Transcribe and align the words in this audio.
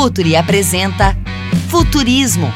Futuri 0.00 0.34
apresenta 0.34 1.14
Futurismo. 1.68 2.50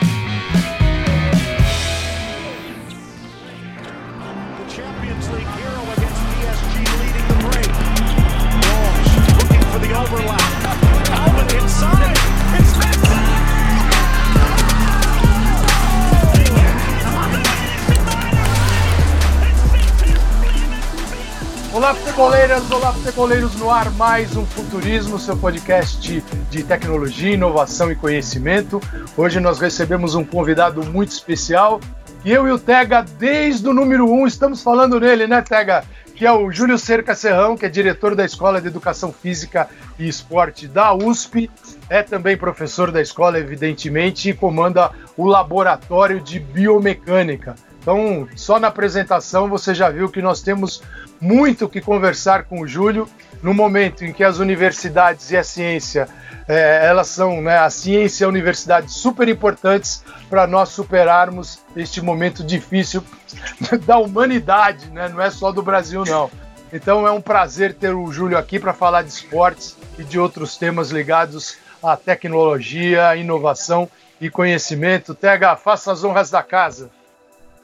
Futeboleiras! 22.15 22.71
Olá, 22.71 22.93
futeboleiros 22.93 23.57
no 23.57 23.69
ar, 23.69 23.91
mais 23.91 24.37
um 24.37 24.47
Futurismo, 24.47 25.19
seu 25.19 25.37
podcast 25.37 26.23
de 26.49 26.63
tecnologia, 26.63 27.33
inovação 27.33 27.91
e 27.91 27.97
conhecimento. 27.97 28.81
Hoje 29.17 29.41
nós 29.41 29.59
recebemos 29.59 30.15
um 30.15 30.25
convidado 30.25 30.85
muito 30.85 31.11
especial 31.11 31.81
e 32.25 32.31
eu 32.31 32.47
e 32.47 32.53
o 32.53 32.59
Tega, 32.59 33.05
desde 33.19 33.69
o 33.69 33.75
número 33.75 34.09
um, 34.09 34.29
estamos 34.29 34.63
falando 34.63 35.01
nele, 35.01 35.27
né, 35.27 35.43
Tega? 35.43 35.85
Que 36.15 36.25
é 36.25 36.31
o 36.31 36.53
Júlio 36.53 36.79
Cerca 36.79 37.17
Serrão, 37.17 37.57
que 37.57 37.67
é 37.67 37.69
diretor 37.69 38.15
da 38.15 38.25
Escola 38.25 38.61
de 38.61 38.69
Educação 38.69 39.13
Física 39.13 39.69
e 39.99 40.07
Esporte 40.07 40.69
da 40.69 40.95
USP, 40.95 41.51
é 41.91 42.01
também 42.01 42.37
professor 42.37 42.93
da 42.93 43.03
escola, 43.03 43.41
evidentemente, 43.41 44.31
e 44.31 44.35
comanda 44.35 44.93
o 45.17 45.27
Laboratório 45.27 46.21
de 46.21 46.39
Biomecânica. 46.39 47.57
Então, 47.85 48.27
só 48.35 48.59
na 48.59 48.69
apresentação 48.69 49.47
você 49.47 49.75
já 49.75 49.91
viu 49.91 50.09
que 50.09 50.23
nós 50.23 50.41
temos 50.41 50.83
muito 51.25 51.71
que 51.71 51.81
conversar 51.81 52.45
com 52.45 52.61
o 52.61 52.69
Júlio 52.69 53.09
no 53.43 53.55
momento 53.55 54.05
em 54.05 54.13
que 54.13 54.23
as 54.23 54.39
universidades 54.39 55.31
e 55.31 55.37
a 55.39 55.43
ciência, 55.43 56.07
eh, 56.47 56.81
elas 56.85 57.09
são, 57.09 57.41
né, 57.41 57.57
a 57.57 57.71
ciência 57.71 58.25
e 58.25 58.27
a 58.27 58.29
universidade 58.29 58.93
super 58.93 59.27
importantes 59.27 60.05
para 60.29 60.47
nós 60.47 60.69
superarmos 60.69 61.61
este 61.75 62.03
momento 62.03 62.45
difícil 62.45 63.03
da 63.87 63.97
humanidade, 63.97 64.91
né, 64.91 65.09
não 65.09 65.23
é 65.23 65.31
só 65.31 65.51
do 65.51 65.63
Brasil 65.63 66.05
não. 66.05 66.31
Então 66.71 67.07
é 67.07 67.11
um 67.11 67.23
prazer 67.23 67.73
ter 67.73 67.95
o 67.95 68.13
Júlio 68.13 68.37
aqui 68.37 68.59
para 68.59 68.75
falar 68.75 69.01
de 69.01 69.09
esportes 69.09 69.79
e 69.99 70.05
de 70.05 70.19
outros 70.19 70.59
temas 70.59 70.91
ligados 70.91 71.57
à 71.83 71.97
tecnologia, 71.97 73.17
inovação 73.17 73.89
e 74.21 74.29
conhecimento. 74.29 75.15
Tega, 75.15 75.57
faça 75.57 75.91
as 75.91 76.05
honras 76.05 76.31
da 76.31 76.43
casa. 76.43 76.91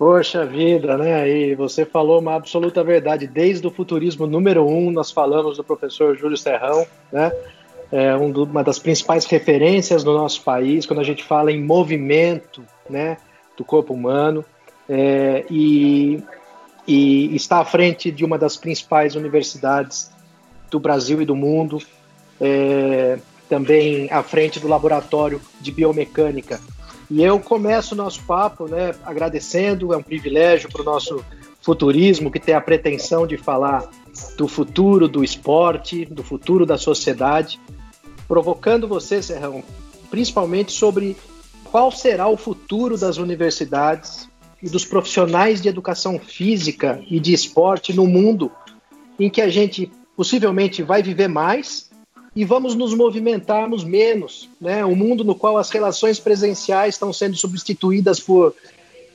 Poxa 0.01 0.47
vida, 0.47 0.97
né? 0.97 1.29
E 1.29 1.55
você 1.55 1.85
falou 1.85 2.21
uma 2.21 2.35
absoluta 2.35 2.83
verdade. 2.83 3.27
Desde 3.27 3.67
o 3.67 3.71
futurismo 3.71 4.27
número 4.27 4.67
um, 4.67 4.91
nós 4.91 5.11
falamos 5.11 5.59
do 5.59 5.63
professor 5.63 6.17
Júlio 6.17 6.39
Serrão, 6.39 6.87
né? 7.13 7.31
É 7.93 8.17
um 8.17 8.33
uma 8.45 8.65
das 8.65 8.79
principais 8.79 9.27
referências 9.27 10.03
no 10.03 10.15
nosso 10.15 10.43
país 10.43 10.87
quando 10.87 11.01
a 11.01 11.05
gente 11.05 11.23
fala 11.23 11.53
em 11.53 11.63
movimento, 11.63 12.65
né? 12.89 13.19
Do 13.59 13.63
corpo 13.63 13.93
humano. 13.93 14.43
É, 14.89 15.45
e, 15.51 16.23
e 16.89 17.37
está 17.37 17.59
à 17.59 17.65
frente 17.67 18.11
de 18.11 18.25
uma 18.25 18.39
das 18.39 18.57
principais 18.57 19.15
universidades 19.17 20.11
do 20.71 20.81
Brasil 20.81 21.21
e 21.21 21.27
do 21.27 21.37
mundo. 21.37 21.79
É, 22.41 23.19
também 23.51 24.09
à 24.11 24.23
frente 24.23 24.59
do 24.59 24.67
laboratório 24.67 25.43
de 25.61 25.71
biomecânica 25.71 26.59
e 27.11 27.23
eu 27.23 27.41
começo 27.41 27.95
o 27.95 27.97
nosso 27.97 28.23
papo, 28.23 28.69
né, 28.69 28.95
agradecendo, 29.05 29.93
é 29.93 29.97
um 29.97 30.03
privilégio 30.03 30.71
para 30.71 30.83
o 30.83 30.85
nosso 30.85 31.25
futurismo, 31.61 32.31
que 32.31 32.39
tem 32.39 32.55
a 32.55 32.61
pretensão 32.61 33.27
de 33.27 33.37
falar 33.37 33.91
do 34.37 34.47
futuro 34.47 35.09
do 35.09 35.25
esporte, 35.25 36.05
do 36.05 36.23
futuro 36.23 36.65
da 36.65 36.79
sociedade, 36.79 37.61
provocando 38.29 38.87
você, 38.87 39.21
Serrão, 39.21 39.65
principalmente 40.09 40.71
sobre 40.71 41.17
qual 41.65 41.91
será 41.91 42.29
o 42.29 42.37
futuro 42.37 42.97
das 42.97 43.17
universidades 43.17 44.29
e 44.63 44.69
dos 44.69 44.85
profissionais 44.85 45.61
de 45.61 45.69
educação 45.69 46.19
física 46.19 47.03
e 47.11 47.19
de 47.19 47.33
esporte 47.33 47.93
no 47.93 48.07
mundo 48.07 48.53
em 49.19 49.29
que 49.29 49.41
a 49.41 49.49
gente 49.49 49.91
possivelmente 50.17 50.83
vai 50.83 51.03
viver 51.03 51.29
mais 51.29 51.90
e 52.35 52.45
vamos 52.45 52.75
nos 52.75 52.95
movimentarmos 52.95 53.83
menos, 53.83 54.49
né? 54.61 54.85
Um 54.85 54.95
mundo 54.95 55.25
no 55.25 55.35
qual 55.35 55.59
as 55.59 55.71
relações 55.71 56.19
presenciais 56.19 56.95
estão 56.95 57.13
sendo 57.13 57.37
substituídas 57.37 58.21
por 58.21 58.55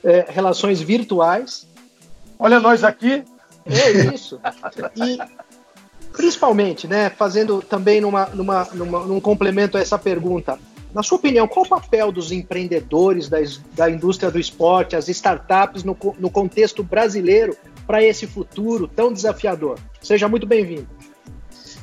é, 0.04 0.26
relações 0.28 0.80
virtuais. 0.80 1.66
Olha 2.38 2.60
nós 2.60 2.84
aqui. 2.84 3.24
É 3.64 4.14
isso. 4.14 4.38
E 4.96 5.18
principalmente, 6.12 6.86
né? 6.86 7.10
Fazendo 7.10 7.62
também 7.62 8.00
numa, 8.00 8.26
numa, 8.26 8.64
numa, 8.74 9.06
num 9.06 9.20
complemento 9.20 9.78
a 9.78 9.80
essa 9.80 9.98
pergunta. 9.98 10.58
Na 10.94 11.02
sua 11.02 11.18
opinião, 11.18 11.46
qual 11.48 11.64
o 11.64 11.68
papel 11.68 12.10
dos 12.10 12.32
empreendedores 12.32 13.28
da, 13.28 13.38
da 13.74 13.90
indústria 13.90 14.30
do 14.30 14.38
esporte, 14.38 14.96
as 14.96 15.08
startups 15.08 15.84
no, 15.84 15.96
no 16.18 16.30
contexto 16.30 16.82
brasileiro 16.82 17.56
para 17.86 18.02
esse 18.02 18.26
futuro 18.26 18.88
tão 18.88 19.12
desafiador? 19.12 19.78
Seja 20.00 20.28
muito 20.28 20.46
bem-vindo. 20.46 20.95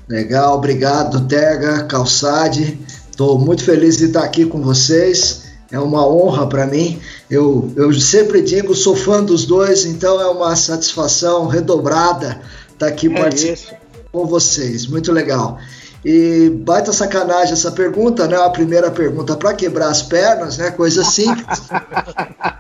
Legal, 0.08 0.56
obrigado, 0.56 1.28
Tega, 1.28 1.84
Calçade. 1.84 2.80
Estou 3.10 3.38
muito 3.40 3.64
feliz 3.64 3.98
de 3.98 4.06
estar 4.06 4.24
aqui 4.24 4.46
com 4.46 4.62
vocês. 4.62 5.44
É 5.72 5.80
uma 5.80 6.08
honra 6.08 6.48
para 6.48 6.68
mim. 6.68 7.00
Eu, 7.30 7.72
eu 7.76 7.92
sempre 7.94 8.42
digo, 8.42 8.76
sou 8.76 8.96
fã 8.96 9.24
dos 9.24 9.46
dois, 9.46 9.86
então 9.86 10.22
é 10.22 10.28
uma 10.28 10.56
satisfação 10.56 11.48
redobrada 11.48 12.42
estar 12.74 12.88
aqui 12.88 13.08
é 13.08 13.22
participando 13.22 13.78
com 14.12 14.26
vocês. 14.26 14.86
Muito 14.86 15.12
legal. 15.12 15.58
E 16.06 16.50
baita 16.50 16.92
sacanagem 16.92 17.54
essa 17.54 17.72
pergunta, 17.72 18.28
né? 18.28 18.36
A 18.36 18.50
primeira 18.50 18.92
pergunta 18.92 19.38
para 19.38 19.54
quebrar 19.54 19.88
as 19.88 20.02
pernas, 20.02 20.58
né? 20.58 20.70
Coisa 20.70 21.04
simples. 21.04 21.62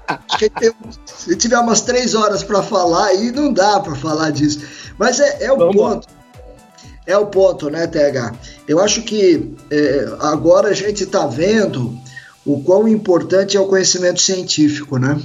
Acho 0.07 0.37
que 0.37 0.49
tem, 0.49 0.71
se 1.05 1.35
tiver 1.35 1.59
umas 1.59 1.81
três 1.81 2.15
horas 2.15 2.41
para 2.41 2.63
falar, 2.63 3.07
aí 3.07 3.31
não 3.31 3.51
dá 3.51 3.79
para 3.79 3.95
falar 3.95 4.31
disso. 4.31 4.61
Mas 4.97 5.19
é, 5.19 5.43
é 5.43 5.51
o 5.51 5.57
Vamos 5.57 5.75
ponto. 5.75 6.07
É 7.05 7.17
o 7.17 7.25
ponto, 7.25 7.69
né, 7.69 7.85
TH? 7.85 8.33
Eu 8.67 8.79
acho 8.79 9.01
que 9.01 9.53
é, 9.69 10.07
agora 10.19 10.69
a 10.69 10.73
gente 10.73 11.03
está 11.03 11.27
vendo 11.27 11.97
o 12.45 12.61
quão 12.61 12.87
importante 12.87 13.57
é 13.57 13.59
o 13.59 13.67
conhecimento 13.67 14.21
científico, 14.21 14.97
né? 14.97 15.19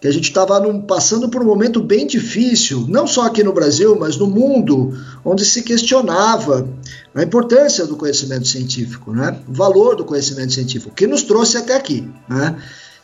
Que 0.00 0.08
a 0.08 0.12
gente 0.12 0.28
estava 0.28 0.62
passando 0.80 1.28
por 1.28 1.42
um 1.42 1.46
momento 1.46 1.80
bem 1.82 2.06
difícil, 2.06 2.86
não 2.88 3.06
só 3.06 3.26
aqui 3.26 3.44
no 3.44 3.52
Brasil, 3.52 3.96
mas 3.98 4.16
no 4.16 4.26
mundo, 4.26 4.98
onde 5.24 5.44
se 5.44 5.62
questionava 5.62 6.66
a 7.14 7.22
importância 7.22 7.84
do 7.86 7.96
conhecimento 7.96 8.48
científico, 8.48 9.12
né? 9.12 9.38
o 9.46 9.52
valor 9.52 9.96
do 9.96 10.04
conhecimento 10.04 10.54
científico, 10.54 10.94
que 10.94 11.06
nos 11.06 11.22
trouxe 11.22 11.58
até 11.58 11.76
aqui. 11.76 12.08
Né? 12.28 12.56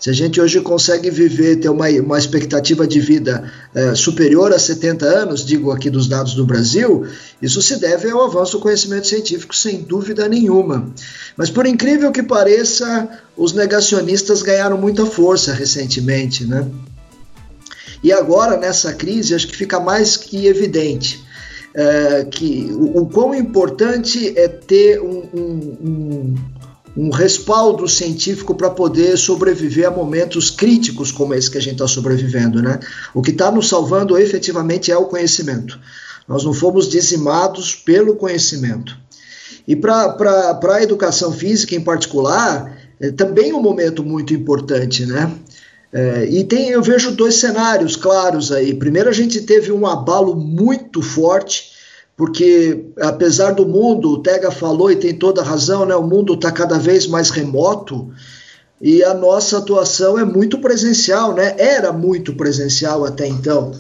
Se 0.06 0.10
a 0.10 0.12
gente 0.12 0.40
hoje 0.40 0.60
consegue 0.60 1.10
viver, 1.10 1.56
ter 1.56 1.68
uma, 1.68 1.88
uma 1.88 2.16
expectativa 2.16 2.86
de 2.86 3.00
vida 3.00 3.52
é, 3.74 3.92
superior 3.96 4.52
a 4.52 4.58
70 4.60 5.04
anos, 5.04 5.44
digo 5.44 5.72
aqui 5.72 5.90
dos 5.90 6.06
dados 6.06 6.34
do 6.34 6.46
Brasil, 6.46 7.04
isso 7.42 7.60
se 7.60 7.80
deve 7.80 8.08
ao 8.08 8.22
avanço 8.22 8.52
do 8.52 8.60
conhecimento 8.60 9.08
científico, 9.08 9.52
sem 9.52 9.82
dúvida 9.82 10.28
nenhuma. 10.28 10.88
Mas 11.36 11.50
por 11.50 11.66
incrível 11.66 12.12
que 12.12 12.22
pareça, 12.22 13.20
os 13.36 13.52
negacionistas 13.52 14.42
ganharam 14.42 14.78
muita 14.78 15.04
força 15.04 15.52
recentemente, 15.52 16.44
né? 16.44 16.64
E 18.00 18.12
agora, 18.12 18.56
nessa 18.56 18.92
crise, 18.92 19.34
acho 19.34 19.48
que 19.48 19.56
fica 19.56 19.80
mais 19.80 20.16
que 20.16 20.46
evidente 20.46 21.26
é, 21.76 22.24
que 22.24 22.70
o, 22.72 23.02
o, 23.02 23.06
quão 23.06 23.34
importante 23.34 24.32
é 24.34 24.48
ter 24.48 24.98
um, 24.98 25.28
um, 25.34 25.76
um 25.84 26.34
um 26.96 27.10
respaldo 27.10 27.86
científico 27.86 28.54
para 28.54 28.70
poder 28.70 29.18
sobreviver 29.18 29.86
a 29.86 29.90
momentos 29.90 30.50
críticos 30.50 31.12
como 31.12 31.34
esse 31.34 31.50
que 31.50 31.58
a 31.58 31.60
gente 31.60 31.74
está 31.74 31.86
sobrevivendo, 31.86 32.62
né? 32.62 32.80
O 33.12 33.20
que 33.20 33.32
está 33.32 33.50
nos 33.50 33.68
salvando 33.68 34.16
efetivamente 34.16 34.90
é 34.90 34.96
o 34.96 35.04
conhecimento. 35.04 35.78
Nós 36.26 36.42
não 36.44 36.54
fomos 36.54 36.88
dizimados 36.88 37.74
pelo 37.74 38.16
conhecimento. 38.16 38.96
E 39.68 39.76
para 39.76 40.58
a 40.72 40.82
educação 40.82 41.32
física 41.32 41.74
em 41.74 41.80
particular, 41.80 42.76
é 42.98 43.10
também 43.10 43.52
um 43.52 43.60
momento 43.60 44.02
muito 44.02 44.32
importante, 44.32 45.04
né? 45.04 45.30
É, 45.92 46.26
e 46.26 46.44
tem, 46.44 46.70
eu 46.70 46.82
vejo 46.82 47.12
dois 47.12 47.36
cenários 47.36 47.94
claros 47.94 48.50
aí. 48.50 48.74
Primeiro, 48.74 49.08
a 49.08 49.12
gente 49.12 49.42
teve 49.42 49.70
um 49.70 49.86
abalo 49.86 50.34
muito 50.34 51.02
forte 51.02 51.75
porque 52.16 52.86
apesar 52.98 53.52
do 53.52 53.66
mundo, 53.66 54.10
o 54.10 54.22
Tega 54.22 54.50
falou 54.50 54.90
e 54.90 54.96
tem 54.96 55.14
toda 55.14 55.42
a 55.42 55.44
razão, 55.44 55.84
né, 55.84 55.94
o 55.94 56.06
mundo 56.06 56.34
está 56.34 56.50
cada 56.50 56.78
vez 56.78 57.06
mais 57.06 57.30
remoto 57.30 58.10
e 58.80 59.02
a 59.02 59.14
nossa 59.14 59.58
atuação 59.58 60.18
é 60.18 60.24
muito 60.24 60.58
presencial, 60.58 61.34
né? 61.34 61.54
Era 61.58 61.92
muito 61.92 62.34
presencial 62.34 63.04
até 63.04 63.26
então. 63.26 63.72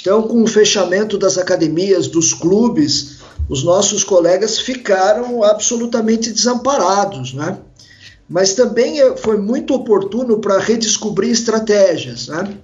Então, 0.00 0.22
com 0.22 0.42
o 0.42 0.46
fechamento 0.46 1.16
das 1.16 1.38
academias, 1.38 2.08
dos 2.08 2.34
clubes, 2.34 3.18
os 3.48 3.64
nossos 3.64 4.04
colegas 4.04 4.58
ficaram 4.58 5.42
absolutamente 5.42 6.30
desamparados, 6.30 7.32
né? 7.32 7.58
Mas 8.28 8.52
também 8.52 8.98
foi 9.16 9.38
muito 9.38 9.74
oportuno 9.74 10.38
para 10.38 10.58
redescobrir 10.58 11.30
estratégias, 11.30 12.28
né? 12.28 12.54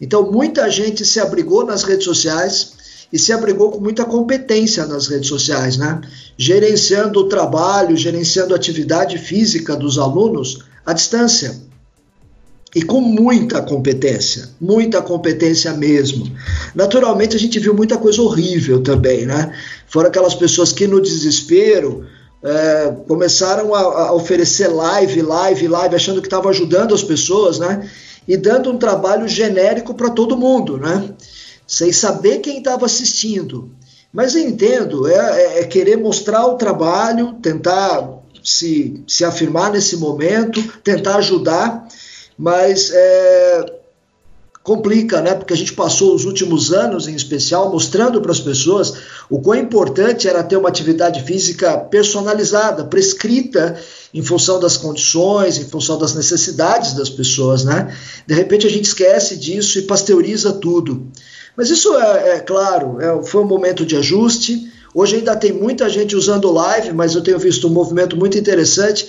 Então, 0.00 0.30
muita 0.30 0.70
gente 0.70 1.04
se 1.04 1.18
abrigou 1.18 1.66
nas 1.66 1.82
redes 1.82 2.04
sociais, 2.04 2.72
e 3.14 3.18
se 3.18 3.32
abrigou 3.32 3.70
com 3.70 3.78
muita 3.78 4.04
competência 4.04 4.84
nas 4.86 5.06
redes 5.06 5.28
sociais, 5.28 5.76
né? 5.76 6.00
Gerenciando 6.36 7.20
o 7.20 7.28
trabalho, 7.28 7.96
gerenciando 7.96 8.52
a 8.52 8.56
atividade 8.56 9.18
física 9.18 9.76
dos 9.76 9.98
alunos 9.98 10.64
à 10.84 10.92
distância. 10.92 11.56
E 12.74 12.82
com 12.82 13.00
muita 13.00 13.62
competência, 13.62 14.48
muita 14.60 15.00
competência 15.00 15.72
mesmo. 15.74 16.28
Naturalmente, 16.74 17.36
a 17.36 17.38
gente 17.38 17.60
viu 17.60 17.72
muita 17.72 17.96
coisa 17.96 18.20
horrível 18.20 18.82
também, 18.82 19.24
né? 19.24 19.56
Foram 19.86 20.08
aquelas 20.08 20.34
pessoas 20.34 20.72
que, 20.72 20.88
no 20.88 21.00
desespero, 21.00 22.04
é, 22.42 22.92
começaram 23.06 23.72
a, 23.76 23.80
a, 24.08 24.12
oferecer 24.12 24.66
live, 24.66 25.22
live, 25.22 25.68
live, 25.68 25.94
achando 25.94 26.20
que 26.20 26.26
estavam 26.26 26.50
ajudando 26.50 26.92
as 26.92 27.04
pessoas, 27.04 27.60
né? 27.60 27.88
E 28.26 28.36
dando 28.36 28.72
um 28.72 28.76
trabalho 28.76 29.28
genérico 29.28 29.94
para 29.94 30.10
todo 30.10 30.36
mundo, 30.36 30.78
né? 30.78 31.14
Sem 31.66 31.92
saber 31.92 32.38
quem 32.38 32.58
estava 32.58 32.86
assistindo. 32.86 33.70
Mas 34.12 34.36
eu 34.36 34.42
entendo, 34.42 35.08
é, 35.08 35.14
é, 35.16 35.60
é, 35.60 35.64
querer 35.64 35.96
mostrar 35.96 36.46
o 36.46 36.56
trabalho, 36.56 37.34
tentar 37.42 38.22
se, 38.44 39.02
se 39.08 39.24
afirmar 39.24 39.72
nesse 39.72 39.96
momento, 39.96 40.62
tentar 40.84 41.16
ajudar, 41.16 41.88
mas 42.38 42.92
é, 42.92 43.80
complica, 44.62 45.20
né? 45.20 45.34
Porque 45.34 45.52
a 45.52 45.56
gente 45.56 45.72
passou 45.72 46.14
os 46.14 46.24
últimos 46.24 46.72
anos, 46.72 47.08
em 47.08 47.14
especial, 47.14 47.70
mostrando 47.72 48.20
para 48.20 48.30
as 48.30 48.38
pessoas 48.38 48.94
o 49.28 49.40
quão 49.40 49.58
importante 49.58 50.28
era 50.28 50.44
ter 50.44 50.56
uma 50.56 50.68
atividade 50.68 51.22
física 51.24 51.76
personalizada, 51.76 52.84
prescrita 52.84 53.76
em 54.12 54.22
função 54.22 54.60
das 54.60 54.76
condições, 54.76 55.58
em 55.58 55.64
função 55.64 55.98
das 55.98 56.14
necessidades 56.14 56.94
das 56.94 57.10
pessoas, 57.10 57.64
né? 57.64 57.94
De 58.26 58.34
repente 58.34 58.66
a 58.66 58.70
gente 58.70 58.84
esquece 58.84 59.36
disso 59.36 59.78
e 59.78 59.82
pasteuriza 59.82 60.52
tudo. 60.52 61.10
Mas 61.56 61.70
isso 61.70 61.96
é, 61.96 62.36
é 62.36 62.40
claro, 62.40 63.00
é, 63.00 63.22
foi 63.24 63.42
um 63.42 63.46
momento 63.46 63.84
de 63.86 63.96
ajuste. 63.96 64.72
Hoje 64.94 65.16
ainda 65.16 65.36
tem 65.36 65.52
muita 65.52 65.88
gente 65.88 66.16
usando 66.16 66.50
live, 66.50 66.92
mas 66.92 67.14
eu 67.14 67.22
tenho 67.22 67.38
visto 67.38 67.66
um 67.66 67.70
movimento 67.70 68.16
muito 68.16 68.38
interessante 68.38 69.08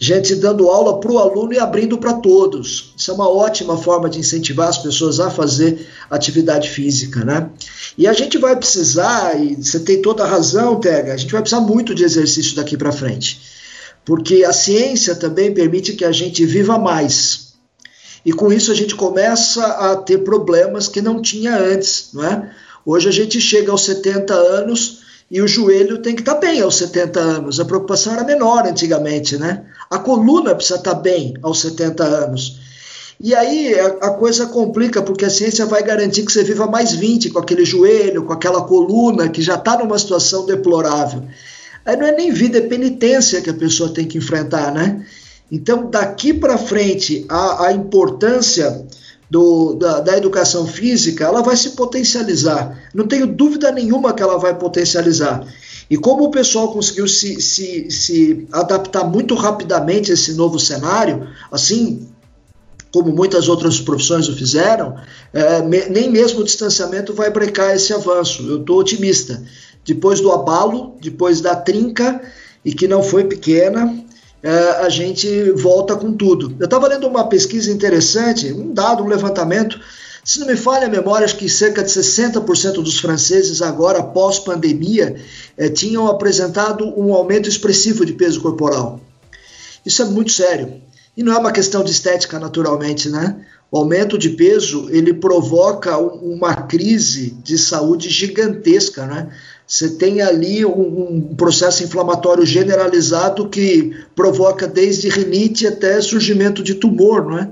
gente 0.00 0.36
dando 0.36 0.68
aula 0.68 1.00
para 1.00 1.10
o 1.10 1.18
aluno 1.18 1.52
e 1.52 1.58
abrindo 1.58 1.98
para 1.98 2.14
todos. 2.14 2.92
Isso 2.96 3.10
é 3.10 3.14
uma 3.14 3.28
ótima 3.28 3.76
forma 3.76 4.08
de 4.08 4.18
incentivar 4.18 4.68
as 4.68 4.78
pessoas 4.78 5.18
a 5.18 5.30
fazer 5.30 5.86
atividade 6.08 6.70
física, 6.70 7.24
né? 7.24 7.50
E 7.96 8.06
a 8.06 8.12
gente 8.12 8.38
vai 8.38 8.54
precisar, 8.54 9.40
e 9.40 9.56
você 9.56 9.80
tem 9.80 10.00
toda 10.00 10.22
a 10.22 10.28
razão, 10.28 10.78
Tega, 10.78 11.12
a 11.12 11.16
gente 11.16 11.32
vai 11.32 11.40
precisar 11.40 11.60
muito 11.60 11.94
de 11.94 12.04
exercício 12.04 12.54
daqui 12.54 12.76
para 12.76 12.92
frente. 12.92 13.40
Porque 14.04 14.44
a 14.44 14.52
ciência 14.52 15.14
também 15.14 15.52
permite 15.52 15.92
que 15.92 16.04
a 16.04 16.12
gente 16.12 16.46
viva 16.46 16.78
mais. 16.78 17.47
E 18.28 18.32
com 18.34 18.52
isso 18.52 18.70
a 18.70 18.74
gente 18.74 18.94
começa 18.94 19.64
a 19.64 19.96
ter 19.96 20.18
problemas 20.18 20.86
que 20.86 21.00
não 21.00 21.22
tinha 21.22 21.56
antes, 21.56 22.10
não 22.12 22.22
é? 22.22 22.50
Hoje 22.84 23.08
a 23.08 23.10
gente 23.10 23.40
chega 23.40 23.72
aos 23.72 23.86
70 23.86 24.34
anos 24.34 24.98
e 25.30 25.40
o 25.40 25.48
joelho 25.48 26.02
tem 26.02 26.14
que 26.14 26.20
estar 26.20 26.34
tá 26.34 26.40
bem 26.40 26.60
aos 26.60 26.76
70 26.76 27.18
anos. 27.18 27.58
A 27.58 27.64
preocupação 27.64 28.12
era 28.12 28.24
menor 28.24 28.66
antigamente, 28.66 29.38
né? 29.38 29.64
A 29.88 29.98
coluna 29.98 30.54
precisa 30.54 30.78
estar 30.78 30.94
tá 30.94 31.00
bem 31.00 31.38
aos 31.42 31.62
70 31.62 32.04
anos. 32.04 32.60
E 33.18 33.34
aí 33.34 33.74
a, 33.80 33.86
a, 33.86 34.10
coisa 34.10 34.44
complica, 34.44 35.00
porque 35.00 35.24
a 35.24 35.30
ciência 35.30 35.64
vai 35.64 35.82
garantir 35.82 36.22
que 36.22 36.30
você 36.30 36.44
viva 36.44 36.66
mais 36.66 36.92
20 36.92 37.30
com 37.30 37.38
aquele 37.38 37.64
joelho, 37.64 38.24
com 38.24 38.34
aquela 38.34 38.60
coluna 38.60 39.30
que 39.30 39.40
já 39.40 39.54
está 39.54 39.78
numa 39.78 39.98
situação 39.98 40.44
deplorável. 40.44 41.24
Aí 41.82 41.96
não 41.96 42.06
é 42.06 42.12
nem 42.12 42.30
vida, 42.30 42.58
é 42.58 42.60
penitência 42.60 43.40
que 43.40 43.48
a 43.48 43.54
pessoa 43.54 43.88
tem 43.88 44.06
que 44.06 44.18
enfrentar, 44.18 44.70
né? 44.70 45.06
Então, 45.50 45.90
daqui 45.90 46.34
para 46.34 46.58
frente, 46.58 47.24
a, 47.28 47.66
a 47.66 47.72
importância 47.72 48.86
do, 49.30 49.74
da, 49.74 50.00
da, 50.00 50.16
educação 50.16 50.66
física, 50.66 51.24
ela 51.24 51.42
vai 51.42 51.56
se 51.56 51.70
potencializar. 51.70 52.78
Não 52.94 53.06
tenho 53.06 53.26
dúvida 53.26 53.70
nenhuma 53.70 54.12
que 54.12 54.22
ela 54.22 54.38
vai 54.38 54.54
potencializar. 54.54 55.46
E 55.90 55.96
como 55.96 56.24
o 56.24 56.30
pessoal 56.30 56.72
conseguiu 56.72 57.08
se, 57.08 57.40
se, 57.40 57.90
se 57.90 58.46
adaptar 58.52 59.04
muito 59.04 59.34
rapidamente 59.34 60.10
a 60.10 60.14
esse 60.14 60.34
novo 60.34 60.58
cenário, 60.58 61.28
assim 61.50 62.06
como 62.92 63.12
muitas 63.12 63.48
outras 63.48 63.80
profissões 63.80 64.28
o 64.28 64.36
fizeram, 64.36 64.96
é, 65.32 65.62
me, 65.62 65.88
nem 65.88 66.10
mesmo 66.10 66.40
o 66.40 66.44
distanciamento 66.44 67.12
vai 67.12 67.30
brecar 67.30 67.74
esse 67.74 67.92
avanço. 67.92 68.42
Eu 68.46 68.60
estou 68.60 68.78
otimista. 68.78 69.42
Depois 69.84 70.20
do 70.20 70.32
abalo, 70.32 70.96
depois 71.00 71.40
da 71.40 71.54
trinca, 71.54 72.20
e 72.64 72.72
que 72.72 72.88
não 72.88 73.02
foi 73.02 73.24
pequena, 73.24 74.04
é, 74.42 74.50
a 74.84 74.88
gente 74.88 75.50
volta 75.52 75.96
com 75.96 76.12
tudo. 76.12 76.54
Eu 76.58 76.64
estava 76.64 76.88
lendo 76.88 77.06
uma 77.06 77.28
pesquisa 77.28 77.72
interessante, 77.72 78.52
um 78.52 78.72
dado, 78.72 79.02
um 79.02 79.08
levantamento. 79.08 79.80
Se 80.24 80.38
não 80.38 80.46
me 80.46 80.56
falha 80.56 80.86
a 80.86 80.90
memória, 80.90 81.24
acho 81.24 81.36
que 81.36 81.48
cerca 81.48 81.82
de 81.82 81.90
60% 81.90 82.74
dos 82.82 82.98
franceses, 82.98 83.62
agora 83.62 84.02
pós-pandemia, 84.02 85.16
é, 85.56 85.68
tinham 85.68 86.06
apresentado 86.06 86.84
um 86.98 87.12
aumento 87.14 87.48
expressivo 87.48 88.04
de 88.04 88.12
peso 88.12 88.40
corporal. 88.40 89.00
Isso 89.84 90.02
é 90.02 90.04
muito 90.04 90.30
sério. 90.30 90.82
E 91.16 91.22
não 91.22 91.32
é 91.32 91.38
uma 91.38 91.50
questão 91.50 91.82
de 91.82 91.90
estética, 91.90 92.38
naturalmente, 92.38 93.08
né? 93.08 93.44
O 93.70 93.78
aumento 93.78 94.16
de 94.16 94.30
peso 94.30 94.88
ele 94.90 95.12
provoca 95.12 95.98
uma 95.98 96.54
crise 96.54 97.30
de 97.42 97.58
saúde 97.58 98.08
gigantesca, 98.08 99.04
né? 99.04 99.28
Você 99.68 99.90
tem 99.90 100.22
ali 100.22 100.64
um, 100.64 100.70
um, 100.70 101.34
processo 101.36 101.84
inflamatório 101.84 102.46
generalizado 102.46 103.50
que 103.50 103.94
provoca 104.16 104.66
desde 104.66 105.10
rinite 105.10 105.66
até 105.66 106.00
surgimento 106.00 106.62
de 106.62 106.74
tumor, 106.74 107.22
não 107.26 107.38
é? 107.38 107.50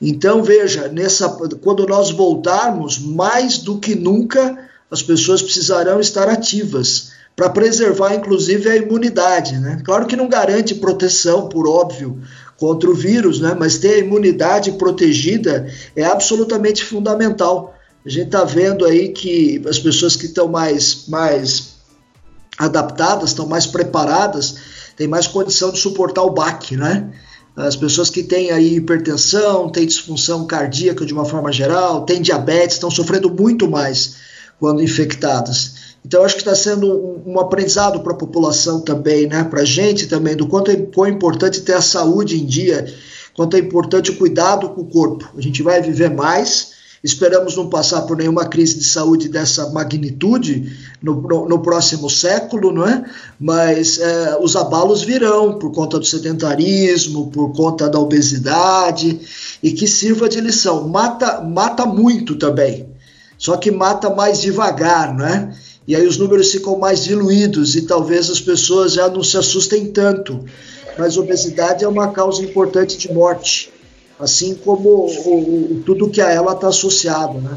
Então 0.00 0.42
veja, 0.42 0.88
nessa, 0.88 1.28
quando 1.60 1.86
nós 1.86 2.10
voltarmos, 2.10 2.98
mais 2.98 3.58
do 3.58 3.78
que 3.78 3.94
nunca 3.94 4.56
as 4.90 5.02
pessoas 5.02 5.42
precisarão 5.42 6.00
estar 6.00 6.30
ativas 6.30 7.12
para 7.36 7.50
preservar, 7.50 8.14
inclusive, 8.14 8.66
a 8.66 8.76
imunidade, 8.76 9.58
né? 9.58 9.82
Claro 9.84 10.06
que 10.06 10.16
não 10.16 10.28
garante 10.30 10.74
proteção, 10.74 11.46
por 11.46 11.68
óbvio, 11.68 12.18
contra 12.56 12.88
o 12.88 12.94
vírus, 12.94 13.38
né? 13.38 13.54
Mas 13.58 13.76
ter 13.76 13.96
a 13.96 13.98
imunidade 13.98 14.72
protegida 14.72 15.66
é 15.94 16.04
absolutamente 16.04 16.82
fundamental 16.82 17.74
a 18.04 18.08
gente 18.08 18.26
está 18.26 18.44
vendo 18.44 18.84
aí 18.84 19.10
que 19.10 19.62
as 19.68 19.78
pessoas 19.78 20.16
que 20.16 20.26
estão 20.26 20.48
mais, 20.48 21.04
mais 21.08 21.74
adaptadas, 22.58 23.30
estão 23.30 23.46
mais 23.46 23.66
preparadas, 23.66 24.56
têm 24.96 25.06
mais 25.06 25.26
condição 25.26 25.70
de 25.70 25.78
suportar 25.78 26.22
o 26.22 26.30
baque, 26.30 26.76
né? 26.76 27.12
As 27.56 27.76
pessoas 27.76 28.08
que 28.08 28.22
têm 28.22 28.50
aí 28.50 28.76
hipertensão, 28.76 29.68
têm 29.68 29.86
disfunção 29.86 30.46
cardíaca 30.46 31.04
de 31.04 31.12
uma 31.12 31.24
forma 31.24 31.52
geral, 31.52 32.04
têm 32.04 32.22
diabetes, 32.22 32.76
estão 32.76 32.90
sofrendo 32.90 33.30
muito 33.30 33.68
mais 33.68 34.14
quando 34.58 34.82
infectadas. 34.82 35.90
Então, 36.04 36.24
acho 36.24 36.36
que 36.36 36.40
está 36.40 36.54
sendo 36.54 36.86
um, 36.86 37.32
um 37.32 37.40
aprendizado 37.40 38.00
para 38.00 38.12
a 38.12 38.16
população 38.16 38.80
também, 38.80 39.26
né? 39.26 39.44
para 39.44 39.62
a 39.62 39.64
gente 39.64 40.06
também, 40.06 40.34
do 40.34 40.46
quanto 40.46 40.70
é, 40.70 40.76
quão 40.76 41.06
é 41.06 41.10
importante 41.10 41.60
ter 41.60 41.74
a 41.74 41.82
saúde 41.82 42.40
em 42.40 42.46
dia, 42.46 42.86
quanto 43.34 43.56
é 43.56 43.60
importante 43.60 44.10
o 44.10 44.16
cuidado 44.16 44.70
com 44.70 44.80
o 44.82 44.86
corpo. 44.86 45.30
A 45.36 45.40
gente 45.40 45.62
vai 45.62 45.82
viver 45.82 46.10
mais, 46.10 46.72
Esperamos 47.02 47.56
não 47.56 47.66
passar 47.66 48.02
por 48.02 48.14
nenhuma 48.14 48.44
crise 48.44 48.78
de 48.78 48.84
saúde 48.84 49.26
dessa 49.26 49.70
magnitude 49.70 50.70
no, 51.02 51.14
no, 51.22 51.48
no 51.48 51.58
próximo 51.62 52.10
século, 52.10 52.72
não 52.72 52.86
é? 52.86 53.02
Mas 53.40 53.98
é, 53.98 54.36
os 54.38 54.54
abalos 54.54 55.00
virão 55.02 55.58
por 55.58 55.72
conta 55.72 55.98
do 55.98 56.04
sedentarismo, 56.04 57.30
por 57.30 57.54
conta 57.54 57.88
da 57.88 57.98
obesidade 57.98 59.18
e 59.62 59.72
que 59.72 59.86
sirva 59.86 60.28
de 60.28 60.42
lição. 60.42 60.88
Mata, 60.88 61.40
mata 61.40 61.86
muito 61.86 62.36
também, 62.36 62.86
só 63.38 63.56
que 63.56 63.70
mata 63.70 64.10
mais 64.10 64.42
devagar, 64.42 65.16
não 65.16 65.26
é? 65.26 65.54
E 65.88 65.96
aí 65.96 66.06
os 66.06 66.18
números 66.18 66.52
ficam 66.52 66.78
mais 66.78 67.02
diluídos 67.02 67.76
e 67.76 67.82
talvez 67.82 68.28
as 68.28 68.40
pessoas 68.40 68.92
já 68.92 69.08
não 69.08 69.22
se 69.22 69.38
assustem 69.38 69.86
tanto. 69.86 70.44
Mas 70.98 71.16
obesidade 71.16 71.82
é 71.82 71.88
uma 71.88 72.12
causa 72.12 72.42
importante 72.42 72.98
de 72.98 73.10
morte 73.10 73.72
assim 74.20 74.54
como 74.54 74.88
o, 74.88 75.76
o, 75.76 75.82
tudo 75.84 76.10
que 76.10 76.20
a 76.20 76.30
ela 76.30 76.52
está 76.52 76.68
associado, 76.68 77.40
né? 77.40 77.56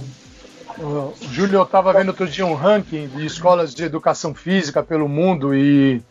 O 0.79 1.13
Júlio, 1.31 1.59
eu 1.59 1.63
estava 1.63 1.93
vendo 1.93 2.09
outro 2.09 2.27
dia 2.27 2.45
um 2.45 2.55
ranking 2.55 3.07
de 3.07 3.25
escolas 3.25 3.75
de 3.75 3.83
educação 3.83 4.33
física 4.33 4.81
pelo 4.81 5.07
mundo 5.07 5.53
e 5.53 6.01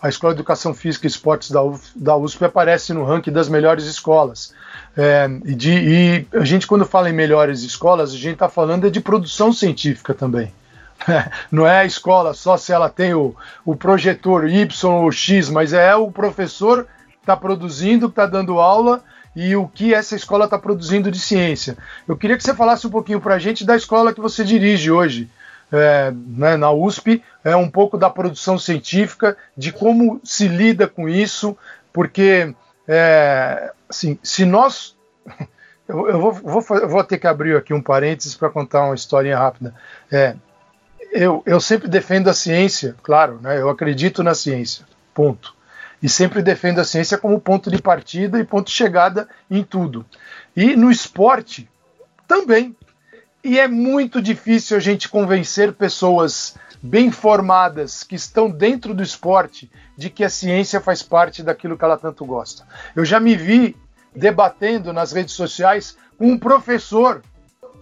a 0.00 0.08
Escola 0.08 0.34
de 0.34 0.40
Educação 0.40 0.74
Física 0.74 1.06
e 1.06 1.08
Esportes 1.08 1.50
da, 1.50 1.62
UF, 1.62 1.90
da 1.94 2.16
USP 2.16 2.44
aparece 2.44 2.92
no 2.92 3.04
ranking 3.04 3.30
das 3.30 3.48
melhores 3.48 3.84
escolas. 3.84 4.52
É, 4.96 5.28
e, 5.44 5.54
de, 5.54 5.70
e, 5.70 6.26
a 6.36 6.44
gente, 6.44 6.66
quando 6.66 6.84
fala 6.84 7.08
em 7.08 7.12
melhores 7.12 7.62
escolas, 7.62 8.10
a 8.10 8.16
gente 8.16 8.32
está 8.32 8.48
falando 8.48 8.90
de 8.90 9.00
produção 9.00 9.52
científica 9.52 10.12
também. 10.12 10.52
Não 11.52 11.64
é 11.64 11.78
a 11.78 11.84
escola 11.84 12.34
só 12.34 12.56
se 12.56 12.72
ela 12.72 12.88
tem 12.88 13.14
o, 13.14 13.34
o 13.64 13.76
projetor 13.76 14.48
Y 14.48 14.90
ou 14.90 15.12
X, 15.12 15.48
mas 15.48 15.72
é 15.72 15.94
o 15.94 16.10
professor 16.10 16.84
que 16.84 17.18
está 17.20 17.36
produzindo, 17.36 18.08
que 18.08 18.12
está 18.12 18.26
dando 18.26 18.58
aula 18.58 19.04
e 19.34 19.56
o 19.56 19.66
que 19.66 19.94
essa 19.94 20.14
escola 20.14 20.44
está 20.44 20.58
produzindo 20.58 21.10
de 21.10 21.18
ciência. 21.18 21.76
Eu 22.06 22.16
queria 22.16 22.36
que 22.36 22.42
você 22.42 22.54
falasse 22.54 22.86
um 22.86 22.90
pouquinho 22.90 23.20
para 23.20 23.34
a 23.34 23.38
gente 23.38 23.64
da 23.64 23.76
escola 23.76 24.12
que 24.12 24.20
você 24.20 24.44
dirige 24.44 24.90
hoje. 24.90 25.30
É, 25.74 26.12
né, 26.14 26.54
na 26.58 26.70
USP, 26.70 27.22
é 27.42 27.56
um 27.56 27.70
pouco 27.70 27.96
da 27.96 28.10
produção 28.10 28.58
científica, 28.58 29.38
de 29.56 29.72
como 29.72 30.20
se 30.22 30.46
lida 30.46 30.86
com 30.86 31.08
isso, 31.08 31.56
porque 31.90 32.54
é, 32.86 33.72
assim, 33.88 34.18
se 34.22 34.44
nós. 34.44 34.96
Eu, 35.88 36.08
eu, 36.08 36.20
vou, 36.20 36.32
vou, 36.32 36.64
eu, 36.78 36.88
vou, 36.88 37.04
ter 37.04 37.18
que 37.18 37.26
abrir 37.26 37.56
aqui 37.56 37.74
um 37.74 37.82
parênteses 37.82 38.36
para 38.36 38.48
contar 38.48 38.84
uma 38.84 38.94
historinha 38.94 39.36
rápida. 39.36 39.74
É, 40.10 40.36
eu, 41.10 41.42
eu 41.44 41.60
sempre 41.60 41.88
defendo 41.88 42.28
a 42.28 42.32
ciência, 42.32 42.94
claro, 43.02 43.40
né? 43.42 43.60
eu 43.60 43.68
acredito 43.68 44.22
na 44.22 44.32
ciência, 44.32 44.86
ponto. 45.12 45.54
E 46.02 46.08
sempre 46.08 46.42
defendo 46.42 46.80
a 46.80 46.84
ciência 46.84 47.16
como 47.16 47.40
ponto 47.40 47.70
de 47.70 47.80
partida 47.80 48.38
e 48.38 48.44
ponto 48.44 48.66
de 48.66 48.72
chegada 48.72 49.28
em 49.50 49.62
tudo. 49.62 50.04
E 50.56 50.74
no 50.74 50.90
esporte 50.90 51.68
também. 52.26 52.74
E 53.44 53.58
é 53.58 53.68
muito 53.68 54.20
difícil 54.20 54.76
a 54.76 54.80
gente 54.80 55.08
convencer 55.08 55.72
pessoas 55.72 56.56
bem 56.82 57.10
formadas 57.12 58.02
que 58.02 58.16
estão 58.16 58.50
dentro 58.50 58.92
do 58.92 59.02
esporte 59.02 59.70
de 59.96 60.10
que 60.10 60.24
a 60.24 60.30
ciência 60.30 60.80
faz 60.80 61.02
parte 61.02 61.42
daquilo 61.42 61.78
que 61.78 61.84
ela 61.84 61.96
tanto 61.96 62.24
gosta. 62.24 62.66
Eu 62.96 63.04
já 63.04 63.20
me 63.20 63.36
vi 63.36 63.76
debatendo 64.14 64.92
nas 64.92 65.12
redes 65.12 65.34
sociais 65.34 65.96
com 66.18 66.26
um 66.26 66.38
professor 66.38 67.22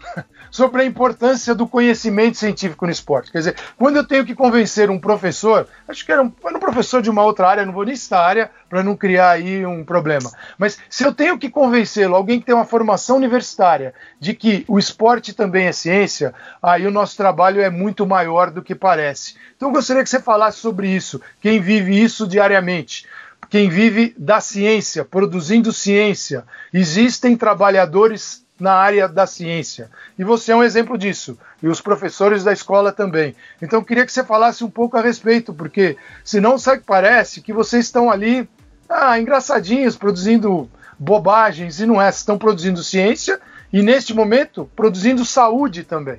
sobre 0.51 0.83
a 0.83 0.85
importância 0.85 1.55
do 1.55 1.67
conhecimento 1.67 2.37
científico 2.37 2.85
no 2.87 2.93
esporte. 2.93 3.31
Quer 3.31 3.39
dizer, 3.39 3.57
quando 3.77 3.97
eu 3.97 4.07
tenho 4.07 4.25
que 4.25 4.35
convencer 4.35 4.91
um 4.91 4.99
professor, 4.99 5.67
acho 5.87 6.05
que 6.05 6.13
era 6.13 6.23
um, 6.23 6.33
era 6.45 6.57
um 6.57 6.61
professor 6.61 7.03
de 7.03 7.11
uma 7.11 7.23
outra 7.23 7.49
área, 7.49 7.67
não 7.67 7.73
vou 7.73 7.85
nem 7.85 7.97
citar 7.97 8.21
área 8.21 8.51
para 8.69 8.83
não 8.83 8.97
criar 8.97 9.31
aí 9.31 9.65
um 9.67 9.85
problema, 9.85 10.31
mas 10.59 10.79
se 10.89 11.05
eu 11.05 11.13
tenho 11.13 11.39
que 11.39 11.51
convencê-lo, 11.51 12.15
alguém 12.15 12.39
que 12.39 12.47
tem 12.47 12.55
uma 12.55 12.65
formação 12.65 13.17
universitária, 13.17 13.95
de 14.19 14.35
que 14.35 14.65
o 14.69 14.79
esporte 14.79 15.33
também 15.33 15.67
é 15.67 15.73
ciência, 15.73 16.35
aí 16.63 16.87
o 16.87 16.91
nosso 16.91 17.17
trabalho 17.17 17.61
é 17.61 17.71
muito 17.71 18.07
maior 18.07 18.51
do 18.51 18.63
que 18.63 18.75
parece. 18.75 19.35
Então 19.57 19.69
eu 19.69 19.73
gostaria 19.73 20.03
que 20.03 20.11
você 20.11 20.21
falasse 20.21 20.59
sobre 20.59 20.89
isso, 20.89 21.21
quem 21.41 21.61
vive 21.61 22.01
isso 22.01 22.27
diariamente 22.27 23.07
quem 23.49 23.69
vive 23.69 24.15
da 24.17 24.41
ciência, 24.41 25.05
produzindo 25.05 25.73
ciência. 25.73 26.45
Existem 26.73 27.37
trabalhadores 27.37 28.45
na 28.61 28.75
área 28.75 29.09
da 29.09 29.27
ciência. 29.27 29.91
E 30.19 30.23
você 30.23 30.53
é 30.53 30.57
um 30.57 30.63
exemplo 30.63 30.99
disso, 30.99 31.39
e 31.63 31.69
os 31.69 31.81
professores 31.81 32.45
da 32.45 32.53
escola 32.53 32.93
também. 32.93 33.35
Então, 33.61 33.83
queria 33.83 34.05
que 34.05 34.13
você 34.13 34.23
falasse 34.23 34.63
um 34.63 34.71
pouco 34.71 34.97
a 34.97 35.01
respeito, 35.01 35.55
porque 35.55 35.97
senão 36.23 36.59
sabe 36.59 36.81
que 36.81 36.87
parece 36.87 37.41
que 37.41 37.53
vocês 37.53 37.87
estão 37.87 38.11
ali, 38.11 38.49
ah, 38.89 39.19
engraçadinhos, 39.19 39.97
produzindo 39.97 40.69
bobagens, 40.99 41.81
e 41.81 41.87
não 41.87 42.01
é, 42.01 42.11
estão 42.11 42.37
produzindo 42.37 42.85
ciência 42.85 43.41
e, 43.73 43.83
neste 43.83 44.13
momento, 44.13 44.71
produzindo 44.77 45.25
saúde 45.25 45.83
também. 45.83 46.19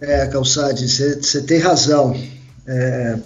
É, 0.00 0.26
Calçade, 0.26 0.88
você 0.88 1.42
tem 1.42 1.58
razão. 1.58 2.14
É, 2.66 3.18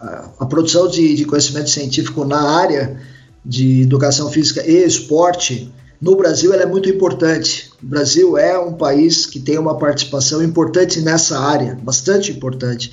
a, 0.00 0.30
a, 0.40 0.46
produção 0.46 0.88
de, 0.88 1.14
de 1.14 1.24
conhecimento 1.24 1.70
científico 1.70 2.24
na 2.24 2.58
área 2.58 3.00
de 3.44 3.82
educação 3.82 4.30
física 4.30 4.62
e 4.66 4.84
esporte 4.84 5.72
no 6.00 6.16
Brasil 6.16 6.52
ela 6.52 6.62
é 6.62 6.66
muito 6.66 6.88
importante. 6.88 7.70
O 7.82 7.86
Brasil 7.86 8.38
é 8.38 8.58
um 8.58 8.72
país 8.72 9.26
que 9.26 9.38
tem 9.38 9.58
uma 9.58 9.76
participação 9.76 10.42
importante 10.42 11.00
nessa 11.00 11.38
área, 11.38 11.78
bastante 11.82 12.32
importante. 12.32 12.90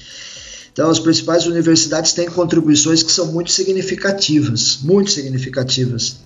Então, 0.74 0.90
as 0.90 1.00
principais 1.00 1.48
universidades 1.48 2.14
têm 2.14 2.30
contribuições 2.30 3.02
que 3.02 3.12
são 3.12 3.28
muito 3.32 3.52
significativas, 3.52 4.80
muito 4.84 5.10
significativas. 5.10 6.18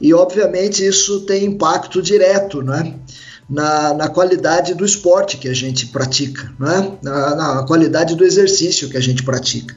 E, 0.00 0.14
obviamente, 0.14 0.86
isso 0.86 1.20
tem 1.20 1.44
impacto 1.44 2.00
direto, 2.00 2.62
né? 2.62 2.94
Na, 3.48 3.92
na, 3.92 4.08
qualidade 4.08 4.72
do 4.72 4.86
esporte 4.86 5.36
que 5.36 5.48
a 5.48 5.54
gente 5.54 5.88
pratica, 5.88 6.50
né? 6.58 6.96
na, 7.02 7.34
na 7.34 7.62
qualidade 7.64 8.14
do 8.14 8.24
exercício 8.24 8.88
que 8.88 8.96
a 8.96 9.00
gente 9.00 9.22
pratica. 9.22 9.76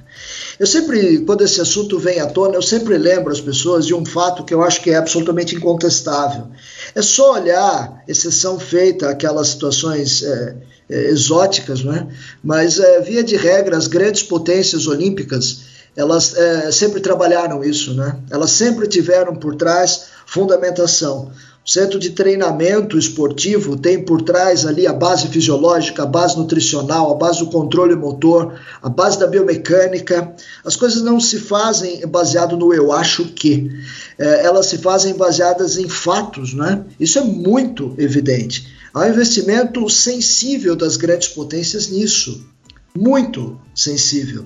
Eu 0.60 0.66
sempre, 0.66 1.20
quando 1.20 1.44
esse 1.44 1.60
assunto 1.60 2.00
vem 2.00 2.20
à 2.20 2.26
tona, 2.26 2.56
eu 2.56 2.62
sempre 2.62 2.98
lembro 2.98 3.32
as 3.32 3.42
pessoas 3.42 3.86
de 3.86 3.94
um 3.94 4.06
fato 4.06 4.44
que 4.44 4.54
eu 4.54 4.64
acho 4.64 4.82
que 4.82 4.92
é 4.92 4.96
absolutamente 4.96 5.56
incontestável. 5.56 6.48
É 6.96 7.02
só 7.02 7.34
olhar, 7.34 8.04
exceção 8.08 8.58
feita 8.58 9.10
aquelas 9.10 9.50
situações 9.50 10.24
é, 10.24 10.56
é, 10.90 11.10
exóticas, 11.10 11.84
né? 11.84 12.08
mas 12.42 12.80
é, 12.80 13.02
via 13.02 13.24
de 13.24 13.36
regra, 13.36 13.78
as 13.78 13.88
grandes 13.88 14.24
potências 14.24 14.88
olímpicas, 14.88 15.60
elas 15.96 16.36
é, 16.36 16.72
sempre 16.72 17.02
trabalharam 17.02 17.64
isso, 17.64 17.94
né? 17.94 18.18
elas 18.32 18.52
sempre 18.52 18.88
tiveram 18.88 19.36
por 19.36 19.56
trás 19.56 20.06
fundamentação. 20.26 21.32
O 21.68 21.70
centro 21.70 22.00
de 22.00 22.12
treinamento 22.12 22.98
esportivo 22.98 23.76
tem 23.76 24.02
por 24.02 24.22
trás 24.22 24.66
ali 24.66 24.88
a 24.88 24.94
base 24.94 25.28
fisiológica, 25.28 26.04
a 26.04 26.06
base 26.06 26.38
nutricional, 26.38 27.12
a 27.12 27.16
base 27.16 27.40
do 27.40 27.48
controle 27.48 27.94
motor, 27.94 28.58
a 28.82 28.88
base 28.88 29.20
da 29.20 29.28
biomecânica. 29.28 30.34
As 30.64 30.78
coisas 30.78 31.02
não 31.02 31.20
se 31.20 31.38
fazem 31.40 32.08
baseado 32.08 32.56
no 32.56 32.74
eu 32.74 32.94
acho 32.94 33.26
que, 33.26 33.70
é, 34.18 34.46
elas 34.46 34.68
se 34.68 34.78
fazem 34.78 35.14
baseadas 35.16 35.78
em 35.78 35.90
fatos, 35.90 36.54
né? 36.54 36.86
Isso 36.98 37.20
é 37.20 37.24
muito 37.26 37.94
evidente. 37.98 38.66
Há 38.94 39.02
um 39.02 39.10
investimento 39.10 39.90
sensível 39.90 40.74
das 40.74 40.96
grandes 40.96 41.28
potências 41.28 41.90
nisso, 41.90 42.48
muito 42.96 43.60
sensível. 43.76 44.46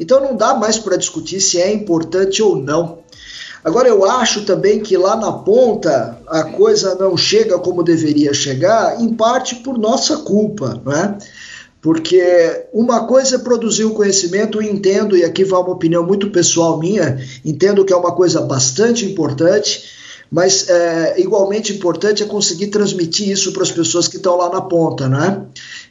Então 0.00 0.18
não 0.18 0.34
dá 0.34 0.54
mais 0.54 0.78
para 0.78 0.96
discutir 0.96 1.42
se 1.42 1.60
é 1.60 1.70
importante 1.74 2.42
ou 2.42 2.56
não. 2.56 3.03
Agora, 3.64 3.88
eu 3.88 4.04
acho 4.04 4.44
também 4.44 4.80
que 4.80 4.94
lá 4.94 5.16
na 5.16 5.32
ponta 5.32 6.18
a 6.28 6.44
coisa 6.44 6.94
não 6.96 7.16
chega 7.16 7.58
como 7.58 7.82
deveria 7.82 8.34
chegar, 8.34 9.00
em 9.00 9.14
parte 9.14 9.56
por 9.56 9.78
nossa 9.78 10.18
culpa, 10.18 10.82
né? 10.84 11.16
Porque 11.80 12.66
uma 12.72 13.06
coisa 13.06 13.36
é 13.36 13.38
produzir 13.38 13.84
o 13.84 13.94
conhecimento, 13.94 14.60
e 14.60 14.68
entendo, 14.68 15.16
e 15.16 15.24
aqui 15.24 15.44
vai 15.44 15.60
uma 15.60 15.72
opinião 15.72 16.04
muito 16.06 16.30
pessoal 16.30 16.78
minha, 16.78 17.18
entendo 17.42 17.84
que 17.84 17.92
é 17.92 17.96
uma 17.96 18.12
coisa 18.12 18.42
bastante 18.42 19.06
importante, 19.06 19.84
mas 20.30 20.68
é, 20.68 21.20
igualmente 21.20 21.72
importante 21.72 22.22
é 22.22 22.26
conseguir 22.26 22.66
transmitir 22.66 23.30
isso 23.30 23.52
para 23.52 23.62
as 23.62 23.70
pessoas 23.70 24.08
que 24.08 24.16
estão 24.16 24.36
lá 24.36 24.50
na 24.50 24.60
ponta, 24.60 25.08
né? 25.08 25.42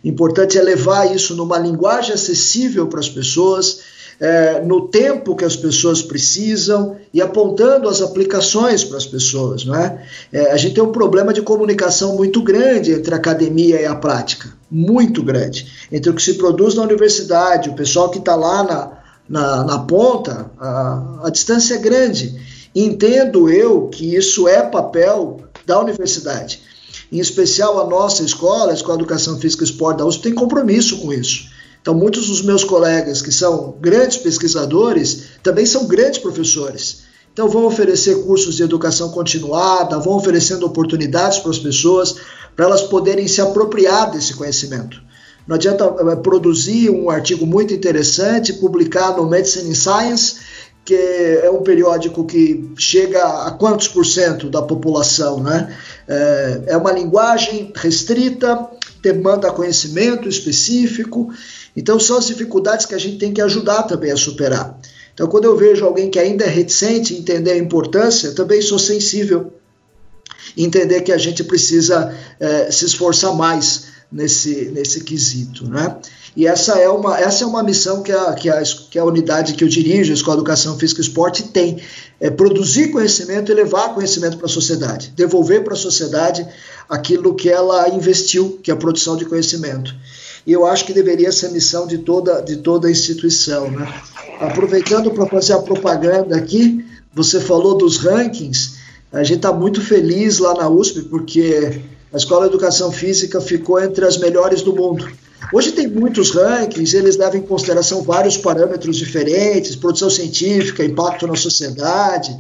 Importante 0.04 0.58
é 0.60 0.62
levar 0.62 1.14
isso 1.16 1.36
numa 1.36 1.58
linguagem 1.58 2.14
acessível 2.14 2.88
para 2.88 3.00
as 3.00 3.10
pessoas, 3.10 3.80
é, 4.20 4.62
no 4.62 4.88
tempo 4.88 5.36
que 5.36 5.46
as 5.46 5.56
pessoas 5.56 6.02
precisam 6.02 6.98
e 7.14 7.22
apontando 7.22 7.90
as 7.90 8.02
aplicações 8.02 8.84
para 8.84 8.98
as 8.98 9.06
pessoas. 9.06 9.66
Não 9.66 9.76
é? 9.76 10.06
é? 10.32 10.52
a 10.52 10.58
gente 10.58 10.76
tem 10.76 10.84
um 10.84 10.92
problema 10.92 11.34
de 11.34 11.42
comunicação 11.42 12.16
muito 12.16 12.42
grande 12.42 12.92
entre 12.92 13.14
a 13.14 13.18
academia 13.18 13.82
e 13.82 13.86
a 13.86 13.96
prática, 13.96 14.50
muito 14.70 15.24
grande. 15.24 15.68
Entre 15.92 16.10
o 16.10 16.14
que 16.14 16.22
se 16.22 16.36
produz 16.36 16.76
na 16.76 16.84
universidade, 16.84 17.70
o 17.70 17.76
pessoal 17.76 18.10
que 18.10 18.20
está 18.20 18.36
lá 18.36 18.64
na, 18.64 18.92
na, 19.28 19.64
na 19.64 19.80
ponta, 19.80 20.52
a, 20.60 21.22
a 21.24 21.30
distância 21.30 21.76
é 21.76 21.80
grande. 21.80 22.40
Entendo 22.76 23.50
eu 23.50 23.88
que 23.88 24.16
isso 24.16 24.48
é 24.48 24.62
papel 24.62 25.42
da 25.66 25.80
universidade. 25.80 26.62
Em 27.12 27.20
especial 27.20 27.80
a 27.80 27.88
nossa 27.88 28.24
escola, 28.24 28.72
a 28.72 28.74
Escola 28.74 28.98
de 28.98 29.04
Educação 29.04 29.38
Física 29.40 29.64
e 29.64 29.68
Esporte 29.68 30.00
da 30.00 30.06
USP, 30.06 30.24
tem 30.24 30.34
compromisso 30.34 30.98
com 31.00 31.14
isso 31.14 31.53
então, 31.84 31.94
muitos 31.94 32.28
dos 32.28 32.42
meus 32.42 32.64
colegas 32.64 33.22
que 33.22 33.30
são 33.30 33.76
grandes 33.82 34.16
pesquisadores 34.16 35.24
também 35.44 35.66
são 35.66 35.86
grandes 35.86 36.18
professores. 36.18 37.04
Então, 37.34 37.50
vão 37.50 37.66
oferecer 37.66 38.24
cursos 38.24 38.56
de 38.56 38.64
educação 38.64 39.10
continuada, 39.10 40.00
vão 40.00 40.16
oferecendo 40.16 40.66
oportunidades 40.66 41.40
para 41.40 41.52
as 41.52 41.60
pessoas 41.60 42.16
para 42.56 42.68
elas 42.68 42.84
poderem 42.84 43.28
se 43.28 43.42
apropriar 43.42 44.12
desse 44.12 44.34
conhecimento. 44.34 45.02
Não 45.46 45.58
adianta 45.58 45.84
eh, 45.84 46.16
produzir 46.16 46.90
um 46.90 47.10
artigo 47.10 47.46
muito 47.46 47.74
interessante, 47.74 48.54
publicar 48.54 49.18
no 49.18 49.28
Medicine 49.28 49.70
in 49.70 49.76
Science, 49.76 50.36
que 50.86 50.96
é 50.96 51.50
um 51.50 51.64
periódico 51.64 52.24
que 52.26 52.72
chega 52.78 53.22
a 53.46 53.52
quantos 53.52 53.90
por 53.90 54.06
cento 54.06 54.50
da 54.50 54.62
população, 54.62 55.42
né? 55.42 55.76
É, 56.08 56.62
é 56.68 56.78
uma 56.78 56.92
linguagem 56.92 57.74
restrita, 57.76 58.70
demanda 59.02 59.52
conhecimento 59.52 60.30
específico 60.30 61.30
então 61.76 62.00
são 62.00 62.18
as 62.18 62.28
dificuldades 62.28 62.86
que 62.86 62.96
a 62.96 62.98
gente 63.00 63.18
tem 63.18 63.34
que 63.34 63.42
ajudar 63.42 63.84
também 63.84 64.12
a 64.12 64.18
superar. 64.18 64.80
Então 65.14 65.28
quando 65.28 65.46
eu 65.46 65.56
vejo 65.56 65.86
alguém 65.86 66.10
que 66.10 66.20
ainda 66.20 66.46
é 66.46 66.50
reticente 66.50 67.16
entender 67.16 67.52
a 67.52 67.58
importância, 67.58 68.32
também 68.32 68.62
sou 68.62 68.80
sensível 68.80 69.54
entender 70.58 71.02
que 71.02 71.12
a 71.12 71.18
gente 71.18 71.44
precisa 71.44 72.14
é, 72.40 72.72
se 72.72 72.86
esforçar 72.86 73.34
mais 73.36 73.86
nesse, 74.12 74.66
nesse 74.74 75.02
quesito, 75.02 75.68
né? 75.68 75.98
E 76.36 76.48
essa 76.48 76.80
é 76.80 76.90
uma, 76.90 77.20
essa 77.20 77.44
é 77.44 77.48
uma 77.48 77.62
missão 77.62 78.02
que 78.02 78.12
a, 78.12 78.34
que, 78.34 78.50
a, 78.50 78.62
que 78.90 78.98
a 78.98 79.06
unidade 79.06 79.54
que 79.54 79.64
eu 79.64 79.68
dirijo, 79.68 80.12
a 80.12 80.16
Escola 80.16 80.38
de 80.38 80.42
Educação 80.42 80.78
Física 80.78 81.00
e 81.00 81.04
Esporte, 81.04 81.44
tem. 81.44 81.80
É 82.20 82.30
produzir 82.30 82.90
conhecimento 82.90 83.52
e 83.52 83.56
levar 83.56 83.94
conhecimento 83.94 84.38
para 84.38 84.46
a 84.46 84.50
sociedade, 84.50 85.14
devolver 85.16 85.64
para 85.64 85.74
a 85.74 85.78
sociedade 85.78 86.48
aquilo 86.90 87.36
que 87.36 87.50
ela 87.50 87.90
investiu, 87.90 88.60
que 88.64 88.72
é 88.72 88.74
a 88.74 88.78
produção 88.78 89.18
de 89.18 89.26
conhecimento 89.26 89.94
e 90.46 90.52
eu 90.52 90.66
acho 90.66 90.86
que 90.86 90.94
deveria 90.94 91.32
ser 91.32 91.52
missão 91.52 91.88
de 91.88 92.00
toda, 92.00 92.42
de 92.42 92.58
toda 92.58 92.88
a 92.88 92.92
instituição. 92.92 93.72
Né? 93.72 93.88
Aproveitando 94.40 95.12
para 95.12 95.26
fazer 95.26 95.54
a 95.54 95.60
propaganda 95.60 96.36
aqui, 96.36 96.86
você 97.14 97.40
falou 97.40 97.78
dos 97.78 97.98
rankings, 97.98 98.76
a 99.12 99.24
gente 99.24 99.38
está 99.38 99.54
muito 99.54 99.80
feliz 99.80 100.40
lá 100.40 100.54
na 100.56 100.68
USP, 100.68 101.04
porque 101.04 101.82
a 102.12 102.18
Escola 102.18 102.42
de 102.42 102.50
Educação 102.50 102.92
Física 102.92 103.40
ficou 103.40 103.80
entre 103.80 104.06
as 104.06 104.18
melhores 104.18 104.62
do 104.62 104.76
mundo. 104.76 105.08
Hoje 105.54 105.72
tem 105.72 105.88
muitos 105.88 106.32
rankings, 106.32 106.96
eles 106.96 107.16
levam 107.16 107.40
em 107.40 107.44
consideração 107.44 108.02
vários 108.02 108.38
parâmetros 108.38 108.98
diferentes, 108.98 109.76
produção 109.76 110.10
científica, 110.10 110.84
impacto 110.84 111.28
na 111.28 111.36
sociedade. 111.36 112.36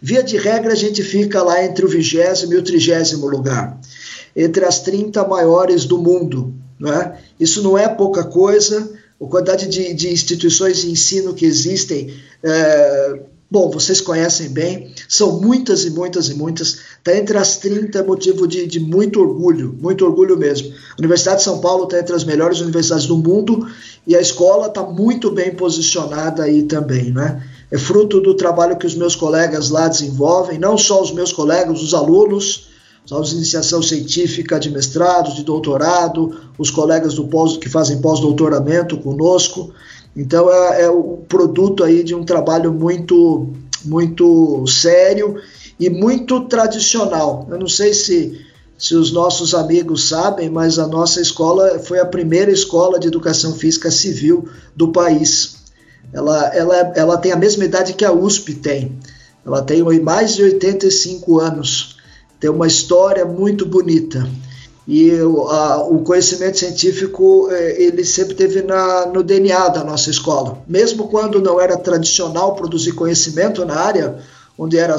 Via 0.00 0.22
de 0.22 0.36
regra, 0.36 0.72
a 0.72 0.76
gente 0.76 1.02
fica 1.02 1.42
lá 1.42 1.64
entre 1.64 1.84
o 1.84 1.88
vigésimo 1.88 2.52
e 2.52 2.56
o 2.56 2.62
trigésimo 2.62 3.26
lugar, 3.26 3.78
entre 4.36 4.64
as 4.64 4.80
30 4.80 5.26
maiores 5.26 5.84
do 5.84 5.96
mundo 5.96 6.61
Não 6.82 6.92
é? 6.92 7.16
Isso 7.38 7.62
não 7.62 7.78
é 7.78 7.88
pouca 7.88 8.24
coisa. 8.24 8.92
A 9.20 9.24
quantidade 9.24 9.68
de, 9.68 9.94
de 9.94 10.12
instituições 10.12 10.78
de 10.78 10.90
ensino 10.90 11.32
que 11.32 11.46
existem 11.46 12.12
é, 12.42 13.20
Bom, 13.48 13.70
vocês 13.70 14.00
conhecem 14.00 14.48
bem, 14.48 14.94
são 15.06 15.38
muitas 15.38 15.84
e 15.84 15.90
muitas 15.90 16.30
e 16.30 16.34
muitas. 16.34 16.78
Está 16.96 17.14
entre 17.14 17.36
as 17.36 17.58
30 17.58 17.98
é 17.98 18.02
motivo 18.02 18.48
de, 18.48 18.66
de, 18.66 18.80
muito 18.80 19.20
orgulho, 19.20 19.76
muito 19.78 20.06
orgulho 20.06 20.38
mesmo. 20.38 20.72
A 20.72 20.94
Universidade 20.98 21.36
de 21.40 21.44
São 21.44 21.60
Paulo 21.60 21.84
está 21.84 21.98
entre 21.98 22.14
as 22.14 22.24
melhores 22.24 22.60
universidades 22.60 23.04
do 23.04 23.18
mundo 23.18 23.68
e 24.06 24.16
a 24.16 24.20
escola 24.22 24.68
está 24.68 24.82
muito 24.82 25.30
bem 25.30 25.54
posicionada 25.54 26.44
aí 26.44 26.62
também, 26.62 27.12
né? 27.12 27.46
É 27.70 27.76
fruto 27.76 28.22
do 28.22 28.34
trabalho 28.34 28.78
que 28.78 28.86
os 28.86 28.94
meus 28.94 29.14
colegas 29.14 29.68
lá 29.68 29.86
desenvolvem, 29.86 30.58
não 30.58 30.78
só 30.78 31.02
os 31.02 31.12
meus 31.12 31.30
colegas, 31.30 31.82
os 31.82 31.92
alunos, 31.92 32.71
os 33.04 33.10
alunos 33.10 33.30
de 33.30 33.36
iniciação 33.36 33.82
científica, 33.82 34.60
de 34.60 34.70
mestrado, 34.70 35.34
de 35.34 35.42
doutorado, 35.42 36.40
os 36.56 36.70
colegas 36.70 37.14
do 37.14 37.26
pós, 37.26 37.56
que 37.56 37.68
fazem 37.68 38.00
pós-doutoramento 38.00 38.96
conosco. 38.98 39.72
Então 40.16 40.50
é, 40.52 40.82
é 40.82 40.90
o 40.90 41.18
produto 41.28 41.82
aí 41.82 42.04
de 42.04 42.14
um 42.14 42.24
trabalho 42.24 42.72
muito, 42.72 43.48
muito 43.84 44.64
sério 44.66 45.36
e 45.80 45.90
muito 45.90 46.42
tradicional. 46.42 47.46
Eu 47.50 47.58
não 47.58 47.68
sei 47.68 47.92
se, 47.92 48.40
se 48.78 48.94
os 48.94 49.10
nossos 49.10 49.52
amigos 49.54 50.08
sabem, 50.08 50.48
mas 50.48 50.78
a 50.78 50.86
nossa 50.86 51.20
escola 51.20 51.80
foi 51.80 51.98
a 51.98 52.06
primeira 52.06 52.52
escola 52.52 53.00
de 53.00 53.08
educação 53.08 53.54
física 53.54 53.90
civil 53.90 54.48
do 54.76 54.92
país. 54.92 55.56
Ela, 56.12 56.54
ela, 56.54 56.76
ela 56.94 57.18
tem 57.18 57.32
a 57.32 57.36
mesma 57.36 57.64
idade 57.64 57.94
que 57.94 58.04
a 58.04 58.12
USP 58.12 58.54
tem. 58.54 58.98
Ela 59.44 59.62
tem 59.62 59.82
mais 60.00 60.34
de 60.34 60.42
85 60.44 61.40
anos. 61.40 61.91
Tem 62.42 62.50
uma 62.50 62.66
história 62.66 63.24
muito 63.24 63.64
bonita 63.64 64.28
e 64.88 65.12
o, 65.12 65.46
a, 65.48 65.86
o 65.86 66.00
conhecimento 66.00 66.58
científico 66.58 67.48
é, 67.52 67.80
ele 67.80 68.04
sempre 68.04 68.34
teve 68.34 68.62
na, 68.62 69.06
no 69.06 69.22
DNA 69.22 69.68
da 69.68 69.84
nossa 69.84 70.10
escola. 70.10 70.60
Mesmo 70.66 71.06
quando 71.06 71.40
não 71.40 71.60
era 71.60 71.76
tradicional 71.76 72.56
produzir 72.56 72.94
conhecimento 72.94 73.64
na 73.64 73.76
área, 73.76 74.18
onde, 74.58 74.76
era, 74.76 74.96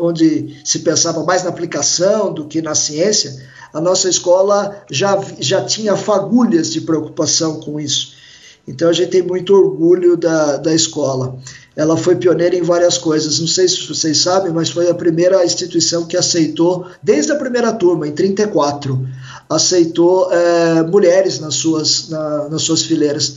onde 0.00 0.58
se 0.64 0.78
pensava 0.78 1.22
mais 1.22 1.44
na 1.44 1.50
aplicação 1.50 2.32
do 2.32 2.46
que 2.46 2.62
na 2.62 2.74
ciência, 2.74 3.46
a 3.74 3.78
nossa 3.78 4.08
escola 4.08 4.82
já, 4.90 5.22
já 5.38 5.62
tinha 5.62 5.98
fagulhas 5.98 6.72
de 6.72 6.80
preocupação 6.80 7.60
com 7.60 7.78
isso. 7.78 8.14
Então 8.66 8.88
a 8.88 8.92
gente 8.94 9.10
tem 9.10 9.22
muito 9.22 9.54
orgulho 9.54 10.16
da, 10.16 10.56
da 10.56 10.74
escola. 10.74 11.36
Ela 11.80 11.96
foi 11.96 12.14
pioneira 12.14 12.54
em 12.54 12.60
várias 12.60 12.98
coisas. 12.98 13.40
Não 13.40 13.46
sei 13.46 13.66
se 13.66 13.88
vocês 13.88 14.18
sabem, 14.18 14.52
mas 14.52 14.68
foi 14.68 14.90
a 14.90 14.94
primeira 14.94 15.42
instituição 15.42 16.04
que 16.04 16.14
aceitou, 16.14 16.86
desde 17.02 17.32
a 17.32 17.36
primeira 17.36 17.72
turma, 17.72 18.06
em 18.06 18.12
34, 18.12 19.08
aceitou 19.48 20.30
é, 20.30 20.82
mulheres 20.82 21.40
nas 21.40 21.54
suas, 21.54 22.10
na, 22.10 22.50
nas 22.50 22.60
suas 22.60 22.82
fileiras. 22.82 23.36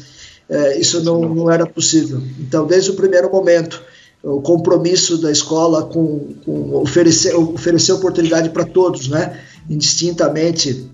É, 0.49 0.77
isso 0.77 1.01
não, 1.01 1.21
não 1.21 1.49
era 1.49 1.65
possível. 1.65 2.21
Então, 2.37 2.67
desde 2.67 2.91
o 2.91 2.95
primeiro 2.95 3.31
momento, 3.31 3.81
o 4.21 4.41
compromisso 4.41 5.17
da 5.17 5.31
escola 5.31 5.85
com, 5.85 6.35
com 6.43 6.75
oferecer, 6.75 7.33
oferecer 7.33 7.93
oportunidade 7.93 8.49
para 8.49 8.65
todos, 8.65 9.07
né? 9.07 9.39
indistintamente, 9.69 10.85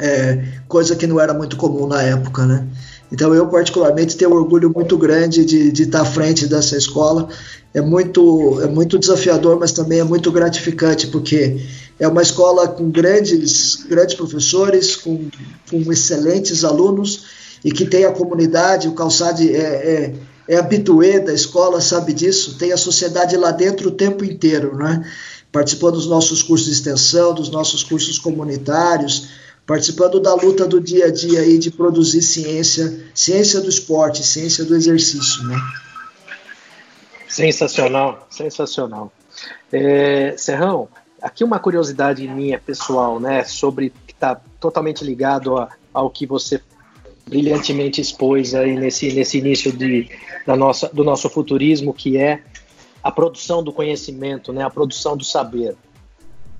é, 0.00 0.44
coisa 0.66 0.96
que 0.96 1.06
não 1.06 1.20
era 1.20 1.32
muito 1.32 1.56
comum 1.56 1.86
na 1.86 2.02
época. 2.02 2.44
Né? 2.44 2.66
Então 3.10 3.34
eu 3.34 3.46
particularmente 3.46 4.16
tenho 4.16 4.32
um 4.32 4.34
orgulho 4.34 4.72
muito 4.74 4.96
grande 4.98 5.44
de, 5.44 5.82
estar 5.82 6.02
à 6.02 6.04
frente 6.04 6.46
dessa 6.46 6.76
escola. 6.76 7.28
É 7.72 7.80
muito, 7.80 8.60
é 8.62 8.66
muito 8.66 8.98
desafiador, 8.98 9.58
mas 9.58 9.72
também 9.72 10.00
é 10.00 10.04
muito 10.04 10.32
gratificante, 10.32 11.06
porque 11.08 11.60
é 11.98 12.08
uma 12.08 12.22
escola 12.22 12.68
com 12.68 12.90
grandes, 12.90 13.84
grandes 13.88 14.14
professores, 14.14 14.96
com, 14.96 15.28
com 15.70 15.92
excelentes 15.92 16.64
alunos 16.64 17.24
e 17.64 17.70
que 17.70 17.84
tem 17.84 18.04
a 18.04 18.12
comunidade, 18.12 18.88
o 18.88 18.92
Calçade 18.92 19.54
é, 19.54 19.58
é, 19.58 20.14
é 20.48 20.56
habituê 20.56 21.20
da 21.20 21.32
escola, 21.32 21.80
sabe 21.80 22.12
disso, 22.12 22.56
tem 22.58 22.72
a 22.72 22.76
sociedade 22.76 23.36
lá 23.36 23.50
dentro 23.50 23.88
o 23.88 23.92
tempo 23.92 24.24
inteiro, 24.24 24.76
né? 24.76 25.04
participando 25.50 25.94
dos 25.94 26.06
nossos 26.06 26.42
cursos 26.42 26.66
de 26.66 26.74
extensão, 26.74 27.32
dos 27.32 27.50
nossos 27.50 27.82
cursos 27.82 28.18
comunitários, 28.18 29.28
participando 29.66 30.20
da 30.20 30.32
luta 30.34 30.66
do 30.66 30.80
dia 30.80 31.06
a 31.06 31.10
dia 31.10 31.40
aí 31.40 31.58
de 31.58 31.70
produzir 31.70 32.22
ciência, 32.22 33.04
ciência 33.12 33.60
do 33.60 33.68
esporte, 33.68 34.22
ciência 34.22 34.64
do 34.64 34.76
exercício, 34.76 35.42
né? 35.44 35.56
Sensacional, 37.28 38.26
sensacional. 38.30 39.12
É, 39.72 40.36
Serrão, 40.38 40.88
aqui 41.20 41.42
uma 41.42 41.58
curiosidade 41.58 42.26
minha 42.28 42.58
pessoal, 42.58 43.18
né, 43.18 43.44
sobre 43.44 43.92
que 44.06 44.12
está 44.12 44.40
totalmente 44.60 45.04
ligado 45.04 45.56
a, 45.58 45.68
ao 45.92 46.08
que 46.08 46.24
você 46.24 46.60
brilhantemente 47.26 48.00
expôs 48.00 48.54
aí 48.54 48.76
nesse, 48.76 49.12
nesse 49.12 49.38
início 49.38 49.72
de, 49.72 50.08
da 50.46 50.56
nossa, 50.56 50.88
do 50.88 51.02
nosso 51.02 51.28
futurismo, 51.28 51.92
que 51.92 52.16
é 52.16 52.42
a 53.02 53.10
produção 53.10 53.62
do 53.62 53.72
conhecimento, 53.72 54.52
né, 54.52 54.62
a 54.62 54.70
produção 54.70 55.16
do 55.16 55.24
saber 55.24 55.76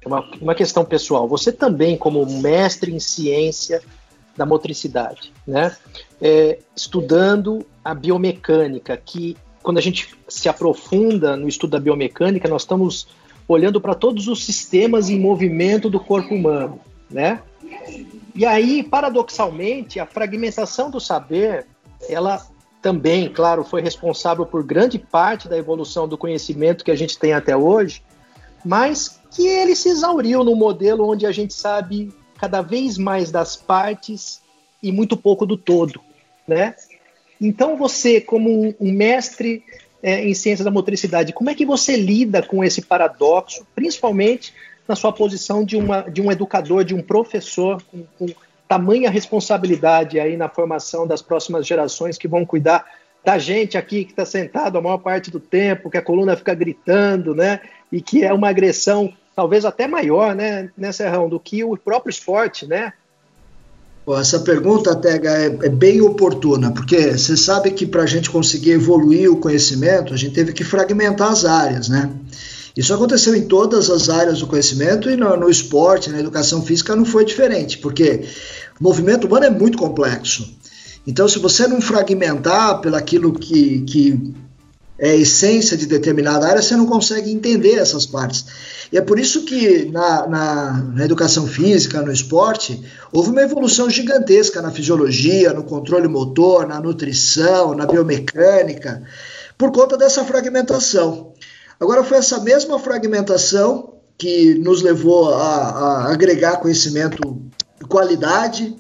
uma, 0.07 0.25
uma 0.41 0.55
questão 0.55 0.85
pessoal. 0.85 1.29
Você 1.29 1.53
também, 1.53 1.97
como 1.97 2.25
mestre 2.41 2.95
em 2.95 3.01
ciência 3.01 3.83
da 4.37 4.47
motricidade, 4.47 5.33
né? 5.47 5.75
É, 6.21 6.59
estudando 6.75 7.67
a 7.85 7.95
biomecânica, 7.95 8.97
que 8.97 9.37
quando 9.63 9.79
a 9.79 9.81
gente 9.81 10.15
se 10.29 10.49
aprofunda 10.49 11.37
no 11.37 11.49
estudo 11.49 11.71
da 11.71 11.81
biomecânica, 11.81 12.49
nós 12.49 12.63
estamos 12.63 13.09
olhando 13.49 13.81
para 13.81 13.95
todos 13.95 14.29
os 14.29 14.45
sistemas 14.45 15.09
em 15.09 15.19
movimento 15.19 15.91
do 15.91 15.99
corpo 15.99 16.35
humano, 16.35 16.79
né? 17.11 17.41
E 18.35 18.45
aí, 18.45 18.83
paradoxalmente, 18.83 19.99
a 19.99 20.07
fragmentação 20.07 20.91
do 20.91 21.01
saber, 21.01 21.67
ela 22.09 22.47
também, 22.83 23.29
claro, 23.29 23.65
foi 23.65 23.81
responsável 23.81 24.45
por 24.45 24.63
grande 24.63 24.99
parte 24.99 25.49
da 25.49 25.57
evolução 25.57 26.07
do 26.07 26.19
conhecimento 26.19 26.85
que 26.85 26.91
a 26.91 26.97
gente 26.97 27.19
tem 27.19 27.33
até 27.33 27.57
hoje, 27.57 28.03
mas 28.65 29.16
que 29.37 29.47
ele 29.47 29.77
se 29.77 29.91
exauriu 29.91 30.43
no 30.43 30.57
modelo 30.57 31.07
onde 31.07 31.27
a 31.27 31.31
gente 31.31 31.53
sabe 31.53 32.11
cada 32.39 32.63
vez 32.63 32.97
mais 32.97 33.31
das 33.31 33.55
partes 33.55 34.41
e 34.83 34.91
muito 34.91 35.15
pouco 35.15 35.45
do 35.45 35.59
todo, 35.59 36.01
né? 36.49 36.75
Então 37.39 37.77
você, 37.77 38.19
como 38.19 38.75
um 38.81 38.93
mestre 38.93 39.63
é, 40.03 40.27
em 40.27 40.33
ciência 40.33 40.65
da 40.65 40.71
motricidade, 40.71 41.35
como 41.35 41.51
é 41.51 41.55
que 41.55 41.67
você 41.67 41.97
lida 41.97 42.43
com 42.43 42.65
esse 42.65 42.81
paradoxo, 42.81 43.67
principalmente 43.75 44.55
na 44.89 44.97
sua 44.97 45.13
posição 45.13 45.63
de, 45.63 45.77
uma, 45.77 46.01
de 46.03 46.23
um 46.23 46.33
educador, 46.33 46.83
de 46.83 46.95
um 46.95 47.03
professor 47.03 47.83
com, 47.91 48.05
com 48.19 48.27
tamanha 48.67 49.11
responsabilidade 49.11 50.19
aí 50.19 50.35
na 50.35 50.49
formação 50.49 51.07
das 51.07 51.21
próximas 51.21 51.67
gerações 51.67 52.17
que 52.17 52.27
vão 52.27 52.47
cuidar 52.47 52.87
da 53.23 53.37
gente 53.37 53.77
aqui 53.77 54.05
que 54.07 54.13
está 54.13 54.25
sentado 54.25 54.79
a 54.79 54.81
maior 54.81 54.99
parte 54.99 55.31
do 55.31 55.41
tempo, 55.41 55.91
que 55.91 55.99
a 55.99 56.03
coluna 56.03 56.37
fica 56.37 56.55
gritando, 56.55 57.35
né? 57.35 57.61
E 57.93 58.01
que 58.01 58.25
é 58.25 58.33
uma 58.33 58.49
agressão 58.49 59.13
talvez 59.37 59.67
até 59.67 59.87
maior, 59.87 60.35
né, 60.35 60.71
né 60.77 60.91
Serrão, 60.91 61.29
do 61.29 61.39
que 61.39 61.63
o 61.63 61.77
próprio 61.77 62.11
esporte, 62.11 62.67
né? 62.67 62.95
Essa 64.19 64.39
pergunta, 64.39 64.95
Tega, 64.95 65.31
é, 65.31 65.47
é 65.47 65.69
bem 65.69 66.01
oportuna, 66.01 66.71
porque 66.71 67.19
você 67.19 67.37
sabe 67.37 67.73
que 67.73 67.85
para 67.85 68.05
a 68.05 68.07
gente 68.07 68.31
conseguir 68.31 68.71
evoluir 68.71 69.31
o 69.31 69.37
conhecimento, 69.37 70.15
a 70.15 70.17
gente 70.17 70.33
teve 70.33 70.53
que 70.53 70.63
fragmentar 70.65 71.31
as 71.31 71.45
áreas, 71.45 71.89
né? 71.89 72.11
Isso 72.77 72.95
aconteceu 72.95 73.35
em 73.35 73.47
todas 73.47 73.91
as 73.91 74.09
áreas 74.09 74.39
do 74.39 74.47
conhecimento 74.47 75.11
e 75.11 75.17
no, 75.17 75.37
no 75.37 75.51
esporte, 75.51 76.11
na 76.11 76.21
educação 76.21 76.63
física 76.63 76.95
não 76.95 77.05
foi 77.05 77.25
diferente, 77.25 77.79
porque 77.79 78.25
o 78.81 78.85
movimento 78.85 79.27
humano 79.27 79.47
é 79.47 79.51
muito 79.51 79.77
complexo. 79.77 80.57
Então, 81.05 81.27
se 81.27 81.39
você 81.39 81.67
não 81.67 81.81
fragmentar 81.81 82.81
pelaquilo 82.81 83.33
que, 83.33 83.81
que 83.83 84.35
é, 84.99 85.15
essência 85.15 85.77
de 85.77 85.87
determinada 85.87 86.47
área, 86.47 86.63
você 86.63 86.77
não 86.77 86.87
consegue 86.87 87.31
entender 87.31 87.75
essas 87.75 88.07
partes. 88.07 88.47
E 88.91 88.97
é 88.97 89.01
por 89.01 89.19
isso 89.19 89.45
que 89.45 89.87
na, 89.87 90.27
na, 90.27 90.73
na, 90.95 91.05
educação 91.05 91.47
física, 91.47 92.01
no 92.01 92.13
esporte, 92.13 92.83
houve 93.13 93.31
uma 93.31 93.43
evolução 93.43 93.91
gigantesca 93.91 94.63
na 94.63 94.71
fisiologia, 94.71 95.53
no 95.53 95.65
controle 95.65 96.09
motor, 96.09 96.67
na 96.67 96.81
nutrição, 96.81 97.75
na 97.75 97.87
biomecânica, 97.87 99.03
por 99.59 99.71
conta 99.71 99.97
dessa 99.97 100.25
fragmentação. 100.25 101.33
Agora, 101.79 102.03
foi 102.03 102.19
essa 102.19 102.41
mesma 102.41 102.79
fragmentação 102.79 103.95
que 104.17 104.55
nos 104.55 104.81
levou 104.81 105.35
a, 105.35 106.07
a 106.07 106.13
agregar 106.13 106.57
conhecimento 106.57 107.43
de 107.79 107.87
qualidade 107.87 108.75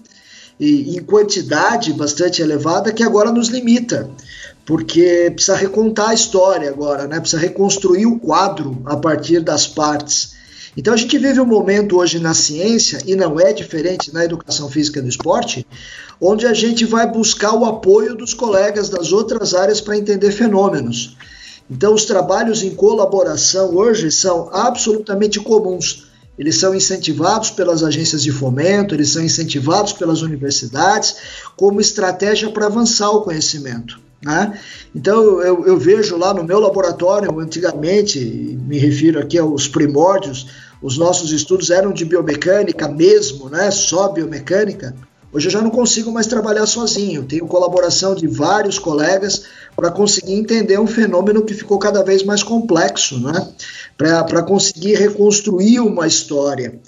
e 0.59 0.97
em 0.97 1.03
quantidade 1.03 1.93
bastante 1.93 2.41
elevada 2.41 2.91
que 2.91 3.03
agora 3.03 3.31
nos 3.31 3.49
limita 3.49 4.11
porque 4.67 5.31
precisa 5.33 5.57
recontar 5.57 6.11
a 6.11 6.15
história 6.15 6.69
agora, 6.69 7.07
né? 7.07 7.21
precisa 7.21 7.41
reconstruir 7.41 8.05
o 8.05 8.19
quadro 8.19 8.83
a 8.85 8.97
partir 8.97 9.41
das 9.41 9.67
partes. 9.67 10.35
Então 10.77 10.93
a 10.93 10.97
gente 10.97 11.17
vive 11.17 11.41
um 11.41 11.47
momento 11.47 11.97
hoje 11.97 12.19
na 12.19 12.35
ciência, 12.35 12.99
e 13.07 13.15
não 13.15 13.41
é 13.41 13.53
diferente 13.53 14.13
na 14.13 14.25
educação 14.25 14.69
física 14.69 15.01
no 15.01 15.09
esporte, 15.09 15.67
onde 16.21 16.47
a 16.47 16.53
gente 16.53 16.85
vai 16.85 17.11
buscar 17.11 17.55
o 17.55 17.65
apoio 17.65 18.15
dos 18.15 18.35
colegas 18.35 18.89
das 18.89 19.13
outras 19.13 19.55
áreas 19.55 19.81
para 19.81 19.97
entender 19.97 20.33
fenômenos. 20.33 21.17
Então 21.71 21.95
os 21.95 22.05
trabalhos 22.05 22.63
em 22.63 22.75
colaboração 22.75 23.75
hoje 23.75 24.11
são 24.11 24.51
absolutamente 24.53 25.41
comuns 25.41 26.07
eles 26.39 26.59
são 26.59 26.75
incentivados 26.75 27.51
pelas 27.51 27.83
agências 27.83 28.23
de 28.23 28.31
fomento, 28.31 28.95
eles 28.95 29.11
são 29.11 29.25
incentivados 29.25 29.93
pelas 29.95 30.21
universidades 30.21 31.17
como 31.57 31.81
estratégia 31.81 32.51
para 32.51 32.67
avançar 32.67 33.11
o 33.11 33.23
conhecimento. 33.23 34.06
Né? 34.27 34.59
Então 34.93 35.41
eu, 35.41 35.65
eu, 35.65 35.79
vejo 35.79 36.17
lá 36.17 36.35
no 36.35 36.43
meu 36.43 36.59
laboratório, 36.59 37.39
antigamente, 37.39 38.19
me 38.67 38.77
refiro 38.77 39.21
aqui 39.21 39.39
aos 39.39 39.69
primórdios, 39.69 40.49
os 40.83 40.99
nossos 40.99 41.31
estudos 41.31 41.71
eram 41.71 41.93
de 41.93 42.05
biomecânica 42.05 42.89
mesmo, 42.89 43.49
né? 43.49 43.71
só 43.71 44.09
biomecânica. 44.09 44.97
Hoje 45.33 45.47
eu 45.47 45.53
já 45.53 45.63
não 45.63 45.71
consigo 45.71 46.11
mais 46.11 46.27
trabalhar 46.27 46.67
sozinho, 46.67 47.23
tenho 47.23 47.47
colaboração 47.47 48.17
de 48.17 48.27
vários 48.27 48.81
colegas 48.81 49.45
para 49.77 49.93
conseguir 49.93 50.33
entender 50.33 50.81
um 50.81 50.87
fenômeno 50.89 51.45
que 51.45 51.55
ficou 51.55 51.79
cada 51.79 52.03
vez 52.03 52.25
mais 52.25 52.43
complexo, 52.43 53.21
né? 53.21 53.49
para 53.97 54.43
conseguir 54.43 54.97
reconstruir 54.97 55.79
uma 55.79 56.07
história. 56.07 56.81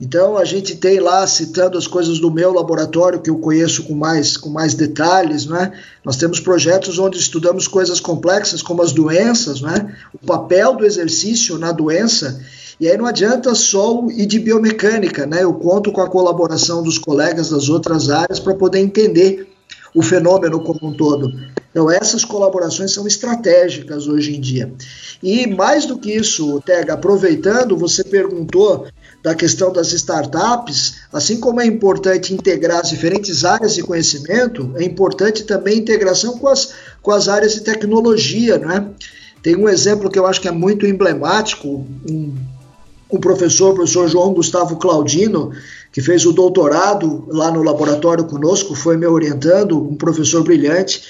Então 0.00 0.38
a 0.38 0.44
gente 0.46 0.76
tem 0.76 0.98
lá 0.98 1.26
citando 1.26 1.76
as 1.76 1.86
coisas 1.86 2.18
do 2.18 2.30
meu 2.30 2.54
laboratório 2.54 3.20
que 3.20 3.28
eu 3.28 3.38
conheço 3.38 3.82
com 3.82 3.94
mais 3.94 4.36
com 4.36 4.48
mais 4.48 4.72
detalhes, 4.72 5.44
né? 5.44 5.72
Nós 6.02 6.16
temos 6.16 6.40
projetos 6.40 6.98
onde 6.98 7.18
estudamos 7.18 7.68
coisas 7.68 8.00
complexas 8.00 8.62
como 8.62 8.82
as 8.82 8.92
doenças, 8.92 9.60
né? 9.60 9.94
O 10.14 10.26
papel 10.26 10.74
do 10.74 10.86
exercício 10.86 11.58
na 11.58 11.70
doença. 11.70 12.40
E 12.80 12.88
aí 12.88 12.96
não 12.96 13.04
adianta 13.04 13.54
só 13.54 14.06
ir 14.08 14.24
de 14.24 14.38
biomecânica, 14.38 15.26
né? 15.26 15.42
Eu 15.42 15.52
conto 15.52 15.92
com 15.92 16.00
a 16.00 16.08
colaboração 16.08 16.82
dos 16.82 16.96
colegas 16.96 17.50
das 17.50 17.68
outras 17.68 18.08
áreas 18.08 18.40
para 18.40 18.54
poder 18.54 18.78
entender 18.78 19.50
o 19.94 20.02
fenômeno 20.02 20.60
como 20.60 20.78
um 20.82 20.96
todo. 20.96 21.30
Então, 21.70 21.90
essas 21.90 22.24
colaborações 22.24 22.92
são 22.92 23.06
estratégicas 23.06 24.08
hoje 24.08 24.34
em 24.36 24.40
dia. 24.40 24.72
E 25.22 25.46
mais 25.46 25.86
do 25.86 25.98
que 25.98 26.12
isso, 26.12 26.60
Tega, 26.64 26.94
aproveitando, 26.94 27.76
você 27.76 28.02
perguntou 28.02 28.86
da 29.22 29.34
questão 29.34 29.72
das 29.72 29.92
startups, 29.92 30.94
assim 31.12 31.38
como 31.38 31.60
é 31.60 31.66
importante 31.66 32.32
integrar 32.32 32.80
as 32.80 32.88
diferentes 32.88 33.44
áreas 33.44 33.74
de 33.74 33.82
conhecimento, 33.82 34.72
é 34.76 34.82
importante 34.82 35.44
também 35.44 35.74
a 35.74 35.78
integração 35.78 36.38
com 36.38 36.48
as, 36.48 36.72
com 37.02 37.10
as 37.10 37.28
áreas 37.28 37.52
de 37.52 37.60
tecnologia, 37.60 38.58
né? 38.58 38.88
Tem 39.42 39.56
um 39.56 39.68
exemplo 39.68 40.10
que 40.10 40.18
eu 40.18 40.26
acho 40.26 40.40
que 40.40 40.48
é 40.48 40.52
muito 40.52 40.86
emblemático, 40.86 41.86
um, 42.08 42.34
um 43.10 43.20
professor, 43.20 43.72
o 43.72 43.74
professor 43.74 44.08
João 44.08 44.32
Gustavo 44.32 44.76
Claudino, 44.76 45.50
que 45.92 46.00
fez 46.00 46.24
o 46.24 46.32
doutorado 46.32 47.26
lá 47.28 47.50
no 47.50 47.62
laboratório 47.62 48.24
conosco, 48.24 48.74
foi 48.74 48.96
me 48.96 49.06
orientando, 49.06 49.82
um 49.82 49.96
professor 49.96 50.42
brilhante. 50.42 51.02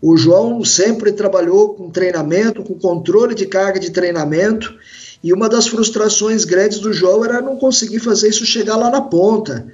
O 0.00 0.16
João 0.16 0.64
sempre 0.64 1.12
trabalhou 1.12 1.74
com 1.74 1.90
treinamento, 1.90 2.62
com 2.62 2.74
controle 2.74 3.34
de 3.34 3.46
carga 3.46 3.80
de 3.80 3.90
treinamento, 3.90 4.74
e 5.22 5.32
uma 5.32 5.48
das 5.48 5.66
frustrações 5.66 6.44
grandes 6.44 6.78
do 6.78 6.92
João 6.92 7.24
era 7.24 7.40
não 7.40 7.56
conseguir 7.56 8.00
fazer 8.00 8.28
isso 8.28 8.44
chegar 8.44 8.76
lá 8.76 8.90
na 8.90 9.00
ponta. 9.00 9.66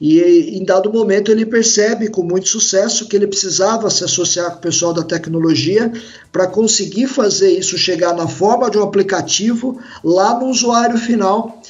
E 0.00 0.20
em 0.58 0.64
dado 0.64 0.92
momento 0.92 1.32
ele 1.32 1.46
percebe 1.46 2.08
com 2.08 2.22
muito 2.22 2.48
sucesso 2.48 3.08
que 3.08 3.16
ele 3.16 3.26
precisava 3.26 3.88
se 3.88 4.04
associar 4.04 4.50
com 4.50 4.58
o 4.58 4.60
pessoal 4.60 4.92
da 4.92 5.02
tecnologia 5.02 5.90
para 6.30 6.46
conseguir 6.46 7.06
fazer 7.06 7.50
isso 7.50 7.78
chegar 7.78 8.14
na 8.14 8.28
forma 8.28 8.70
de 8.70 8.76
um 8.76 8.82
aplicativo 8.82 9.80
lá 10.04 10.38
no 10.38 10.48
usuário 10.48 10.98
final. 10.98 11.62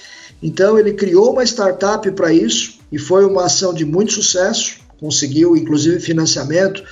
Então 0.42 0.76
ele 0.76 0.92
criou 0.92 1.32
uma 1.32 1.44
startup 1.44 2.10
para 2.10 2.32
isso 2.32 2.74
e 2.90 2.98
foi 2.98 3.24
uma 3.24 3.44
ação 3.44 3.72
de 3.72 3.84
muito 3.84 4.12
sucesso, 4.12 4.78
conseguiu 4.98 5.56
inclusive 5.56 6.00
financiamento 6.00 6.82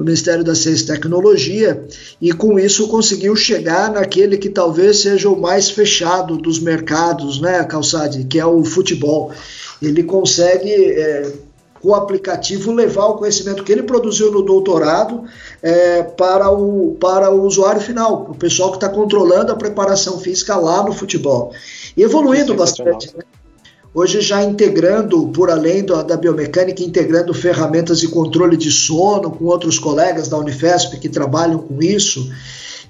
do 0.00 0.04
Ministério 0.04 0.42
da 0.42 0.54
Ciência 0.54 0.84
e 0.84 0.86
Tecnologia, 0.86 1.84
e 2.22 2.32
com 2.32 2.58
isso 2.58 2.88
conseguiu 2.88 3.36
chegar 3.36 3.92
naquele 3.92 4.38
que 4.38 4.48
talvez 4.48 5.02
seja 5.02 5.28
o 5.28 5.38
mais 5.38 5.68
fechado 5.68 6.38
dos 6.38 6.58
mercados, 6.58 7.38
né, 7.38 7.62
Calçade, 7.64 8.24
que 8.24 8.40
é 8.40 8.46
o 8.46 8.64
futebol. 8.64 9.30
Ele 9.82 10.02
consegue, 10.02 10.72
é, 10.72 11.30
com 11.82 11.90
o 11.90 11.94
aplicativo, 11.94 12.72
levar 12.72 13.08
o 13.08 13.18
conhecimento 13.18 13.62
que 13.62 13.70
ele 13.70 13.82
produziu 13.82 14.32
no 14.32 14.40
doutorado 14.40 15.24
é, 15.62 16.02
para, 16.02 16.50
o, 16.50 16.96
para 16.98 17.30
o 17.30 17.42
usuário 17.42 17.82
final, 17.82 18.26
o 18.30 18.34
pessoal 18.34 18.70
que 18.70 18.78
está 18.78 18.88
controlando 18.88 19.52
a 19.52 19.56
preparação 19.56 20.18
física 20.18 20.56
lá 20.56 20.82
no 20.82 20.94
futebol. 20.94 21.52
E 21.94 22.02
evoluindo 22.02 22.54
bastante, 22.54 23.14
né? 23.14 23.22
Hoje 23.94 24.20
já 24.20 24.42
integrando, 24.42 25.28
por 25.28 25.50
além 25.50 25.84
da, 25.84 26.02
da, 26.02 26.16
biomecânica, 26.16 26.82
integrando 26.82 27.34
ferramentas 27.34 27.98
de 27.98 28.08
controle 28.08 28.56
de 28.56 28.70
sono 28.70 29.30
com 29.30 29.44
outros 29.44 29.78
colegas 29.78 30.28
da 30.28 30.38
Unifesp 30.38 30.98
que 30.98 31.08
trabalham 31.08 31.58
com 31.58 31.82
isso. 31.82 32.30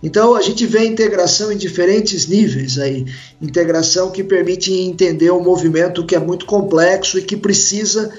Então 0.02 0.34
a 0.34 0.40
gente 0.40 0.64
vê 0.66 0.84
integração 0.84 1.52
em 1.52 1.56
diferentes 1.56 2.26
níveis 2.26 2.78
aí, 2.78 3.04
integração 3.40 4.10
que 4.10 4.24
permite 4.24 4.72
entender 4.72 5.30
um 5.30 5.42
movimento 5.42 6.06
que 6.06 6.14
é 6.14 6.18
muito 6.18 6.46
complexo 6.46 7.18
e 7.18 7.22
que 7.22 7.36
precisa 7.36 8.10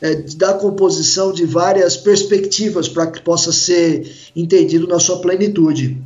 é, 0.00 0.14
da 0.36 0.54
composição 0.54 1.32
de 1.32 1.44
várias 1.44 1.96
perspectivas 1.96 2.88
para 2.88 3.08
que 3.08 3.20
possa 3.20 3.52
ser 3.52 4.08
entendido 4.34 4.86
na 4.86 5.00
sua 5.00 5.20
plenitude. 5.20 6.00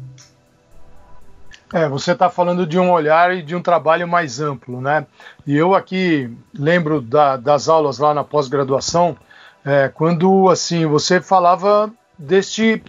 É, 1.72 1.86
você 1.86 2.12
está 2.12 2.30
falando 2.30 2.66
de 2.66 2.78
um 2.78 2.90
olhar 2.90 3.36
e 3.36 3.42
de 3.42 3.54
um 3.54 3.60
trabalho 3.60 4.08
mais 4.08 4.40
amplo, 4.40 4.80
né? 4.80 5.06
E 5.46 5.54
eu 5.54 5.74
aqui 5.74 6.34
lembro 6.54 7.00
da, 7.02 7.36
das 7.36 7.68
aulas 7.68 7.98
lá 7.98 8.14
na 8.14 8.24
pós-graduação, 8.24 9.14
é, 9.62 9.88
quando 9.88 10.48
assim 10.48 10.86
você 10.86 11.20
falava 11.20 11.92
deste, 12.18 12.82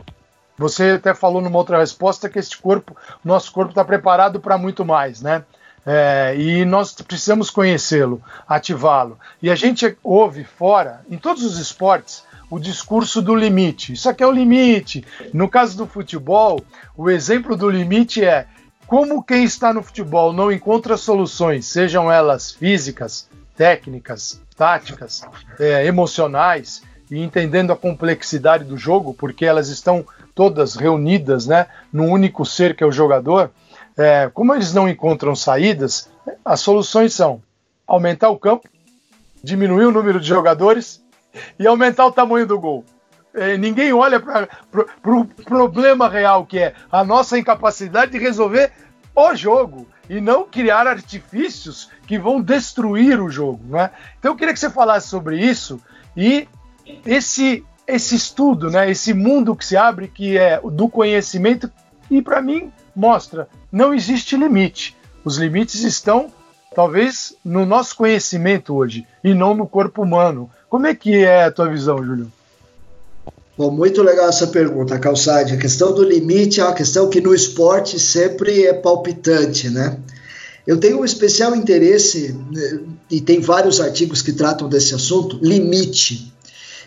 você 0.57 0.91
até 0.91 1.13
falou 1.13 1.41
numa 1.41 1.57
outra 1.57 1.77
resposta 1.79 2.29
que 2.29 2.39
este 2.39 2.57
corpo, 2.57 2.95
nosso 3.23 3.51
corpo 3.51 3.71
está 3.71 3.83
preparado 3.83 4.39
para 4.39 4.57
muito 4.57 4.85
mais, 4.85 5.21
né? 5.21 5.43
É, 5.85 6.35
e 6.37 6.63
nós 6.63 6.93
precisamos 6.93 7.49
conhecê-lo, 7.49 8.21
ativá-lo. 8.47 9.19
E 9.41 9.49
a 9.49 9.55
gente 9.55 9.97
ouve 10.01 10.45
fora, 10.45 11.01
em 11.09 11.17
todos 11.17 11.43
os 11.43 11.57
esportes, 11.57 12.23
o 12.49 12.57
discurso 12.57 13.21
do 13.21 13.35
limite. 13.35 13.93
Isso 13.93 14.09
aqui 14.09 14.23
é 14.23 14.27
o 14.27 14.31
limite. 14.31 15.05
No 15.33 15.49
caso 15.49 15.77
do 15.77 15.85
futebol, 15.85 16.61
o 16.95 17.09
exemplo 17.09 17.55
do 17.55 17.69
limite 17.69 18.23
é 18.23 18.47
como 18.89 19.21
quem 19.21 19.43
está 19.43 19.71
no 19.71 19.83
futebol 19.83 20.33
não 20.33 20.51
encontra 20.51 20.97
soluções, 20.97 21.67
sejam 21.67 22.11
elas 22.11 22.51
físicas, 22.51 23.29
técnicas, 23.55 24.41
táticas, 24.57 25.21
é, 25.59 25.85
emocionais, 25.85 26.81
e 27.11 27.21
entendendo 27.21 27.71
a 27.71 27.77
complexidade 27.77 28.63
do 28.63 28.75
jogo, 28.75 29.13
porque 29.13 29.45
elas 29.45 29.69
estão 29.69 30.03
todas 30.33 30.75
reunidas 30.75 31.45
né, 31.45 31.67
num 31.93 32.09
único 32.09 32.43
ser 32.43 32.75
que 32.75 32.83
é 32.83 32.87
o 32.87 32.91
jogador, 32.91 33.51
é, 33.95 34.27
como 34.33 34.55
eles 34.55 34.73
não 34.73 34.89
encontram 34.89 35.35
saídas, 35.35 36.09
as 36.43 36.59
soluções 36.59 37.13
são 37.13 37.43
aumentar 37.85 38.29
o 38.29 38.39
campo, 38.39 38.67
diminuir 39.43 39.85
o 39.85 39.91
número 39.91 40.19
de 40.19 40.27
jogadores 40.27 40.99
e 41.59 41.67
aumentar 41.67 42.07
o 42.07 42.11
tamanho 42.11 42.47
do 42.47 42.59
gol 42.59 42.83
é, 43.33 43.57
ninguém 43.57 43.93
olha 43.93 44.19
para 44.19 44.47
o 44.73 44.85
pro 45.01 45.25
problema 45.43 46.09
real, 46.09 46.45
que 46.45 46.59
é 46.59 46.73
a 46.91 47.03
nossa 47.03 47.37
incapacidade 47.37 48.11
de 48.11 48.17
resolver 48.17 48.71
o 49.15 49.35
jogo 49.35 49.87
e 50.09 50.19
não 50.19 50.45
criar 50.45 50.87
artifícios 50.87 51.89
que 52.07 52.17
vão 52.17 52.41
destruir 52.41 53.21
o 53.21 53.29
jogo. 53.29 53.59
Né? 53.67 53.91
Então 54.17 54.31
eu 54.31 54.35
queria 54.35 54.53
que 54.53 54.59
você 54.59 54.69
falasse 54.69 55.07
sobre 55.07 55.39
isso 55.39 55.81
e 56.15 56.47
esse, 57.05 57.63
esse 57.87 58.15
estudo, 58.15 58.69
né, 58.69 58.89
esse 58.89 59.13
mundo 59.13 59.55
que 59.55 59.65
se 59.65 59.77
abre, 59.77 60.07
que 60.07 60.37
é 60.37 60.59
do 60.59 60.89
conhecimento, 60.89 61.71
e 62.09 62.21
para 62.21 62.41
mim 62.41 62.71
mostra 62.95 63.47
não 63.71 63.93
existe 63.93 64.35
limite. 64.35 64.97
Os 65.23 65.37
limites 65.37 65.83
estão 65.83 66.31
talvez 66.73 67.35
no 67.43 67.65
nosso 67.65 67.95
conhecimento 67.95 68.75
hoje 68.75 69.05
e 69.23 69.33
não 69.33 69.53
no 69.53 69.67
corpo 69.67 70.01
humano. 70.01 70.49
Como 70.67 70.87
é 70.87 70.95
que 70.95 71.23
é 71.23 71.43
a 71.45 71.51
tua 71.51 71.67
visão, 71.67 72.03
Júlio? 72.03 72.31
Bom, 73.59 73.69
muito 73.69 74.01
legal 74.01 74.29
essa 74.29 74.47
pergunta, 74.47 74.97
Calçade. 74.97 75.53
A 75.53 75.57
questão 75.57 75.93
do 75.93 76.01
limite 76.01 76.61
é 76.61 76.63
uma 76.63 76.73
questão 76.73 77.09
que 77.09 77.19
no 77.19 77.35
esporte 77.35 77.99
sempre 77.99 78.63
é 78.63 78.71
palpitante, 78.71 79.69
né? 79.69 79.97
Eu 80.65 80.77
tenho 80.77 81.01
um 81.01 81.03
especial 81.03 81.53
interesse, 81.53 82.33
né, 82.53 82.79
e 83.11 83.19
tem 83.19 83.41
vários 83.41 83.81
artigos 83.81 84.21
que 84.21 84.31
tratam 84.31 84.69
desse 84.69 84.95
assunto, 84.95 85.37
limite. 85.41 86.31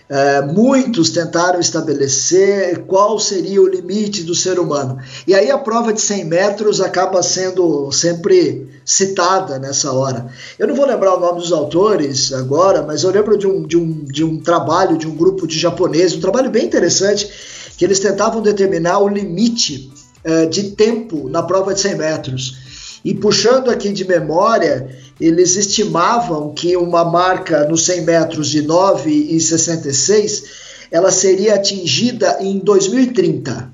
É, 0.09 0.43
muitos 0.43 1.11
tentaram 1.11 1.59
estabelecer 1.59 2.85
qual 2.87 3.19
seria 3.19 3.63
o 3.63 3.69
limite 3.69 4.23
do 4.23 4.35
ser 4.35 4.59
humano. 4.59 4.99
E 5.27 5.35
aí 5.35 5.51
a 5.51 5.57
prova 5.57 5.93
de 5.93 6.01
100 6.01 6.25
metros 6.25 6.81
acaba 6.81 7.23
sendo 7.23 7.91
sempre 7.93 8.69
citada 8.85 9.59
nessa 9.59 9.93
hora. 9.93 10.27
Eu 10.59 10.67
não 10.67 10.75
vou 10.75 10.87
lembrar 10.87 11.15
o 11.15 11.21
nome 11.21 11.41
dos 11.41 11.53
autores 11.53 12.33
agora, 12.33 12.83
mas 12.83 13.05
eu 13.05 13.11
lembro 13.11 13.39
de 13.39 13.47
um, 13.47 13.63
de 13.63 13.77
um, 13.77 14.05
de 14.05 14.25
um 14.25 14.41
trabalho 14.41 14.99
de 14.99 15.07
um 15.07 15.15
grupo 15.15 15.47
de 15.47 15.59
japoneses, 15.59 16.17
um 16.17 16.21
trabalho 16.21 16.51
bem 16.51 16.67
interessante, 16.67 17.31
que 17.79 17.85
eles 17.85 18.01
tentavam 18.01 18.43
determinar 18.43 18.99
o 18.99 19.09
limite 19.09 19.91
é, 20.25 20.47
de 20.47 20.73
tempo 20.73 21.29
na 21.29 21.43
prova 21.43 21.75
de 21.75 21.81
100 21.81 21.95
metros. 21.97 22.62
E 23.05 23.15
puxando 23.15 23.71
aqui 23.71 23.93
de 23.93 24.07
memória, 24.07 24.89
eles 25.21 25.57
estimavam 25.57 26.53
que 26.55 26.77
uma 26.77 27.05
marca 27.05 27.67
nos 27.69 27.85
100 27.85 28.03
metros 28.03 28.49
de 28.49 28.63
9,66 28.63 30.45
ela 30.91 31.11
seria 31.11 31.55
atingida 31.55 32.37
em 32.41 32.59
2030. 32.59 33.73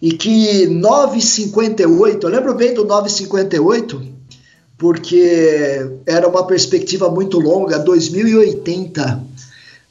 E 0.00 0.12
que 0.12 0.66
9,58, 0.68 2.22
eu 2.22 2.28
lembro 2.28 2.54
bem 2.54 2.72
do 2.72 2.86
9,58, 2.86 4.00
porque 4.78 5.90
era 6.06 6.28
uma 6.28 6.46
perspectiva 6.46 7.10
muito 7.10 7.40
longa, 7.40 7.78
2080. 7.78 9.24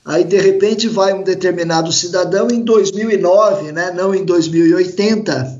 Aí 0.05 0.23
de 0.23 0.37
repente 0.37 0.87
vai 0.87 1.13
um 1.13 1.23
determinado 1.23 1.91
cidadão 1.91 2.47
em 2.49 2.61
2009, 2.61 3.71
né, 3.71 3.91
não 3.93 4.13
em 4.13 4.23
2080, 4.23 5.54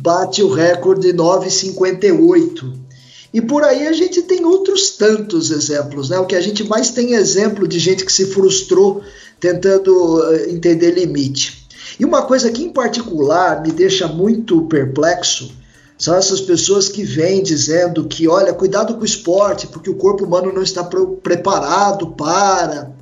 bate 0.00 0.42
o 0.42 0.52
recorde 0.52 1.12
958. 1.12 2.88
E 3.32 3.40
por 3.40 3.62
aí 3.62 3.86
a 3.86 3.92
gente 3.92 4.22
tem 4.22 4.44
outros 4.44 4.90
tantos 4.90 5.50
exemplos, 5.50 6.08
né? 6.08 6.18
O 6.18 6.26
que 6.26 6.36
a 6.36 6.40
gente 6.40 6.64
mais 6.64 6.90
tem 6.90 7.12
exemplo 7.12 7.68
de 7.68 7.78
gente 7.78 8.04
que 8.04 8.12
se 8.12 8.26
frustrou 8.26 9.02
tentando 9.38 10.22
eh, 10.32 10.50
entender 10.50 10.92
limite. 10.92 11.66
E 11.98 12.04
uma 12.04 12.22
coisa 12.22 12.50
que 12.50 12.62
em 12.62 12.72
particular 12.72 13.62
me 13.62 13.70
deixa 13.70 14.06
muito 14.08 14.62
perplexo 14.62 15.52
são 15.98 16.14
essas 16.14 16.40
pessoas 16.40 16.88
que 16.88 17.02
vêm 17.02 17.42
dizendo 17.42 18.04
que, 18.04 18.28
olha, 18.28 18.54
cuidado 18.54 18.94
com 18.94 19.02
o 19.02 19.06
esporte, 19.06 19.66
porque 19.66 19.90
o 19.90 19.96
corpo 19.96 20.24
humano 20.24 20.52
não 20.52 20.62
está 20.62 20.84
preparado 20.84 22.08
para. 22.12 22.92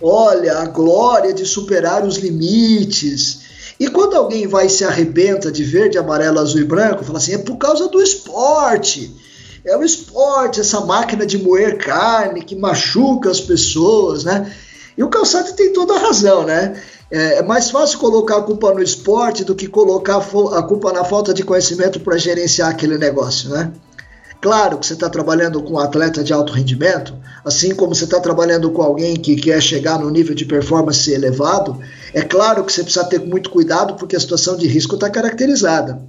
Olha, 0.00 0.58
a 0.58 0.66
glória 0.66 1.34
de 1.34 1.44
superar 1.44 2.06
os 2.06 2.16
limites. 2.16 3.47
E 3.78 3.88
quando 3.88 4.16
alguém 4.16 4.46
vai 4.46 4.66
e 4.66 4.70
se 4.70 4.84
arrebenta 4.84 5.52
de 5.52 5.62
verde, 5.62 5.98
amarelo, 5.98 6.40
azul 6.40 6.60
e 6.60 6.64
branco, 6.64 7.04
fala 7.04 7.18
assim: 7.18 7.34
é 7.34 7.38
por 7.38 7.56
causa 7.56 7.88
do 7.88 8.02
esporte. 8.02 9.14
É 9.64 9.76
o 9.76 9.84
esporte, 9.84 10.60
essa 10.60 10.80
máquina 10.80 11.26
de 11.26 11.38
moer 11.38 11.78
carne 11.78 12.42
que 12.42 12.56
machuca 12.56 13.30
as 13.30 13.40
pessoas, 13.40 14.24
né? 14.24 14.52
E 14.96 15.02
o 15.02 15.08
Calçado 15.08 15.52
tem 15.52 15.72
toda 15.72 15.94
a 15.94 15.98
razão, 15.98 16.44
né? 16.44 16.80
É, 17.10 17.38
é 17.38 17.42
mais 17.42 17.70
fácil 17.70 17.98
colocar 17.98 18.38
a 18.38 18.42
culpa 18.42 18.72
no 18.72 18.82
esporte 18.82 19.44
do 19.44 19.54
que 19.54 19.66
colocar 19.66 20.16
a 20.16 20.62
culpa 20.62 20.92
na 20.92 21.04
falta 21.04 21.32
de 21.32 21.44
conhecimento 21.44 22.00
para 22.00 22.18
gerenciar 22.18 22.70
aquele 22.70 22.98
negócio, 22.98 23.50
né? 23.50 23.72
Claro 24.40 24.78
que 24.78 24.86
você 24.86 24.92
está 24.92 25.10
trabalhando 25.10 25.60
com 25.62 25.74
um 25.74 25.78
atleta 25.78 26.22
de 26.22 26.32
alto 26.32 26.52
rendimento, 26.52 27.12
assim 27.44 27.74
como 27.74 27.92
você 27.94 28.04
está 28.04 28.20
trabalhando 28.20 28.70
com 28.70 28.82
alguém 28.82 29.16
que 29.16 29.34
quer 29.34 29.60
chegar 29.60 29.98
no 29.98 30.08
nível 30.10 30.34
de 30.34 30.44
performance 30.44 31.12
elevado, 31.12 31.80
é 32.14 32.22
claro 32.22 32.64
que 32.64 32.72
você 32.72 32.84
precisa 32.84 33.04
ter 33.04 33.18
muito 33.18 33.50
cuidado 33.50 33.94
porque 33.94 34.14
a 34.14 34.20
situação 34.20 34.56
de 34.56 34.68
risco 34.68 34.94
está 34.94 35.10
caracterizada. 35.10 36.00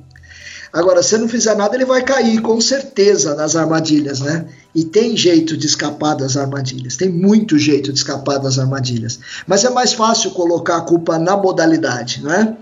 Agora, 0.72 1.02
se 1.02 1.18
não 1.18 1.28
fizer 1.28 1.56
nada, 1.56 1.76
ele 1.76 1.86
vai 1.86 2.04
cair 2.04 2.40
com 2.42 2.62
certeza 2.62 3.34
nas 3.34 3.56
armadilhas, 3.56 4.20
né? 4.20 4.46
E 4.76 4.84
tem 4.86 5.18
jeito 5.18 5.58
de 5.58 5.66
escapar 5.66 6.14
das 6.14 6.38
armadilhas, 6.38 6.96
tem 6.96 7.10
muito 7.10 7.58
jeito 7.58 7.92
de 7.92 7.98
escapar 7.98 8.38
das 8.38 8.60
armadilhas. 8.60 9.20
Mas 9.48 9.66
é 9.66 9.70
mais 9.72 9.94
fácil 9.94 10.30
colocar 10.32 10.78
a 10.78 10.82
culpa 10.82 11.18
na 11.18 11.36
modalidade, 11.36 12.24
né? 12.24 12.56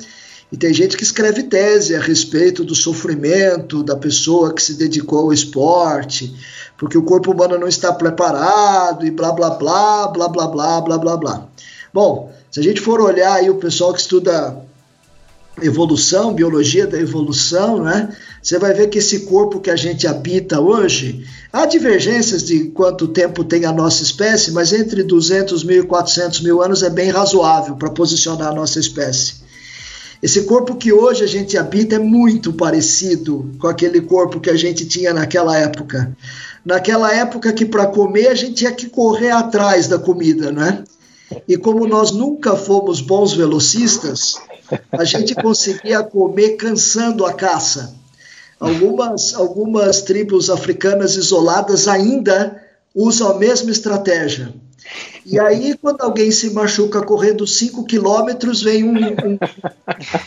E 0.52 0.56
tem 0.56 0.74
gente 0.74 0.96
que 0.96 1.04
escreve 1.04 1.44
tese 1.44 1.96
a 1.96 2.00
respeito 2.00 2.64
do 2.64 2.74
sofrimento 2.74 3.84
da 3.84 3.98
pessoa 3.98 4.54
que 4.54 4.62
se 4.62 4.76
dedicou 4.76 5.20
ao 5.20 5.34
esporte, 5.34 6.34
porque 6.78 6.98
o 6.98 7.04
corpo 7.04 7.32
humano 7.32 7.60
não 7.60 7.68
está 7.68 7.92
preparado 7.92 9.06
e 9.06 9.12
blá 9.12 9.32
blá 9.34 9.50
blá, 9.50 10.08
blá 10.08 10.30
blá 10.30 10.48
blá, 10.48 10.82
blá 10.82 10.98
blá 10.98 11.18
blá. 11.18 11.48
Bom, 11.94 12.32
se 12.50 12.62
a 12.62 12.64
gente 12.64 12.80
for 12.80 13.02
olhar 13.02 13.34
aí 13.34 13.50
o 13.50 13.56
pessoal 13.56 13.94
que 13.94 14.00
estuda 14.00 14.66
evolução, 15.62 16.34
biologia 16.34 16.88
da 16.88 16.98
evolução, 16.98 17.84
né? 17.84 18.16
Você 18.42 18.58
vai 18.60 18.74
ver 18.74 18.88
que 18.88 19.00
esse 19.00 19.22
corpo 19.22 19.60
que 19.60 19.70
a 19.70 19.76
gente 19.76 20.08
habita 20.08 20.62
hoje, 20.62 21.26
há 21.52 21.66
divergências 21.66 22.44
de 22.44 22.66
quanto 22.66 23.08
tempo 23.08 23.44
tem 23.44 23.66
a 23.66 23.74
nossa 23.74 24.04
espécie, 24.04 24.52
mas 24.52 24.72
entre 24.72 25.04
200 25.04 25.64
mil 25.64 25.84
e 25.84 25.88
400 25.88 26.42
mil 26.42 26.62
anos 26.62 26.84
é 26.84 26.90
bem 26.90 27.10
razoável 27.10 27.76
para 27.76 27.90
posicionar 27.90 28.50
a 28.50 28.56
nossa 28.56 28.80
espécie. 28.80 29.47
Esse 30.22 30.44
corpo 30.44 30.76
que 30.76 30.92
hoje 30.92 31.24
a 31.24 31.28
gente 31.28 31.58
habita 31.58 31.96
é 31.96 32.00
muito 32.00 32.52
parecido 32.52 33.52
com 33.60 33.68
aquele 33.68 34.02
corpo 34.02 34.40
que 34.40 34.50
a 34.50 34.56
gente 34.56 34.86
tinha 34.86 35.14
naquela 35.14 35.58
época. 35.58 36.16
Naquela 36.66 37.14
época 37.14 37.54
que 37.54 37.66
para 37.66 37.86
comer 37.86 38.28
a 38.28 38.36
gente 38.36 38.56
tinha 38.56 38.72
que 38.72 38.90
correr 38.90 39.32
atrás 39.32 39.88
da 39.88 40.00
comida, 40.00 40.52
né? 40.52 40.84
E 41.48 41.56
como 41.58 41.88
nós 41.88 42.12
nunca 42.12 42.56
fomos 42.56 43.00
bons 43.00 43.34
velocistas, 43.34 44.36
a 44.92 45.04
gente 45.04 45.36
conseguia 45.42 46.02
comer 46.02 46.56
cansando 46.56 47.26
a 47.26 47.34
caça. 47.34 47.96
Algumas, 48.60 49.36
algumas 49.36 50.02
tribos 50.02 50.50
africanas 50.50 51.16
isoladas 51.16 51.88
ainda 51.88 52.60
usam 52.96 53.30
a 53.30 53.38
mesma 53.38 53.70
estratégia. 53.70 54.52
E 55.26 55.40
aí, 55.40 55.76
quando 55.82 56.02
alguém 56.02 56.32
se 56.32 56.52
machuca 56.52 57.02
correndo 57.02 57.46
5 57.46 57.84
quilômetros, 57.86 58.62
vem 58.62 58.84
um, 58.84 58.96
um, 58.96 59.38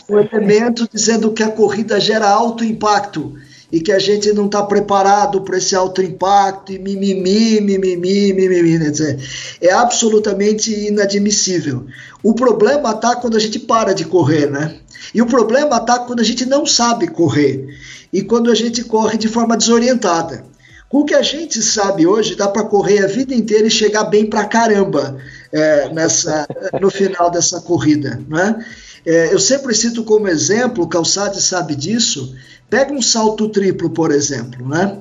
um, 0.09 0.19
elemento 0.19 0.87
dizendo 0.91 1.31
que 1.31 1.41
a 1.41 1.49
corrida 1.49 1.99
gera 1.99 2.29
alto 2.29 2.63
impacto 2.63 3.33
e 3.71 3.79
que 3.79 3.91
a 3.91 3.97
gente 3.97 4.31
não 4.33 4.45
está 4.45 4.61
preparado 4.61 5.41
para 5.41 5.57
esse 5.57 5.75
alto 5.75 6.01
impacto 6.01 6.73
e 6.73 6.77
mimimi, 6.77 7.61
mimimi, 7.61 8.33
mimimi. 8.33 8.79
Quer 8.79 8.91
dizer, 8.91 9.19
é 9.61 9.71
absolutamente 9.71 10.71
inadmissível. 10.71 11.85
O 12.21 12.33
problema 12.33 12.91
está 12.91 13.15
quando 13.15 13.37
a 13.37 13.39
gente 13.39 13.57
para 13.57 13.93
de 13.93 14.05
correr, 14.05 14.51
né? 14.51 14.75
E 15.13 15.21
o 15.21 15.25
problema 15.25 15.77
está 15.77 15.99
quando 15.99 16.19
a 16.19 16.23
gente 16.23 16.45
não 16.45 16.65
sabe 16.65 17.07
correr 17.07 17.75
e 18.13 18.21
quando 18.21 18.51
a 18.51 18.55
gente 18.55 18.83
corre 18.83 19.17
de 19.17 19.27
forma 19.27 19.57
desorientada. 19.57 20.50
Com 20.91 20.99
o 20.99 21.05
que 21.05 21.15
a 21.15 21.21
gente 21.23 21.61
sabe 21.63 22.05
hoje, 22.05 22.35
dá 22.35 22.47
para 22.47 22.65
correr 22.65 22.99
a 22.99 23.07
vida 23.07 23.33
inteira 23.33 23.65
e 23.65 23.71
chegar 23.71 24.03
bem 24.03 24.29
para 24.29 24.45
caramba 24.45 25.17
é, 25.51 25.89
nessa, 25.93 26.45
no 26.79 26.91
final 26.91 27.31
dessa 27.31 27.61
corrida, 27.61 28.21
né? 28.27 28.63
É, 29.03 29.33
eu 29.33 29.39
sempre 29.39 29.73
cito 29.73 30.03
como 30.03 30.27
exemplo, 30.27 30.83
o 30.83 30.87
Calçade 30.87 31.41
sabe 31.41 31.73
disso, 31.73 32.35
Pega 32.71 32.93
um 32.93 33.01
salto 33.01 33.49
triplo, 33.49 33.89
por 33.89 34.11
exemplo, 34.11 34.65
né? 34.65 34.97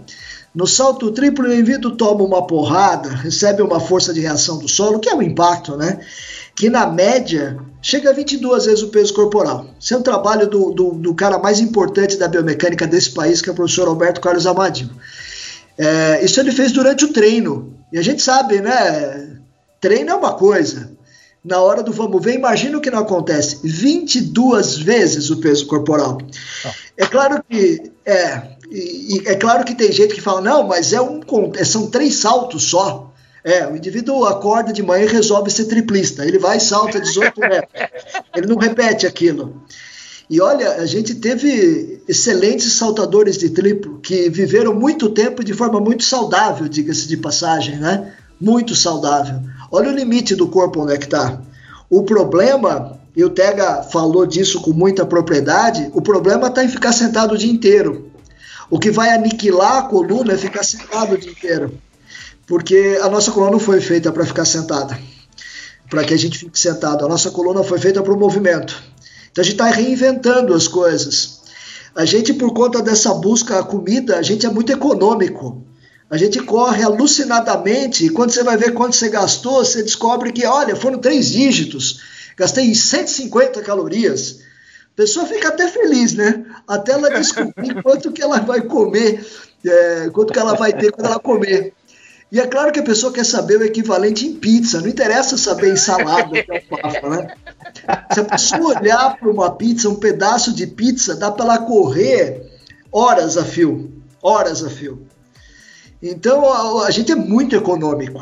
No 0.52 0.66
salto 0.66 1.12
triplo, 1.12 1.46
o 1.46 1.52
indivíduo 1.52 1.92
toma 1.92 2.24
uma 2.24 2.44
porrada, 2.44 3.10
recebe 3.10 3.62
uma 3.62 3.78
força 3.78 4.12
de 4.12 4.18
reação 4.18 4.58
do 4.58 4.66
solo, 4.66 4.98
que 4.98 5.08
é 5.08 5.14
o 5.14 5.22
impacto, 5.22 5.76
né? 5.76 6.00
Que 6.56 6.68
na 6.68 6.84
média 6.84 7.56
chega 7.80 8.10
a 8.10 8.12
22 8.12 8.66
vezes 8.66 8.82
o 8.82 8.88
peso 8.88 9.14
corporal. 9.14 9.66
Isso 9.78 9.94
é 9.94 9.96
um 9.96 10.02
trabalho 10.02 10.48
do, 10.48 10.72
do, 10.72 10.90
do 10.94 11.14
cara 11.14 11.38
mais 11.38 11.60
importante 11.60 12.16
da 12.16 12.26
biomecânica 12.26 12.88
desse 12.88 13.12
país, 13.12 13.40
que 13.40 13.48
é 13.48 13.52
o 13.52 13.54
professor 13.54 13.86
Alberto 13.86 14.20
Carlos 14.20 14.48
Amadinho. 14.48 14.90
É, 15.80 16.22
isso 16.22 16.38
ele 16.38 16.52
fez 16.52 16.72
durante 16.72 17.06
o 17.06 17.12
treino. 17.12 17.74
E 17.90 17.98
a 17.98 18.02
gente 18.02 18.20
sabe, 18.20 18.60
né? 18.60 19.38
Treino 19.80 20.10
é 20.10 20.14
uma 20.14 20.34
coisa. 20.34 20.92
Na 21.42 21.58
hora 21.58 21.82
do 21.82 21.90
vamos 21.90 22.22
ver, 22.22 22.34
imagina 22.34 22.76
o 22.76 22.82
que 22.82 22.90
não 22.90 22.98
acontece: 22.98 23.60
22 23.64 24.76
vezes 24.76 25.30
o 25.30 25.38
peso 25.38 25.66
corporal. 25.66 26.18
É 26.98 27.06
claro 27.06 27.42
que 27.48 27.90
é, 28.04 28.42
e, 28.70 29.22
é 29.24 29.34
claro 29.36 29.64
que 29.64 29.74
tem 29.74 29.90
gente 29.90 30.14
que 30.14 30.20
fala, 30.20 30.42
não, 30.42 30.64
mas 30.64 30.92
é 30.92 31.00
um 31.00 31.20
é, 31.56 31.64
são 31.64 31.90
três 31.90 32.16
saltos 32.16 32.64
só. 32.64 33.10
É, 33.42 33.66
o 33.66 33.74
indivíduo 33.74 34.26
acorda 34.26 34.70
de 34.70 34.82
manhã 34.82 35.06
e 35.06 35.08
resolve 35.08 35.50
ser 35.50 35.64
triplista. 35.64 36.26
Ele 36.26 36.38
vai 36.38 36.58
e 36.58 36.60
salta 36.60 37.00
18 37.00 37.40
metros. 37.40 37.82
Ele 38.36 38.46
não 38.46 38.56
repete 38.56 39.06
aquilo. 39.06 39.64
E 40.30 40.40
olha, 40.40 40.74
a 40.76 40.86
gente 40.86 41.16
teve 41.16 42.00
excelentes 42.06 42.74
saltadores 42.74 43.36
de 43.36 43.50
triplo 43.50 43.98
que 43.98 44.30
viveram 44.30 44.72
muito 44.72 45.10
tempo 45.10 45.42
de 45.42 45.52
forma 45.52 45.80
muito 45.80 46.04
saudável, 46.04 46.68
diga-se 46.68 47.08
de 47.08 47.16
passagem, 47.16 47.78
né? 47.78 48.14
Muito 48.40 48.76
saudável. 48.76 49.40
Olha 49.72 49.90
o 49.90 49.92
limite 49.92 50.36
do 50.36 50.46
corpo 50.46 50.82
onde 50.82 50.92
é 50.92 50.98
que 50.98 51.06
está. 51.06 51.42
O 51.90 52.04
problema 52.04 52.96
e 53.16 53.24
o 53.24 53.30
Tega 53.30 53.82
falou 53.82 54.24
disso 54.24 54.60
com 54.62 54.72
muita 54.72 55.04
propriedade, 55.04 55.90
o 55.92 56.00
problema 56.00 56.46
está 56.46 56.62
em 56.62 56.68
ficar 56.68 56.92
sentado 56.92 57.34
o 57.34 57.38
dia 57.38 57.50
inteiro. 57.50 58.08
O 58.70 58.78
que 58.78 58.92
vai 58.92 59.10
aniquilar 59.10 59.78
a 59.78 59.82
coluna 59.82 60.34
é 60.34 60.36
ficar 60.36 60.62
sentado 60.62 61.14
o 61.14 61.18
dia 61.18 61.32
inteiro. 61.32 61.74
Porque 62.46 63.00
a 63.02 63.08
nossa 63.08 63.32
coluna 63.32 63.50
não 63.50 63.58
foi 63.58 63.80
feita 63.80 64.12
para 64.12 64.24
ficar 64.24 64.44
sentada, 64.44 64.96
para 65.88 66.04
que 66.04 66.14
a 66.14 66.16
gente 66.16 66.38
fique 66.38 66.58
sentado. 66.58 67.04
A 67.04 67.08
nossa 67.08 67.32
coluna 67.32 67.64
foi 67.64 67.80
feita 67.80 68.00
para 68.00 68.12
o 68.12 68.16
movimento. 68.16 68.89
Então 69.30 69.42
a 69.42 69.44
gente 69.44 69.54
está 69.54 69.66
reinventando 69.66 70.54
as 70.54 70.66
coisas. 70.68 71.40
A 71.94 72.04
gente, 72.04 72.32
por 72.32 72.52
conta 72.52 72.80
dessa 72.80 73.12
busca 73.14 73.58
à 73.58 73.62
comida, 73.62 74.16
a 74.16 74.22
gente 74.22 74.46
é 74.46 74.50
muito 74.50 74.72
econômico. 74.72 75.64
A 76.08 76.16
gente 76.16 76.40
corre 76.40 76.82
alucinadamente 76.82 78.06
e 78.06 78.10
quando 78.10 78.30
você 78.30 78.42
vai 78.42 78.56
ver 78.56 78.74
quanto 78.74 78.96
você 78.96 79.08
gastou, 79.08 79.64
você 79.64 79.82
descobre 79.82 80.32
que, 80.32 80.44
olha, 80.44 80.74
foram 80.74 80.98
três 80.98 81.30
dígitos 81.30 82.00
gastei 82.40 82.74
150 82.74 83.60
calorias. 83.60 84.40
A 84.94 84.96
pessoa 84.96 85.26
fica 85.26 85.48
até 85.48 85.68
feliz, 85.68 86.14
né? 86.14 86.44
Até 86.66 86.92
ela 86.92 87.10
descobrir 87.10 87.80
quanto 87.84 88.10
que 88.12 88.22
ela 88.22 88.40
vai 88.40 88.62
comer, 88.62 89.26
é, 89.64 90.08
quanto 90.10 90.32
que 90.32 90.38
ela 90.38 90.54
vai 90.54 90.72
ter 90.72 90.90
quando 90.90 91.06
ela 91.06 91.18
comer. 91.18 91.74
E 92.32 92.38
é 92.38 92.46
claro 92.46 92.72
que 92.72 92.78
a 92.78 92.84
pessoa 92.84 93.12
quer 93.12 93.24
saber 93.24 93.58
o 93.58 93.64
equivalente 93.64 94.24
em 94.24 94.34
pizza, 94.34 94.80
não 94.80 94.88
interessa 94.88 95.36
saber 95.36 95.72
em 95.72 95.76
salada, 95.76 96.30
que 96.30 96.52
é 96.52 97.10
né? 97.10 97.34
Se 98.12 98.20
a 98.20 98.24
pessoa 98.24 98.78
olhar 98.78 99.16
para 99.18 99.28
uma 99.28 99.50
pizza, 99.50 99.88
um 99.88 99.96
pedaço 99.96 100.52
de 100.52 100.66
pizza, 100.66 101.16
dá 101.16 101.30
para 101.30 101.44
ela 101.44 101.58
correr 101.58 102.46
horas 102.92 103.36
a 103.36 103.44
fio, 103.44 103.92
horas 104.22 104.62
a 104.62 104.70
fio. 104.70 105.06
Então 106.00 106.80
a, 106.80 106.86
a 106.86 106.90
gente 106.90 107.10
é 107.10 107.16
muito 107.16 107.56
econômico. 107.56 108.20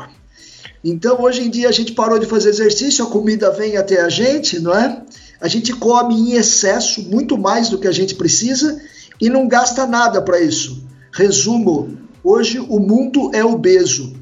Então, 0.83 1.21
hoje 1.21 1.41
em 1.41 1.49
dia, 1.49 1.67
a 1.67 1.73
gente 1.73 1.91
parou 1.91 2.17
de 2.17 2.25
fazer 2.25 2.49
exercício, 2.49 3.03
a 3.03 3.09
comida 3.09 3.51
vem 3.51 3.75
até 3.75 4.01
a 4.01 4.09
gente, 4.09 4.59
não 4.59 4.73
é? 4.73 5.03
A 5.41 5.47
gente 5.47 5.73
come 5.73 6.15
em 6.15 6.33
excesso, 6.33 7.01
muito 7.03 7.37
mais 7.37 7.69
do 7.69 7.77
que 7.77 7.87
a 7.87 7.91
gente 7.91 8.15
precisa, 8.15 8.81
e 9.19 9.29
não 9.29 9.47
gasta 9.47 9.85
nada 9.85 10.21
para 10.21 10.39
isso. 10.39 10.81
Resumo: 11.11 11.97
Hoje 12.23 12.59
o 12.59 12.79
mundo 12.79 13.31
é 13.33 13.43
obeso. 13.43 14.13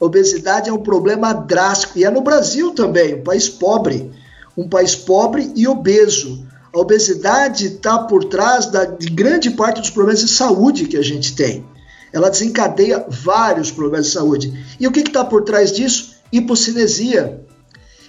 A 0.00 0.04
obesidade 0.04 0.68
é 0.68 0.72
um 0.72 0.82
problema 0.82 1.32
drástico 1.32 1.98
e 1.98 2.04
é 2.04 2.10
no 2.10 2.22
Brasil 2.22 2.72
também, 2.72 3.14
um 3.14 3.22
país 3.22 3.48
pobre, 3.48 4.10
um 4.56 4.68
país 4.68 4.96
pobre 4.96 5.52
e 5.54 5.68
obeso. 5.68 6.44
A 6.74 6.78
obesidade 6.78 7.66
está 7.66 7.98
por 7.98 8.24
trás 8.24 8.66
da, 8.66 8.84
de 8.84 9.08
grande 9.08 9.50
parte 9.50 9.80
dos 9.80 9.90
problemas 9.90 10.20
de 10.20 10.28
saúde 10.28 10.86
que 10.86 10.96
a 10.96 11.02
gente 11.02 11.36
tem. 11.36 11.64
Ela 12.12 12.30
desencadeia 12.30 13.04
vários 13.08 13.70
problemas 13.70 14.06
de 14.06 14.12
saúde. 14.12 14.66
E 14.80 14.86
o 14.86 14.92
que 14.92 15.00
está 15.00 15.24
por 15.24 15.42
trás 15.42 15.70
disso? 15.72 16.16
Hipocinesia. 16.32 17.44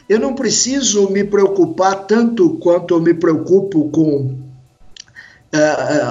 Eu 0.10 0.20
não 0.20 0.34
preciso 0.34 1.10
me 1.10 1.24
preocupar 1.24 2.08
tanto 2.08 2.58
quanto 2.58 2.96
eu 2.96 3.00
me 3.00 3.14
preocupo 3.14 3.90
com 3.90 4.41
é, 5.54 5.58
é, 5.58 6.02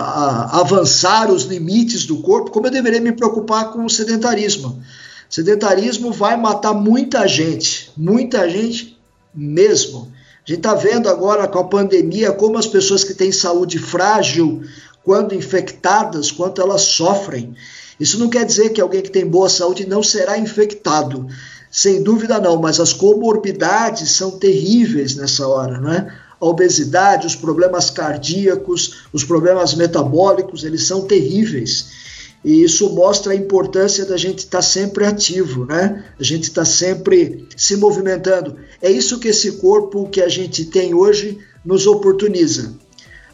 avançar 0.52 1.30
os 1.30 1.44
limites 1.44 2.04
do 2.04 2.18
corpo, 2.18 2.50
como 2.50 2.66
eu 2.66 2.70
deveria 2.70 3.00
me 3.00 3.12
preocupar 3.12 3.72
com 3.72 3.84
o 3.84 3.90
sedentarismo. 3.90 4.82
Sedentarismo 5.30 6.12
vai 6.12 6.36
matar 6.36 6.74
muita 6.74 7.26
gente, 7.26 7.90
muita 7.96 8.48
gente 8.50 8.98
mesmo. 9.34 10.12
A 10.46 10.50
gente 10.50 10.58
está 10.58 10.74
vendo 10.74 11.08
agora 11.08 11.46
com 11.48 11.58
a 11.58 11.64
pandemia 11.64 12.32
como 12.32 12.58
as 12.58 12.66
pessoas 12.66 13.04
que 13.04 13.14
têm 13.14 13.32
saúde 13.32 13.78
frágil, 13.78 14.62
quando 15.04 15.34
infectadas, 15.34 16.30
quanto 16.30 16.60
elas 16.60 16.82
sofrem. 16.82 17.54
Isso 17.98 18.18
não 18.18 18.28
quer 18.28 18.44
dizer 18.44 18.70
que 18.70 18.80
alguém 18.80 19.02
que 19.02 19.10
tem 19.10 19.26
boa 19.26 19.48
saúde 19.48 19.86
não 19.86 20.02
será 20.02 20.36
infectado. 20.38 21.26
Sem 21.70 22.02
dúvida 22.02 22.40
não, 22.40 22.60
mas 22.60 22.80
as 22.80 22.92
comorbidades 22.92 24.10
são 24.10 24.32
terríveis 24.32 25.14
nessa 25.14 25.46
hora, 25.46 25.80
né? 25.80 26.12
A 26.40 26.46
obesidade, 26.46 27.26
os 27.26 27.36
problemas 27.36 27.90
cardíacos, 27.90 29.04
os 29.12 29.24
problemas 29.24 29.74
metabólicos, 29.74 30.64
eles 30.64 30.86
são 30.86 31.06
terríveis. 31.06 32.00
E 32.42 32.62
isso 32.62 32.88
mostra 32.94 33.32
a 33.32 33.36
importância 33.36 34.06
da 34.06 34.16
gente 34.16 34.38
estar 34.38 34.58
tá 34.58 34.62
sempre 34.62 35.04
ativo, 35.04 35.66
né? 35.66 36.04
A 36.18 36.22
gente 36.22 36.44
está 36.44 36.64
sempre 36.64 37.46
se 37.54 37.76
movimentando. 37.76 38.56
É 38.80 38.90
isso 38.90 39.20
que 39.20 39.28
esse 39.28 39.52
corpo 39.58 40.08
que 40.08 40.22
a 40.22 40.28
gente 40.28 40.64
tem 40.64 40.94
hoje 40.94 41.38
nos 41.64 41.86
oportuniza. 41.86 42.74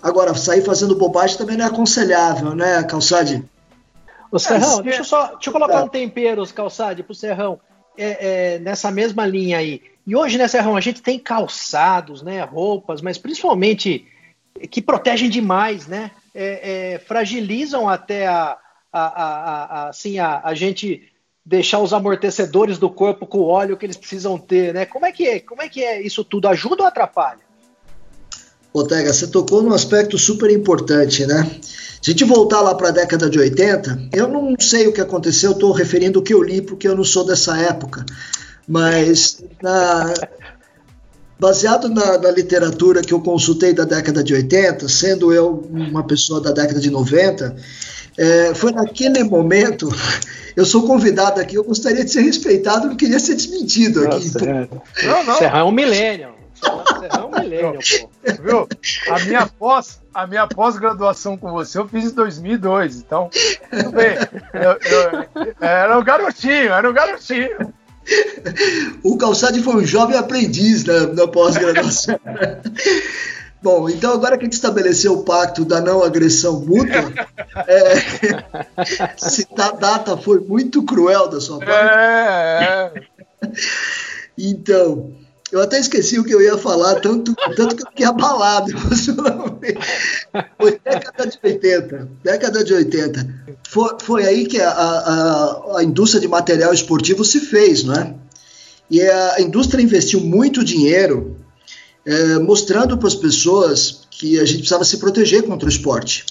Agora, 0.02 0.34
sair 0.34 0.62
fazendo 0.62 0.96
bobagem 0.96 1.38
também 1.38 1.56
não 1.56 1.64
é 1.64 1.68
aconselhável, 1.68 2.54
né, 2.54 2.82
Calçade? 2.82 3.44
Ô, 4.30 4.38
Serrão, 4.38 4.82
deixa 4.82 5.00
eu 5.00 5.04
só 5.04 5.26
deixa 5.32 5.48
eu 5.48 5.52
colocar 5.52 5.84
um 5.84 5.88
tempero, 5.88 6.46
Calçade, 6.52 7.02
para 7.02 7.12
o 7.12 7.14
Serrão, 7.14 7.60
é, 7.96 8.54
é, 8.54 8.58
nessa 8.58 8.90
mesma 8.90 9.24
linha 9.24 9.58
aí. 9.58 9.80
E 10.06 10.14
hoje, 10.14 10.38
né, 10.38 10.46
Serrão, 10.46 10.76
a 10.76 10.80
gente 10.80 11.02
tem 11.02 11.18
calçados, 11.18 12.22
né, 12.22 12.42
roupas, 12.44 13.02
mas 13.02 13.18
principalmente 13.18 14.06
que 14.70 14.80
protegem 14.80 15.28
demais, 15.28 15.86
né? 15.86 16.10
É, 16.34 16.94
é 16.94 16.98
fragilizam 16.98 17.88
até 17.88 18.26
a, 18.26 18.56
a, 18.92 19.00
a, 19.00 19.64
a, 19.64 19.88
assim, 19.88 20.18
a, 20.18 20.54
gente 20.54 21.02
deixar 21.44 21.80
os 21.80 21.92
amortecedores 21.92 22.78
do 22.78 22.88
corpo 22.88 23.26
com 23.26 23.38
o 23.38 23.46
óleo 23.46 23.76
que 23.76 23.84
eles 23.84 23.96
precisam 23.96 24.38
ter, 24.38 24.72
né? 24.72 24.86
Como 24.86 25.04
é 25.04 25.12
que 25.12 25.26
é? 25.26 25.40
Como 25.40 25.60
é 25.60 25.68
que 25.68 25.82
é 25.82 26.00
isso 26.00 26.24
tudo? 26.24 26.48
Ajuda 26.48 26.82
ou 26.82 26.88
atrapalha? 26.88 27.40
Otega, 28.72 29.12
você 29.12 29.26
tocou 29.26 29.62
num 29.62 29.72
aspecto 29.72 30.18
super 30.18 30.50
importante, 30.50 31.26
né? 31.26 31.44
Se 31.62 32.10
a 32.10 32.12
gente 32.12 32.24
voltar 32.24 32.60
lá 32.60 32.74
para 32.74 32.88
a 32.88 32.92
década 32.92 33.28
de 33.28 33.38
80, 33.38 34.10
eu 34.12 34.28
não 34.28 34.54
sei 34.60 34.86
o 34.86 34.92
que 34.92 35.00
aconteceu, 35.00 35.52
estou 35.52 35.72
referindo 35.72 36.20
o 36.20 36.22
que 36.22 36.34
eu 36.34 36.42
li, 36.42 36.60
porque 36.60 36.86
eu 36.86 36.94
não 36.94 37.04
sou 37.04 37.24
dessa 37.24 37.56
época, 37.58 38.04
mas 38.66 39.42
na, 39.62 40.12
baseado 41.38 41.88
na, 41.88 42.18
na, 42.18 42.30
literatura 42.30 43.02
que 43.02 43.12
eu 43.12 43.20
consultei 43.20 43.72
da 43.72 43.84
década 43.84 44.24
de 44.24 44.34
80, 44.34 44.88
sendo 44.88 45.32
eu 45.32 45.66
uma 45.70 46.04
pessoa 46.04 46.40
da 46.40 46.50
década 46.50 46.80
de 46.80 46.90
90, 46.90 47.56
é, 48.18 48.54
foi 48.54 48.72
naquele 48.72 49.22
momento. 49.24 49.88
Eu 50.56 50.64
sou 50.64 50.86
convidado 50.86 51.38
aqui, 51.38 51.54
eu 51.54 51.62
gostaria 51.62 52.02
de 52.02 52.10
ser 52.10 52.22
respeitado, 52.22 52.86
não 52.86 52.96
queria 52.96 53.20
ser 53.20 53.34
desmentido 53.34 54.06
aqui. 54.06 54.24
Nossa, 54.24 54.38
então. 54.38 54.48
é. 54.48 55.06
Não, 55.06 55.24
não. 55.24 55.34
Serra 55.34 55.58
é 55.58 55.62
um 55.62 55.70
milênio. 55.70 56.30
Serra 56.54 57.10
é 57.12 57.24
um 57.24 57.42
milênio, 57.42 57.78
pô. 58.00 58.10
Viu? 58.42 58.68
A 59.10 59.18
minha 59.26 59.46
pós, 59.46 60.00
a 60.14 60.26
minha 60.26 60.46
pós-graduação 60.46 61.36
com 61.36 61.52
você 61.52 61.78
eu 61.78 61.86
fiz 61.86 62.06
em 62.06 62.14
2002, 62.14 62.96
então 62.96 63.28
tudo 63.70 63.90
bem. 63.90 64.16
Eu, 64.54 64.78
eu, 64.80 65.54
era 65.60 65.98
um 65.98 66.02
garotinho, 66.02 66.72
era 66.72 66.88
um 66.88 66.94
garotinho. 66.94 67.74
O 69.02 69.16
Calçade 69.16 69.62
foi 69.62 69.76
um 69.76 69.86
jovem 69.86 70.16
aprendiz 70.16 70.84
na, 70.84 71.06
na 71.08 71.28
pós-graduação. 71.28 72.18
Bom, 73.62 73.88
então 73.88 74.12
agora 74.12 74.36
que 74.36 74.42
a 74.42 74.46
gente 74.46 74.52
estabeleceu 74.52 75.14
o 75.14 75.24
pacto 75.24 75.64
da 75.64 75.80
não 75.80 76.04
agressão 76.04 76.60
mútua, 76.60 77.12
é, 77.66 77.96
se 79.18 79.46
a 79.58 79.72
data 79.72 80.16
foi 80.16 80.40
muito 80.40 80.84
cruel 80.84 81.28
da 81.28 81.40
sua 81.40 81.58
parte. 81.58 81.72
É, 81.72 82.92
é. 83.42 83.50
Então, 84.38 85.12
eu 85.52 85.60
até 85.60 85.78
esqueci 85.78 86.18
o 86.18 86.24
que 86.24 86.34
eu 86.34 86.42
ia 86.42 86.58
falar, 86.58 86.96
tanto, 86.96 87.34
tanto 87.54 87.76
que 87.76 87.82
eu 87.82 87.88
fiquei 87.88 88.06
abalado 88.06 88.70
emocionalmente. 88.76 89.78
Foi 90.58 90.80
década 90.84 91.26
de 91.26 91.38
80. 91.42 92.08
Década 92.22 92.64
de 92.64 92.74
80. 92.74 93.34
Foi, 93.68 93.96
foi 94.00 94.26
aí 94.26 94.46
que 94.46 94.60
a, 94.60 94.70
a, 94.70 95.78
a 95.78 95.84
indústria 95.84 96.20
de 96.20 96.28
material 96.28 96.72
esportivo 96.72 97.24
se 97.24 97.40
fez, 97.40 97.84
não 97.84 97.94
é? 97.94 98.14
E 98.90 99.00
a 99.02 99.40
indústria 99.40 99.82
investiu 99.82 100.20
muito 100.20 100.64
dinheiro 100.64 101.36
é, 102.04 102.38
mostrando 102.38 102.96
para 102.96 103.08
as 103.08 103.16
pessoas 103.16 104.02
que 104.10 104.38
a 104.38 104.44
gente 104.44 104.58
precisava 104.58 104.84
se 104.84 104.98
proteger 104.98 105.42
contra 105.42 105.66
o 105.66 105.70
esporte. 105.70 106.24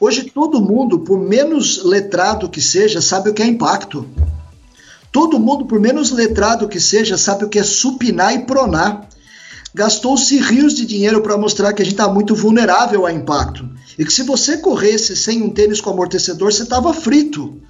Hoje 0.00 0.24
todo 0.24 0.62
mundo, 0.62 1.00
por 1.00 1.18
menos 1.18 1.84
letrado 1.84 2.48
que 2.48 2.60
seja, 2.60 3.02
sabe 3.02 3.28
o 3.28 3.34
que 3.34 3.42
é 3.42 3.46
impacto. 3.46 4.08
Todo 5.12 5.40
mundo, 5.40 5.66
por 5.66 5.80
menos 5.80 6.10
letrado 6.10 6.68
que 6.68 6.78
seja, 6.78 7.18
sabe 7.18 7.44
o 7.44 7.48
que 7.48 7.58
é 7.58 7.64
supinar 7.64 8.32
e 8.34 8.44
pronar. 8.44 9.08
Gastou-se 9.74 10.38
rios 10.38 10.74
de 10.74 10.84
dinheiro 10.84 11.20
para 11.22 11.36
mostrar 11.36 11.72
que 11.72 11.82
a 11.82 11.84
gente 11.84 11.94
está 11.94 12.08
muito 12.08 12.34
vulnerável 12.34 13.06
a 13.06 13.12
impacto. 13.12 13.68
E 13.98 14.04
que 14.04 14.12
se 14.12 14.22
você 14.22 14.58
corresse 14.58 15.16
sem 15.16 15.42
um 15.42 15.50
tênis 15.50 15.80
com 15.80 15.90
amortecedor, 15.90 16.52
você 16.52 16.62
estava 16.62 16.92
frito. 16.92 17.60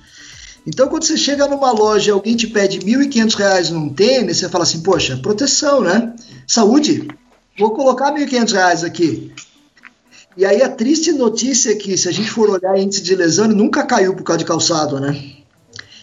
Então, 0.67 0.89
quando 0.89 1.05
você 1.05 1.17
chega 1.17 1.49
numa 1.49 1.73
loja 1.73 2.11
e 2.11 2.13
alguém 2.13 2.37
te 2.37 2.47
pede 2.47 2.79
R$ 2.79 3.07
1.500 3.07 3.71
num 3.71 3.89
tênis, 3.89 4.39
você 4.39 4.49
fala 4.49 4.65
assim: 4.65 4.83
Poxa, 4.83 5.17
proteção, 5.17 5.83
né? 5.83 6.15
Saúde. 6.47 7.09
Vou 7.59 7.71
colocar 7.73 8.13
R$ 8.13 8.27
1.500 8.27 8.87
aqui. 8.87 9.33
E 10.37 10.45
aí 10.45 10.63
a 10.63 10.69
triste 10.69 11.13
notícia 11.13 11.73
é 11.73 11.75
que, 11.75 11.97
se 11.97 12.09
a 12.09 12.13
gente 12.13 12.31
for 12.31 12.49
olhar 12.49 12.79
índice 12.79 13.03
de 13.03 13.15
lesão, 13.15 13.47
ele 13.47 13.55
nunca 13.55 13.85
caiu 13.85 14.15
por 14.15 14.23
causa 14.23 14.39
de 14.39 14.45
calçado, 14.45 15.01
né? 15.01 15.40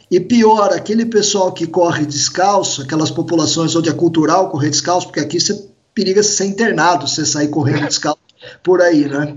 E 0.09 0.19
pior, 0.19 0.71
aquele 0.73 1.05
pessoal 1.05 1.51
que 1.51 1.67
corre 1.67 2.05
descalço, 2.05 2.81
aquelas 2.81 3.11
populações 3.11 3.75
onde 3.75 3.89
é 3.89 3.93
cultural 3.93 4.49
correr 4.49 4.69
descalço, 4.69 5.07
porque 5.07 5.19
aqui 5.19 5.39
você 5.39 5.67
periga 5.93 6.23
ser 6.23 6.45
internado 6.45 7.07
você 7.07 7.25
sair 7.25 7.49
correndo 7.49 7.87
descalço 7.87 8.19
por 8.63 8.81
aí, 8.81 9.07
né? 9.07 9.35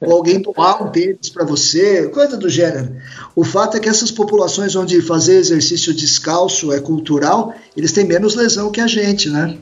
Ou 0.00 0.12
alguém 0.12 0.40
tomar 0.40 0.82
um 0.82 0.90
tênis 0.90 1.28
para 1.28 1.44
você, 1.44 2.08
coisa 2.08 2.36
do 2.36 2.48
gênero. 2.48 2.96
O 3.34 3.44
fato 3.44 3.76
é 3.76 3.80
que 3.80 3.88
essas 3.88 4.10
populações 4.10 4.74
onde 4.74 5.02
fazer 5.02 5.36
exercício 5.36 5.92
descalço 5.92 6.72
é 6.72 6.80
cultural, 6.80 7.54
eles 7.76 7.92
têm 7.92 8.04
menos 8.04 8.34
lesão 8.34 8.70
que 8.70 8.80
a 8.80 8.86
gente, 8.86 9.28
né? 9.28 9.58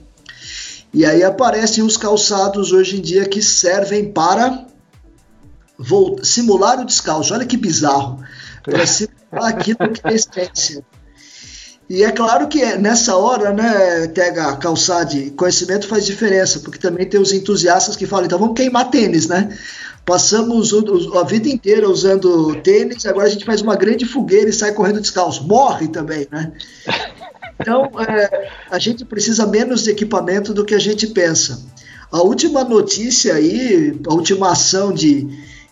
E 0.93 1.05
aí 1.05 1.25
aparecem 1.25 1.83
os 1.83 1.97
calçados 1.97 2.73
hoje 2.73 2.99
em 2.99 3.01
dia 3.01 3.29
que 3.29 3.43
servem 3.43 4.13
para 4.13 4.67
simular 6.23 6.79
o 6.81 6.85
descalço. 6.85 7.35
Olha 7.35 7.45
que 7.45 7.57
bizarro. 7.57 8.23
Para 8.63 8.87
simular 8.87 9.14
aquilo 9.43 9.91
que 9.91 10.01
é 10.07 10.15
essência. 10.15 10.85
E 11.89 12.03
é 12.03 12.11
claro 12.11 12.49
que 12.49 12.65
nessa 12.77 13.15
hora, 13.15 13.53
né, 13.53 14.07
TH, 14.07 14.57
calçade, 14.57 15.31
conhecimento 15.37 15.87
faz 15.87 16.07
diferença, 16.07 16.61
porque 16.61 16.79
também 16.79 17.07
tem 17.07 17.21
os 17.21 17.33
entusiastas 17.33 17.95
que 17.95 18.07
falam, 18.07 18.25
então 18.25 18.39
vamos 18.39 18.55
queimar 18.55 18.91
tênis, 18.91 19.29
né? 19.29 19.57
Passamos 20.05 20.73
a 21.15 21.25
vida 21.25 21.49
inteira 21.49 21.89
usando 21.89 22.55
tênis, 22.63 23.05
agora 23.07 23.27
a 23.27 23.31
gente 23.31 23.45
faz 23.45 23.61
uma 23.61 23.77
grande 23.77 24.05
fogueira 24.05 24.49
e 24.49 24.53
sai 24.53 24.73
correndo 24.73 25.01
descalço. 25.01 25.47
Morre 25.47 25.89
também, 25.89 26.27
né? 26.31 26.53
Então, 27.61 27.91
é, 28.01 28.49
a 28.71 28.79
gente 28.79 29.05
precisa 29.05 29.47
menos 29.47 29.85
de 29.85 29.91
equipamento 29.91 30.53
do 30.53 30.65
que 30.65 30.75
a 30.75 30.79
gente 30.79 31.07
pensa. 31.07 31.63
A 32.11 32.21
última 32.23 32.65
notícia 32.65 33.35
aí, 33.35 33.99
a 34.07 34.13
última 34.13 34.53
ação 34.53 34.93
de, 34.93 35.27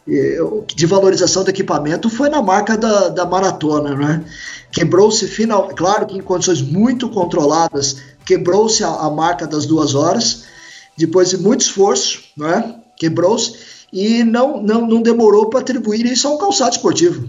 de 0.06 0.86
valorização 0.86 1.44
do 1.44 1.50
equipamento 1.50 2.10
foi 2.10 2.28
na 2.28 2.42
marca 2.42 2.76
da, 2.76 3.08
da 3.08 3.24
maratona, 3.24 3.94
né? 3.94 4.24
Quebrou-se 4.72 5.26
final, 5.28 5.68
claro 5.68 6.06
que 6.06 6.16
em 6.16 6.20
condições 6.20 6.60
muito 6.60 7.08
controladas, 7.08 7.98
quebrou-se 8.24 8.82
a, 8.82 8.88
a, 8.88 9.10
marca 9.10 9.46
das 9.46 9.64
duas 9.64 9.94
horas, 9.94 10.44
depois 10.96 11.30
de 11.30 11.36
muito 11.36 11.60
esforço, 11.60 12.20
né? 12.36 12.76
Quebrou-se 12.96 13.54
e 13.92 14.24
não, 14.24 14.60
não, 14.60 14.86
não 14.86 15.02
demorou 15.02 15.48
para 15.48 15.60
atribuir 15.60 16.04
isso 16.06 16.26
a 16.26 16.32
um 16.32 16.38
calçado 16.38 16.72
esportivo, 16.72 17.28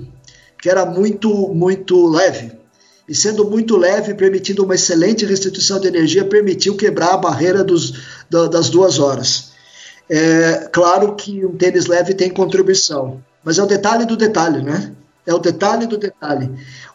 que 0.60 0.70
era 0.70 0.86
muito, 0.86 1.30
muito 1.50 2.08
leve 2.08 2.64
e 3.08 3.14
sendo 3.14 3.50
muito 3.50 3.76
leve, 3.78 4.14
permitindo 4.14 4.64
uma 4.64 4.76
excelente 4.76 5.26
restituição 5.26 5.80
de 5.80 5.88
energia, 5.88 6.24
permitiu 6.24 6.76
quebrar 6.76 7.14
a 7.14 7.18
barreira 7.18 7.64
dos, 7.64 7.94
da, 8.30 8.48
das 8.48 8.70
duas 8.70 8.98
horas. 8.98 9.53
É, 10.10 10.70
claro 10.72 11.16
que 11.16 11.46
um 11.46 11.56
tênis 11.56 11.86
leve 11.86 12.14
tem 12.14 12.30
contribuição, 12.30 13.22
mas 13.44 13.58
é 13.58 13.64
o 13.64 13.68
detalhe 13.68 14.06
do 14.06 14.18
detalhe, 14.18 14.62
né? 14.62 14.92
É 15.26 15.34
o 15.34 15.40
detalhe 15.40 15.88
do 15.88 15.98
detalhe. 15.98 16.50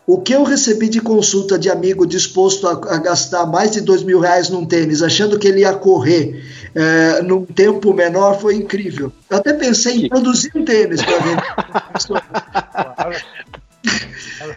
O 0.07 0.21
que 0.21 0.35
eu 0.35 0.43
recebi 0.43 0.89
de 0.89 1.01
consulta 1.01 1.59
de 1.59 1.71
amigo 1.71 2.07
disposto 2.07 2.67
a, 2.67 2.73
a 2.73 2.99
gastar 2.99 3.47
mais 3.47 3.71
de 3.71 3.81
dois 3.81 4.03
mil 4.03 4.21
reais 4.21 4.49
num 4.49 4.65
tênis, 4.65 5.03
achando 5.03 5.39
que 5.39 5.49
ele 5.49 5.61
ia 5.61 5.73
correr 5.75 6.45
é, 6.75 7.23
num 7.23 7.45
tempo 7.45 7.93
menor, 7.93 8.39
foi 8.39 8.55
incrível. 8.57 9.13
Eu 9.29 9.39
até 9.39 9.53
pensei 9.53 10.05
em 10.05 10.09
produzir 10.09 10.51
um 10.55 10.65
tênis 10.65 11.03
para 11.03 11.19
vender. 11.19 11.43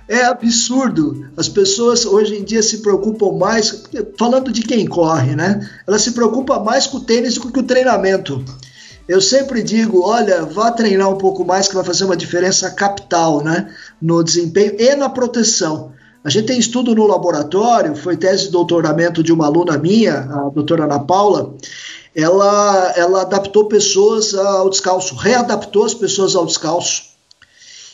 É 0.07 0.23
absurdo. 0.25 1.29
As 1.37 1.49
pessoas 1.49 2.05
hoje 2.05 2.35
em 2.35 2.43
dia 2.43 2.61
se 2.61 2.79
preocupam 2.79 3.37
mais, 3.37 3.83
falando 4.17 4.51
de 4.51 4.61
quem 4.61 4.85
corre, 4.85 5.35
né? 5.35 5.67
Elas 5.87 6.01
se 6.01 6.11
preocupam 6.11 6.59
mais 6.59 6.87
com 6.87 6.97
o 6.97 7.03
tênis 7.03 7.35
do 7.35 7.41
que 7.41 7.51
com 7.51 7.59
o 7.59 7.63
treinamento. 7.63 8.43
Eu 9.07 9.19
sempre 9.19 9.61
digo, 9.61 10.01
olha, 10.03 10.45
vá 10.45 10.71
treinar 10.71 11.09
um 11.09 11.17
pouco 11.17 11.43
mais 11.43 11.67
que 11.67 11.75
vai 11.75 11.83
fazer 11.83 12.05
uma 12.05 12.15
diferença 12.15 12.71
capital, 12.71 13.43
né? 13.43 13.73
No 14.01 14.23
desempenho 14.23 14.75
e 14.79 14.95
na 14.95 15.09
proteção. 15.09 15.91
A 16.23 16.29
gente 16.29 16.45
tem 16.45 16.59
estudo 16.59 16.93
no 16.93 17.07
laboratório, 17.07 17.95
foi 17.95 18.15
tese 18.15 18.45
de 18.45 18.51
doutoramento 18.51 19.23
de 19.23 19.33
uma 19.33 19.47
aluna 19.47 19.77
minha, 19.77 20.19
a 20.19 20.49
doutora 20.49 20.83
Ana 20.83 20.99
Paula, 20.99 21.55
ela, 22.15 22.93
ela 22.95 23.21
adaptou 23.21 23.65
pessoas 23.65 24.35
ao 24.35 24.69
descalço, 24.69 25.15
readaptou 25.15 25.83
as 25.83 25.93
pessoas 25.93 26.35
ao 26.35 26.45
descalço. 26.45 27.10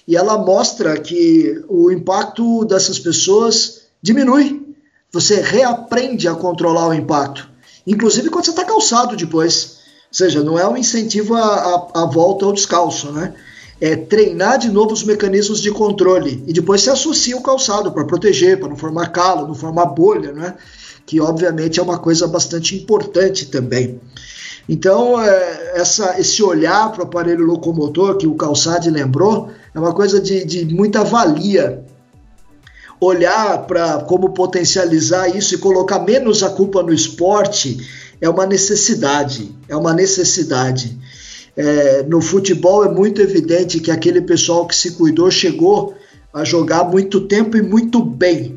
E 0.08 0.16
ela 0.16 0.38
mostra 0.38 0.98
que 1.00 1.62
o 1.68 1.92
impacto 1.92 2.64
dessas 2.64 2.98
pessoas 2.98 3.82
diminui. 4.02 4.66
Você 5.12 5.42
reaprende 5.42 6.28
a 6.28 6.36
controlar 6.36 6.88
o 6.88 6.94
impacto. 6.94 7.50
Inclusive 7.86 8.30
quando 8.30 8.46
você 8.46 8.52
está 8.52 8.64
calçado 8.64 9.16
depois. 9.16 9.78
Ou 10.10 10.14
seja, 10.14 10.44
não 10.44 10.58
é 10.58 10.68
um 10.68 10.78
incentivo 10.78 11.36
à, 11.36 12.10
volta 12.12 12.46
ao 12.46 12.54
descalço, 12.54 13.12
né? 13.12 13.34
É 13.80 13.96
treinar 13.96 14.58
de 14.58 14.70
novo 14.70 14.94
os 14.94 15.04
mecanismos 15.04 15.62
de 15.62 15.70
controle 15.70 16.44
e 16.48 16.54
depois 16.54 16.82
se 16.82 16.90
associa 16.90 17.38
o 17.38 17.44
calçado 17.44 17.92
para 17.92 18.06
proteger, 18.06 18.60
para 18.60 18.70
não 18.70 18.78
formar 18.78 19.08
calo, 19.08 19.48
não 19.48 19.54
formar 19.54 19.86
bolha, 19.88 20.32
né? 20.32 20.56
Que 21.06 21.22
obviamente 21.22 21.80
é 21.80 21.84
uma 21.84 22.00
coisa 22.00 22.28
bastante 22.28 22.76
importante 22.76 23.46
também. 23.46 24.00
Então, 24.68 25.22
é, 25.22 25.74
essa, 25.76 26.20
esse 26.20 26.44
olhar 26.44 26.92
para 26.92 27.04
o 27.04 27.08
aparelho 27.08 27.46
locomotor 27.46 28.18
que 28.18 28.28
o 28.28 28.36
Calçade 28.36 28.90
lembrou 28.90 29.50
é 29.74 29.80
uma 29.80 29.94
coisa 29.94 30.20
de, 30.20 30.44
de 30.44 30.66
muita 30.74 31.04
valia. 31.04 31.86
Olhar 33.00 33.66
para 33.66 34.00
como 34.00 34.32
potencializar 34.32 35.30
isso 35.30 35.56
e 35.56 35.58
colocar 35.60 36.00
menos 36.00 36.44
a 36.44 36.50
culpa 36.50 36.82
no 36.84 36.94
esporte 36.94 37.78
é 38.20 38.28
uma 38.28 38.46
necessidade, 38.46 39.56
é 39.70 39.76
uma 39.76 39.94
necessidade. 39.94 40.98
É, 41.56 42.04
no 42.04 42.22
futebol 42.22 42.84
é 42.84 42.90
muito 42.90 43.22
evidente 43.22 43.80
que 43.80 43.92
aquele 43.92 44.22
pessoal 44.22 44.68
que 44.68 44.76
se 44.76 44.92
cuidou 44.92 45.32
chegou 45.32 45.96
a 46.34 46.44
jogar 46.44 46.84
muito 46.84 47.22
tempo 47.22 47.56
e 47.56 47.62
muito 47.62 48.04
bem. 48.04 48.57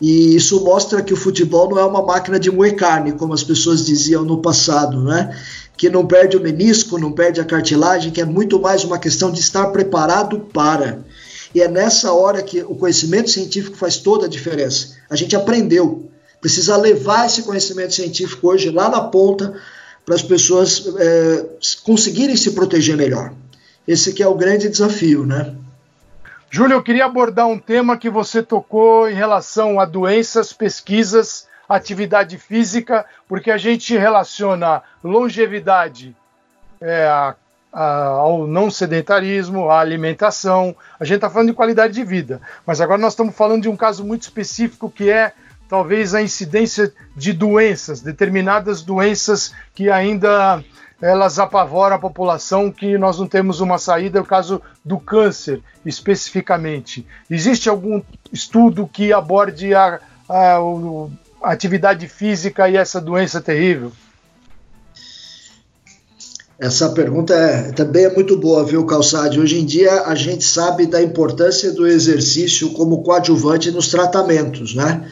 E 0.00 0.34
isso 0.34 0.64
mostra 0.64 1.02
que 1.02 1.14
o 1.14 1.16
futebol 1.16 1.70
não 1.70 1.78
é 1.78 1.84
uma 1.84 2.02
máquina 2.02 2.38
de 2.38 2.50
moer 2.50 2.76
carne, 2.76 3.12
como 3.12 3.32
as 3.32 3.44
pessoas 3.44 3.84
diziam 3.84 4.24
no 4.24 4.42
passado, 4.42 5.02
né? 5.02 5.38
Que 5.76 5.88
não 5.88 6.06
perde 6.06 6.36
o 6.36 6.40
menisco, 6.40 6.98
não 6.98 7.12
perde 7.12 7.40
a 7.40 7.44
cartilagem, 7.44 8.12
que 8.12 8.20
é 8.20 8.24
muito 8.24 8.60
mais 8.60 8.84
uma 8.84 8.98
questão 8.98 9.30
de 9.30 9.40
estar 9.40 9.66
preparado 9.68 10.40
para. 10.52 10.98
E 11.54 11.60
é 11.60 11.68
nessa 11.68 12.12
hora 12.12 12.42
que 12.42 12.62
o 12.62 12.74
conhecimento 12.74 13.30
científico 13.30 13.76
faz 13.76 13.96
toda 13.96 14.26
a 14.26 14.28
diferença. 14.28 14.96
A 15.08 15.16
gente 15.16 15.36
aprendeu 15.36 16.10
precisa 16.44 16.76
levar 16.76 17.24
esse 17.24 17.42
conhecimento 17.42 17.94
científico 17.94 18.48
hoje 18.48 18.68
lá 18.68 18.90
na 18.90 19.00
ponta 19.00 19.54
para 20.04 20.14
as 20.14 20.20
pessoas 20.20 20.84
é, 20.98 21.46
conseguirem 21.82 22.36
se 22.36 22.50
proteger 22.50 22.98
melhor. 22.98 23.32
Esse 23.88 24.12
que 24.12 24.22
é 24.22 24.28
o 24.28 24.34
grande 24.34 24.68
desafio, 24.68 25.24
né? 25.24 25.54
Júlio, 26.54 26.74
eu 26.74 26.82
queria 26.84 27.06
abordar 27.06 27.48
um 27.48 27.58
tema 27.58 27.98
que 27.98 28.08
você 28.08 28.40
tocou 28.40 29.10
em 29.10 29.14
relação 29.14 29.80
a 29.80 29.84
doenças, 29.84 30.52
pesquisas, 30.52 31.48
atividade 31.68 32.38
física, 32.38 33.04
porque 33.26 33.50
a 33.50 33.56
gente 33.56 33.98
relaciona 33.98 34.80
longevidade 35.02 36.14
é, 36.80 37.08
a, 37.08 37.34
a, 37.72 38.04
ao 38.04 38.46
não 38.46 38.70
sedentarismo, 38.70 39.68
à 39.68 39.80
alimentação. 39.80 40.76
A 41.00 41.04
gente 41.04 41.16
está 41.16 41.28
falando 41.28 41.48
de 41.48 41.54
qualidade 41.54 41.92
de 41.92 42.04
vida, 42.04 42.40
mas 42.64 42.80
agora 42.80 43.00
nós 43.00 43.14
estamos 43.14 43.34
falando 43.34 43.62
de 43.62 43.68
um 43.68 43.76
caso 43.76 44.04
muito 44.04 44.22
específico 44.22 44.88
que 44.88 45.10
é 45.10 45.32
talvez 45.68 46.14
a 46.14 46.22
incidência 46.22 46.92
de 47.16 47.32
doenças, 47.32 48.00
determinadas 48.00 48.80
doenças 48.80 49.52
que 49.74 49.90
ainda 49.90 50.62
elas 51.00 51.38
apavoram 51.38 51.96
a 51.96 51.98
população, 51.98 52.70
que 52.70 52.96
nós 52.96 53.18
não 53.18 53.26
temos 53.26 53.60
uma 53.60 53.78
saída, 53.78 54.18
é 54.18 54.22
o 54.22 54.24
caso 54.24 54.60
do 54.84 54.98
câncer, 54.98 55.60
especificamente. 55.84 57.06
Existe 57.30 57.68
algum 57.68 58.00
estudo 58.32 58.88
que 58.90 59.12
aborde 59.12 59.74
a, 59.74 60.00
a, 60.28 60.58
a 61.42 61.52
atividade 61.52 62.08
física 62.08 62.68
e 62.68 62.76
essa 62.76 63.00
doença 63.00 63.40
terrível? 63.40 63.92
Essa 66.58 66.90
pergunta 66.90 67.34
é, 67.34 67.72
também 67.72 68.04
é 68.04 68.14
muito 68.14 68.36
boa, 68.36 68.64
viu, 68.64 68.86
Calçade? 68.86 69.40
Hoje 69.40 69.58
em 69.58 69.66
dia 69.66 70.02
a 70.02 70.14
gente 70.14 70.44
sabe 70.44 70.86
da 70.86 71.02
importância 71.02 71.72
do 71.72 71.86
exercício 71.86 72.70
como 72.70 73.02
coadjuvante 73.02 73.72
nos 73.72 73.88
tratamentos, 73.88 74.74
né? 74.74 75.10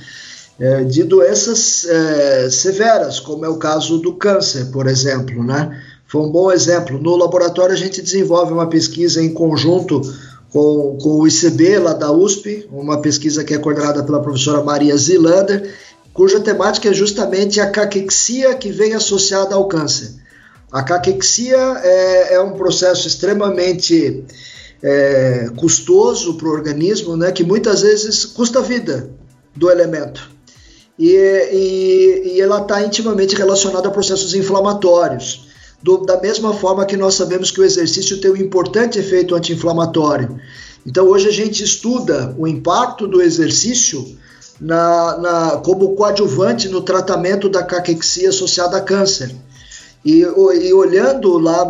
É, 0.58 0.84
de 0.84 1.02
doenças 1.04 1.84
é, 1.84 2.50
severas, 2.50 3.18
como 3.18 3.44
é 3.44 3.48
o 3.48 3.56
caso 3.56 3.98
do 3.98 4.14
câncer, 4.14 4.66
por 4.66 4.86
exemplo, 4.86 5.42
né? 5.42 5.82
Foi 6.06 6.20
um 6.20 6.30
bom 6.30 6.52
exemplo. 6.52 7.00
No 7.00 7.16
laboratório 7.16 7.74
a 7.74 7.78
gente 7.78 8.02
desenvolve 8.02 8.52
uma 8.52 8.68
pesquisa 8.68 9.22
em 9.22 9.32
conjunto 9.32 10.02
com, 10.52 10.98
com 11.00 11.20
o 11.20 11.26
ICB 11.26 11.78
lá 11.78 11.94
da 11.94 12.12
USP, 12.12 12.68
uma 12.70 13.00
pesquisa 13.00 13.42
que 13.42 13.54
é 13.54 13.58
coordenada 13.58 14.02
pela 14.02 14.20
professora 14.20 14.62
Maria 14.62 14.96
Zilander, 14.96 15.72
cuja 16.12 16.38
temática 16.38 16.90
é 16.90 16.92
justamente 16.92 17.60
a 17.60 17.70
caquexia 17.70 18.54
que 18.54 18.70
vem 18.70 18.92
associada 18.92 19.54
ao 19.54 19.66
câncer. 19.66 20.10
A 20.70 20.82
caquexia 20.82 21.56
é, 21.82 22.34
é 22.34 22.40
um 22.40 22.52
processo 22.52 23.08
extremamente 23.08 24.22
é, 24.82 25.48
custoso 25.56 26.34
para 26.34 26.48
o 26.48 26.52
organismo, 26.52 27.16
né, 27.16 27.32
que 27.32 27.42
muitas 27.42 27.80
vezes 27.80 28.26
custa 28.26 28.58
a 28.58 28.62
vida 28.62 29.08
do 29.56 29.70
elemento 29.70 30.32
e, 30.98 31.08
e, 31.08 32.34
e 32.34 32.40
ela 32.40 32.62
está 32.62 32.82
intimamente 32.82 33.34
relacionada 33.34 33.88
a 33.88 33.90
processos 33.90 34.34
inflamatórios. 34.34 35.48
Do, 35.82 35.98
da 35.98 36.20
mesma 36.20 36.54
forma 36.54 36.86
que 36.86 36.96
nós 36.96 37.14
sabemos 37.14 37.50
que 37.50 37.60
o 37.60 37.64
exercício 37.64 38.20
tem 38.20 38.30
um 38.30 38.36
importante 38.36 38.98
efeito 38.98 39.34
anti-inflamatório. 39.34 40.38
Então, 40.86 41.06
hoje 41.06 41.28
a 41.28 41.32
gente 41.32 41.62
estuda 41.62 42.34
o 42.38 42.46
impacto 42.46 43.06
do 43.06 43.20
exercício 43.20 44.16
na, 44.60 45.18
na, 45.18 45.50
como 45.58 45.96
coadjuvante 45.96 46.68
no 46.68 46.82
tratamento 46.82 47.48
da 47.48 47.64
caquexia 47.64 48.28
associada 48.28 48.76
a 48.76 48.80
câncer. 48.80 49.34
E, 50.04 50.20
e 50.20 50.72
olhando 50.72 51.38
lá 51.38 51.64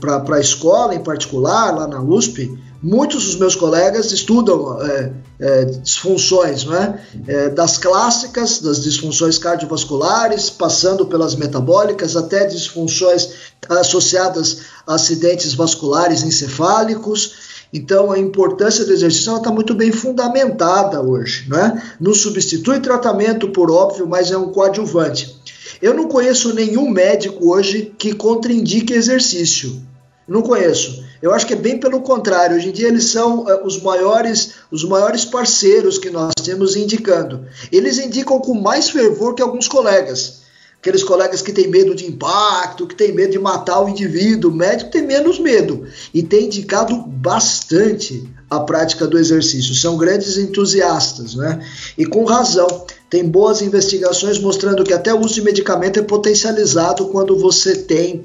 para 0.00 0.36
a 0.36 0.40
escola 0.40 0.94
em 0.94 1.02
particular, 1.02 1.74
lá 1.74 1.86
na 1.86 2.02
USP, 2.02 2.50
muitos 2.82 3.26
dos 3.26 3.36
meus 3.36 3.54
colegas 3.54 4.10
estudam 4.10 4.82
é, 4.82 5.12
é, 5.38 5.64
disfunções, 5.64 6.64
né? 6.64 7.00
É, 7.26 7.48
das 7.50 7.78
clássicas, 7.78 8.60
das 8.60 8.82
disfunções 8.82 9.38
cardiovasculares, 9.38 10.50
passando 10.50 11.06
pelas 11.06 11.36
metabólicas, 11.36 12.16
até 12.16 12.44
disfunções 12.46 13.30
associadas 13.68 14.62
a 14.86 14.94
acidentes 14.94 15.54
vasculares 15.54 16.22
encefálicos. 16.22 17.52
Então, 17.72 18.12
a 18.12 18.18
importância 18.18 18.84
do 18.84 18.92
exercício 18.92 19.34
está 19.36 19.50
muito 19.50 19.74
bem 19.74 19.92
fundamentada 19.92 21.00
hoje. 21.00 21.48
Né? 21.48 21.82
Não 21.98 22.12
substitui 22.12 22.80
tratamento, 22.80 23.48
por 23.48 23.70
óbvio, 23.70 24.06
mas 24.06 24.30
é 24.30 24.36
um 24.36 24.52
coadjuvante. 24.52 25.40
Eu 25.80 25.94
não 25.94 26.06
conheço 26.06 26.54
nenhum 26.54 26.90
médico 26.90 27.50
hoje 27.50 27.94
que 27.96 28.12
contraindique 28.12 28.92
exercício. 28.92 29.82
Não 30.28 30.42
conheço. 30.42 31.02
Eu 31.22 31.32
acho 31.32 31.46
que 31.46 31.52
é 31.52 31.56
bem 31.56 31.78
pelo 31.78 32.00
contrário. 32.00 32.56
Hoje 32.56 32.68
em 32.68 32.72
dia 32.72 32.88
eles 32.88 33.04
são 33.04 33.44
uh, 33.44 33.64
os 33.64 33.80
maiores, 33.80 34.54
os 34.72 34.82
maiores 34.82 35.24
parceiros 35.24 35.96
que 35.96 36.10
nós 36.10 36.32
temos 36.44 36.74
indicando. 36.74 37.46
Eles 37.70 37.96
indicam 37.98 38.40
com 38.40 38.54
mais 38.54 38.90
fervor 38.90 39.34
que 39.34 39.40
alguns 39.40 39.68
colegas. 39.68 40.42
Aqueles 40.80 41.04
colegas 41.04 41.40
que 41.40 41.52
têm 41.52 41.68
medo 41.68 41.94
de 41.94 42.06
impacto, 42.06 42.88
que 42.88 42.96
têm 42.96 43.12
medo 43.12 43.30
de 43.30 43.38
matar 43.38 43.80
o 43.80 43.88
indivíduo, 43.88 44.50
o 44.50 44.54
médico 44.54 44.90
tem 44.90 45.06
menos 45.06 45.38
medo 45.38 45.86
e 46.12 46.24
tem 46.24 46.46
indicado 46.46 46.96
bastante 46.96 48.28
a 48.50 48.58
prática 48.58 49.06
do 49.06 49.16
exercício. 49.16 49.76
São 49.76 49.96
grandes 49.96 50.36
entusiastas, 50.36 51.36
né? 51.36 51.64
E 51.96 52.04
com 52.04 52.24
razão. 52.24 52.66
Tem 53.08 53.24
boas 53.24 53.62
investigações 53.62 54.40
mostrando 54.40 54.82
que 54.82 54.92
até 54.92 55.14
o 55.14 55.20
uso 55.20 55.34
de 55.34 55.42
medicamento 55.42 56.00
é 56.00 56.02
potencializado 56.02 57.06
quando 57.06 57.38
você 57.38 57.76
tem 57.76 58.24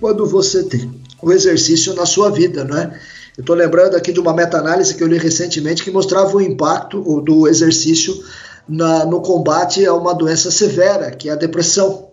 quando 0.00 0.24
você 0.24 0.62
tem 0.62 0.90
o 1.22 1.32
exercício 1.32 1.94
na 1.94 2.06
sua 2.06 2.30
vida, 2.30 2.64
né? 2.64 2.98
Eu 3.36 3.42
estou 3.42 3.56
lembrando 3.56 3.96
aqui 3.96 4.12
de 4.12 4.20
uma 4.20 4.34
meta-análise 4.34 4.94
que 4.94 5.02
eu 5.02 5.06
li 5.06 5.16
recentemente 5.16 5.82
que 5.82 5.90
mostrava 5.90 6.36
o 6.36 6.40
impacto 6.40 7.00
do 7.22 7.48
exercício 7.48 8.22
na, 8.68 9.04
no 9.04 9.20
combate 9.20 9.84
a 9.86 9.94
uma 9.94 10.14
doença 10.14 10.50
severa, 10.50 11.10
que 11.10 11.28
é 11.28 11.32
a 11.32 11.36
depressão, 11.36 12.10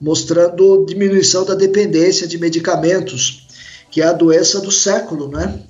mostrando 0.00 0.84
diminuição 0.86 1.44
da 1.44 1.54
dependência 1.54 2.26
de 2.26 2.38
medicamentos, 2.38 3.46
que 3.90 4.00
é 4.00 4.06
a 4.06 4.12
doença 4.12 4.60
do 4.60 4.70
século, 4.70 5.28
né? 5.28 5.62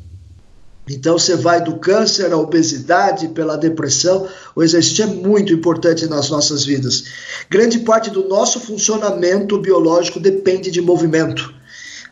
Então 0.88 1.16
você 1.16 1.36
vai 1.36 1.62
do 1.62 1.76
câncer 1.78 2.32
à 2.32 2.36
obesidade, 2.36 3.28
pela 3.28 3.56
depressão. 3.56 4.28
O 4.54 4.62
exercício 4.62 5.04
é 5.04 5.06
muito 5.06 5.52
importante 5.52 6.06
nas 6.06 6.28
nossas 6.28 6.64
vidas. 6.64 7.04
Grande 7.48 7.78
parte 7.80 8.10
do 8.10 8.28
nosso 8.28 8.58
funcionamento 8.58 9.58
biológico 9.58 10.18
depende 10.18 10.70
de 10.70 10.80
movimento. 10.80 11.54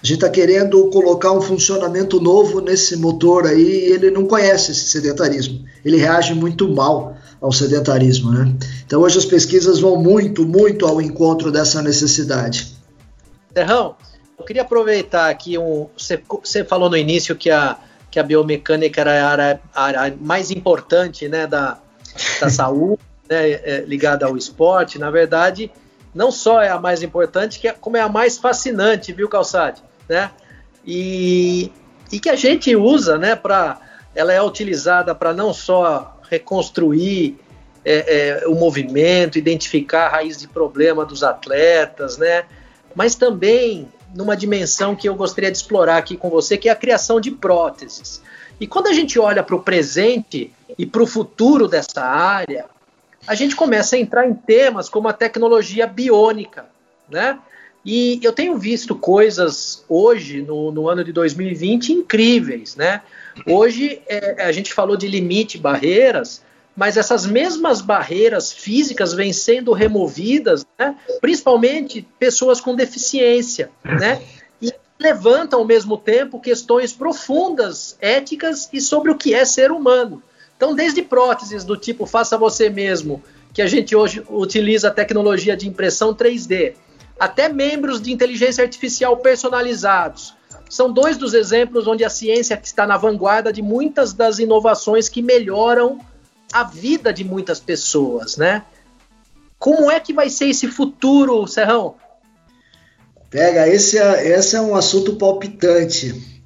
A 0.02 0.06
gente 0.06 0.14
está 0.16 0.30
querendo 0.30 0.88
colocar 0.88 1.32
um 1.32 1.42
funcionamento 1.42 2.20
novo 2.20 2.60
nesse 2.60 2.96
motor 2.96 3.46
aí 3.46 3.60
e 3.60 3.92
ele 3.92 4.10
não 4.10 4.26
conhece 4.26 4.72
esse 4.72 4.86
sedentarismo. 4.86 5.64
Ele 5.84 5.98
reage 5.98 6.34
muito 6.34 6.68
mal 6.68 7.16
ao 7.40 7.52
sedentarismo, 7.52 8.30
né? 8.32 8.54
Então 8.86 9.02
hoje 9.02 9.18
as 9.18 9.26
pesquisas 9.26 9.78
vão 9.78 9.96
muito, 9.96 10.46
muito 10.46 10.86
ao 10.86 11.02
encontro 11.02 11.52
dessa 11.52 11.82
necessidade. 11.82 12.74
Terrão, 13.52 13.94
eu 14.38 14.44
queria 14.44 14.62
aproveitar 14.62 15.28
aqui 15.28 15.58
um. 15.58 15.88
Você, 15.96 16.22
você 16.42 16.64
falou 16.64 16.88
no 16.88 16.96
início 16.96 17.36
que 17.36 17.50
a 17.50 17.78
que 18.10 18.18
a 18.18 18.22
biomecânica 18.22 19.00
era 19.00 19.12
a 19.12 19.30
área, 19.30 19.60
a 19.72 19.82
área 19.84 20.18
mais 20.20 20.50
importante 20.50 21.28
né, 21.28 21.46
da, 21.46 21.78
da 22.40 22.50
saúde, 22.50 23.00
né, 23.28 23.50
é, 23.50 23.84
ligada 23.86 24.26
ao 24.26 24.36
esporte. 24.36 24.98
Na 24.98 25.10
verdade, 25.10 25.70
não 26.14 26.30
só 26.30 26.60
é 26.60 26.68
a 26.68 26.78
mais 26.78 27.02
importante, 27.02 27.64
é, 27.66 27.72
como 27.72 27.96
é 27.96 28.00
a 28.00 28.08
mais 28.08 28.36
fascinante, 28.36 29.12
viu, 29.12 29.28
Calçade? 29.28 29.82
Né? 30.10 30.28
E, 30.84 31.70
e 32.10 32.18
que 32.18 32.28
a 32.28 32.34
gente 32.34 32.74
usa, 32.74 33.16
né, 33.16 33.36
para. 33.36 33.80
Ela 34.12 34.32
é 34.32 34.42
utilizada 34.42 35.14
para 35.14 35.32
não 35.32 35.54
só 35.54 36.18
reconstruir 36.28 37.38
é, 37.84 38.40
é, 38.40 38.48
o 38.48 38.56
movimento, 38.56 39.38
identificar 39.38 40.06
a 40.06 40.08
raiz 40.08 40.36
de 40.36 40.48
problema 40.48 41.04
dos 41.04 41.22
atletas, 41.22 42.18
né? 42.18 42.42
Mas 42.92 43.14
também 43.14 43.88
numa 44.12 44.36
dimensão 44.36 44.96
que 44.96 45.08
eu 45.08 45.14
gostaria 45.14 45.48
de 45.48 45.58
explorar 45.58 45.98
aqui 45.98 46.16
com 46.16 46.28
você, 46.28 46.58
que 46.58 46.68
é 46.68 46.72
a 46.72 46.76
criação 46.76 47.20
de 47.20 47.30
próteses. 47.30 48.20
E 48.60 48.66
quando 48.66 48.88
a 48.88 48.92
gente 48.92 49.16
olha 49.16 49.44
para 49.44 49.54
o 49.54 49.62
presente 49.62 50.52
e 50.76 50.84
para 50.84 51.04
o 51.04 51.06
futuro 51.06 51.68
dessa 51.68 52.02
área, 52.02 52.66
a 53.28 53.36
gente 53.36 53.54
começa 53.54 53.94
a 53.94 53.98
entrar 54.00 54.26
em 54.26 54.34
temas 54.34 54.88
como 54.88 55.06
a 55.06 55.12
tecnologia 55.12 55.86
biônica, 55.86 56.66
né? 57.08 57.38
E 57.84 58.20
eu 58.22 58.32
tenho 58.32 58.58
visto 58.58 58.94
coisas 58.94 59.84
hoje, 59.88 60.42
no, 60.42 60.70
no 60.70 60.88
ano 60.88 61.02
de 61.02 61.12
2020, 61.12 61.92
incríveis, 61.92 62.76
né? 62.76 63.02
Hoje 63.46 64.02
é, 64.06 64.42
a 64.42 64.52
gente 64.52 64.72
falou 64.72 64.96
de 64.96 65.08
limite, 65.08 65.56
barreiras, 65.56 66.42
mas 66.76 66.96
essas 66.96 67.26
mesmas 67.26 67.80
barreiras 67.80 68.52
físicas 68.52 69.12
vêm 69.12 69.32
sendo 69.32 69.72
removidas, 69.72 70.66
né? 70.78 70.96
principalmente 71.20 72.06
pessoas 72.18 72.60
com 72.60 72.74
deficiência, 72.74 73.70
né? 73.82 74.22
E 74.60 74.72
levantam 74.98 75.60
ao 75.60 75.64
mesmo 75.64 75.96
tempo 75.96 76.40
questões 76.40 76.92
profundas, 76.92 77.96
éticas 78.00 78.68
e 78.72 78.80
sobre 78.80 79.10
o 79.10 79.16
que 79.16 79.34
é 79.34 79.44
ser 79.44 79.72
humano. 79.72 80.22
Então, 80.56 80.74
desde 80.74 81.00
próteses 81.00 81.64
do 81.64 81.76
tipo 81.76 82.04
faça 82.04 82.36
você 82.36 82.68
mesmo, 82.68 83.22
que 83.54 83.62
a 83.62 83.66
gente 83.66 83.96
hoje 83.96 84.22
utiliza 84.28 84.88
a 84.88 84.92
tecnologia 84.92 85.56
de 85.56 85.66
impressão 85.66 86.14
3D, 86.14 86.74
até 87.20 87.50
membros 87.50 88.00
de 88.00 88.10
inteligência 88.10 88.64
artificial 88.64 89.18
personalizados. 89.18 90.34
São 90.70 90.90
dois 90.90 91.18
dos 91.18 91.34
exemplos 91.34 91.86
onde 91.86 92.02
a 92.02 92.08
ciência 92.08 92.58
está 92.62 92.86
na 92.86 92.96
vanguarda 92.96 93.52
de 93.52 93.60
muitas 93.60 94.14
das 94.14 94.38
inovações 94.38 95.06
que 95.06 95.20
melhoram 95.20 96.00
a 96.50 96.64
vida 96.64 97.12
de 97.12 97.22
muitas 97.22 97.60
pessoas, 97.60 98.38
né? 98.38 98.64
Como 99.58 99.90
é 99.90 100.00
que 100.00 100.14
vai 100.14 100.30
ser 100.30 100.46
esse 100.46 100.66
futuro, 100.66 101.46
Serrão? 101.46 101.96
Pega, 103.28 103.68
esse 103.68 103.98
é, 103.98 104.28
esse 104.38 104.56
é 104.56 104.60
um 104.60 104.74
assunto 104.74 105.16
palpitante. 105.16 106.40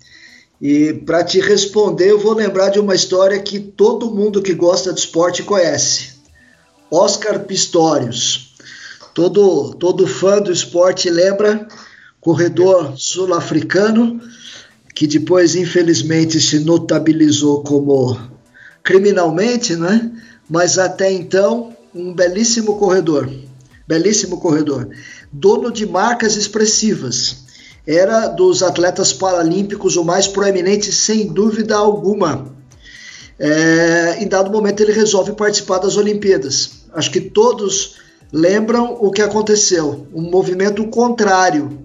E 0.61 0.93
para 0.93 1.23
te 1.23 1.41
responder, 1.41 2.11
eu 2.11 2.19
vou 2.19 2.33
lembrar 2.33 2.71
de 2.71 2.81
uma 2.81 2.95
história 2.95 3.39
que 3.39 3.61
todo 3.61 4.11
mundo 4.11 4.43
que 4.43 4.55
gosta 4.55 4.93
de 4.93 4.99
esporte 5.01 5.43
conhece. 5.45 6.15
Oscar 6.91 7.45
Pistorius. 7.45 8.54
Todo, 9.15 9.75
todo 9.75 10.09
fã 10.09 10.41
do 10.41 10.53
esporte 10.53 11.09
lembra, 11.09 11.69
corredor 12.21 12.95
sul-africano, 12.97 14.21
que 14.93 15.07
depois, 15.07 15.55
infelizmente, 15.55 16.41
se 16.41 16.59
notabilizou 16.59 17.63
como 17.63 18.19
criminalmente, 18.83 19.77
né? 19.77 20.11
Mas 20.51 20.79
até 20.79 21.13
então, 21.13 21.75
um 21.95 22.13
belíssimo 22.13 22.77
corredor. 22.77 23.31
Belíssimo 23.87 24.41
corredor. 24.41 24.89
Dono 25.33 25.71
de 25.71 25.87
marcas 25.87 26.37
expressivas. 26.37 27.45
Era 27.87 28.29
dos 28.29 28.63
atletas 28.63 29.13
paralímpicos 29.13 29.97
o 29.97 30.05
mais 30.05 30.27
proeminente, 30.27 30.91
sem 30.91 31.27
dúvida 31.33 31.77
alguma. 31.77 32.53
É, 33.39 34.19
em 34.21 34.27
dado 34.27 34.51
momento, 34.51 34.81
ele 34.81 34.93
resolve 34.93 35.33
participar 35.33 35.79
das 35.79 35.97
Olimpíadas. 35.97 36.85
Acho 36.93 37.11
que 37.11 37.21
todos 37.21 37.97
lembram 38.35 38.99
o 39.01 39.13
que 39.13 39.23
aconteceu 39.23 40.09
um 40.13 40.23
movimento 40.23 40.85
contrário 40.89 41.79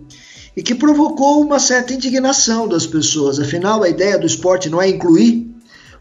e 0.58 0.64
que 0.64 0.74
provocou 0.74 1.44
uma 1.44 1.60
certa 1.60 1.94
indignação 1.94 2.68
das 2.68 2.88
pessoas. 2.88 3.40
Afinal, 3.40 3.84
a 3.84 3.90
ideia 3.90 4.18
do 4.18 4.26
esporte 4.26 4.68
não 4.68 4.82
é 4.82 4.90
incluir 4.90 5.48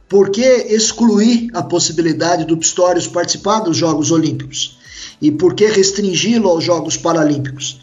por 0.08 0.30
que 0.30 0.40
excluir 0.40 1.50
a 1.52 1.62
possibilidade 1.62 2.46
do 2.46 2.56
Pistorius 2.56 3.06
participar 3.06 3.60
dos 3.60 3.76
Jogos 3.76 4.10
Olímpicos? 4.10 4.78
E 5.20 5.30
por 5.30 5.52
que 5.52 5.66
restringi-lo 5.66 6.48
aos 6.48 6.64
Jogos 6.64 6.96
Paralímpicos? 6.96 7.82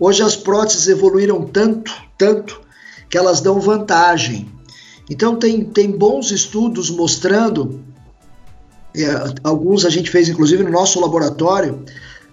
Hoje 0.00 0.20
as 0.24 0.34
próteses 0.34 0.88
evoluíram 0.88 1.46
tanto, 1.46 1.94
tanto, 2.18 2.60
que 3.08 3.16
elas 3.16 3.40
dão 3.40 3.60
vantagem. 3.60 4.50
Então 5.08 5.36
tem, 5.36 5.62
tem 5.62 5.92
bons 5.92 6.32
estudos 6.32 6.90
mostrando, 6.90 7.84
é, 8.94 9.34
alguns 9.42 9.84
a 9.84 9.90
gente 9.90 10.10
fez 10.10 10.28
inclusive 10.28 10.62
no 10.62 10.70
nosso 10.70 11.00
laboratório, 11.00 11.84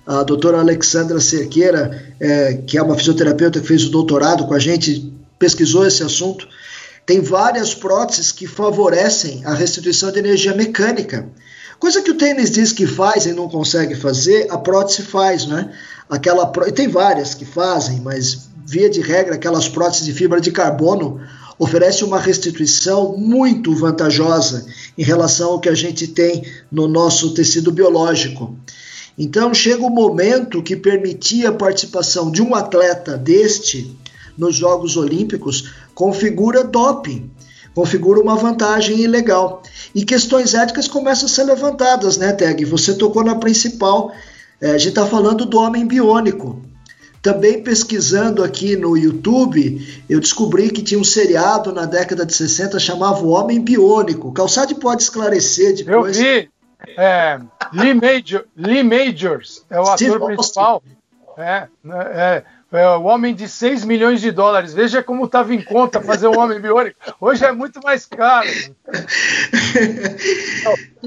a 0.05 0.23
doutora 0.23 0.59
Alexandra 0.59 1.19
Cerqueira, 1.19 2.13
é, 2.19 2.53
que 2.65 2.77
é 2.77 2.81
uma 2.81 2.95
fisioterapeuta 2.95 3.59
que 3.59 3.67
fez 3.67 3.85
o 3.85 3.89
doutorado 3.89 4.45
com 4.47 4.53
a 4.53 4.59
gente, 4.59 5.13
pesquisou 5.37 5.85
esse 5.85 6.01
assunto, 6.01 6.47
tem 7.05 7.21
várias 7.21 7.73
próteses 7.73 8.31
que 8.31 8.47
favorecem 8.47 9.41
a 9.45 9.53
restituição 9.53 10.11
de 10.11 10.19
energia 10.19 10.53
mecânica. 10.53 11.27
Coisa 11.79 12.01
que 12.01 12.11
o 12.11 12.17
tênis 12.17 12.51
diz 12.51 12.71
que 12.71 12.87
faz 12.87 13.25
e 13.25 13.33
não 13.33 13.47
consegue 13.47 13.95
fazer, 13.95 14.47
a 14.49 14.57
prótese 14.57 15.03
faz, 15.03 15.45
né? 15.45 15.71
Aquela 16.09 16.51
e 16.65 16.71
tem 16.71 16.87
várias 16.87 17.33
que 17.33 17.45
fazem, 17.45 17.99
mas 17.99 18.49
via 18.65 18.89
de 18.89 19.01
regra 19.01 19.35
aquelas 19.35 19.69
próteses 19.69 20.05
de 20.05 20.13
fibra 20.13 20.41
de 20.41 20.51
carbono 20.51 21.21
oferece 21.59 22.03
uma 22.03 22.19
restituição 22.19 23.17
muito 23.17 23.73
vantajosa 23.73 24.65
em 24.97 25.03
relação 25.03 25.51
ao 25.51 25.59
que 25.59 25.69
a 25.69 25.75
gente 25.75 26.07
tem 26.07 26.43
no 26.71 26.87
nosso 26.87 27.33
tecido 27.33 27.71
biológico. 27.71 28.55
Então 29.17 29.53
chega 29.53 29.83
o 29.83 29.89
momento 29.89 30.61
que 30.61 30.75
permitir 30.75 31.47
a 31.47 31.51
participação 31.51 32.29
de 32.29 32.41
um 32.41 32.53
atleta 32.53 33.17
deste 33.17 33.97
nos 34.37 34.55
Jogos 34.55 34.95
Olímpicos 34.95 35.71
configura 35.95 36.63
doping, 36.63 37.31
configura 37.73 38.19
uma 38.19 38.35
vantagem 38.35 38.99
ilegal. 38.99 39.63
E 39.95 40.05
questões 40.05 40.53
éticas 40.53 40.87
começam 40.87 41.25
a 41.25 41.29
ser 41.29 41.43
levantadas, 41.43 42.17
né, 42.17 42.31
Teg? 42.33 42.63
Você 42.65 42.93
tocou 42.93 43.23
na 43.23 43.35
principal. 43.35 44.11
É, 44.61 44.71
a 44.71 44.77
gente 44.77 44.89
está 44.89 45.05
falando 45.07 45.45
do 45.45 45.57
homem 45.57 45.87
biônico. 45.87 46.61
Também 47.21 47.61
pesquisando 47.61 48.43
aqui 48.43 48.75
no 48.75 48.95
YouTube, 48.95 50.03
eu 50.09 50.19
descobri 50.19 50.69
que 50.69 50.81
tinha 50.81 50.99
um 50.99 51.03
seriado 51.03 51.73
na 51.73 51.85
década 51.85 52.25
de 52.25 52.33
60 52.33 52.79
chamava 52.79 53.21
O 53.21 53.29
Homem 53.29 53.59
Biônico. 53.59 54.31
Calçade 54.31 54.75
pode 54.75 55.03
esclarecer 55.03 55.75
depois. 55.75 56.17
Eu 56.17 56.23
vi. 56.23 56.49
É, 56.95 57.39
Lee, 57.73 57.93
Major, 57.93 58.45
Lee 58.55 58.83
Majors 58.83 59.65
é 59.69 59.79
o 59.79 59.85
Steve 59.87 60.15
ator 60.15 60.27
principal. 60.27 60.83
É, 61.37 61.67
né, 61.83 62.05
é, 62.11 62.43
é, 62.71 62.87
o 62.89 63.03
homem 63.03 63.33
de 63.33 63.47
6 63.47 63.85
milhões 63.85 64.19
de 64.19 64.29
dólares. 64.31 64.73
Veja 64.73 65.01
como 65.01 65.25
estava 65.25 65.53
em 65.53 65.61
conta 65.61 66.01
fazer 66.01 66.27
um 66.27 66.37
homem 66.37 66.59
biônico. 66.59 66.99
Hoje 67.19 67.45
é 67.45 67.51
muito 67.51 67.79
mais 67.81 68.05
caro. 68.05 68.47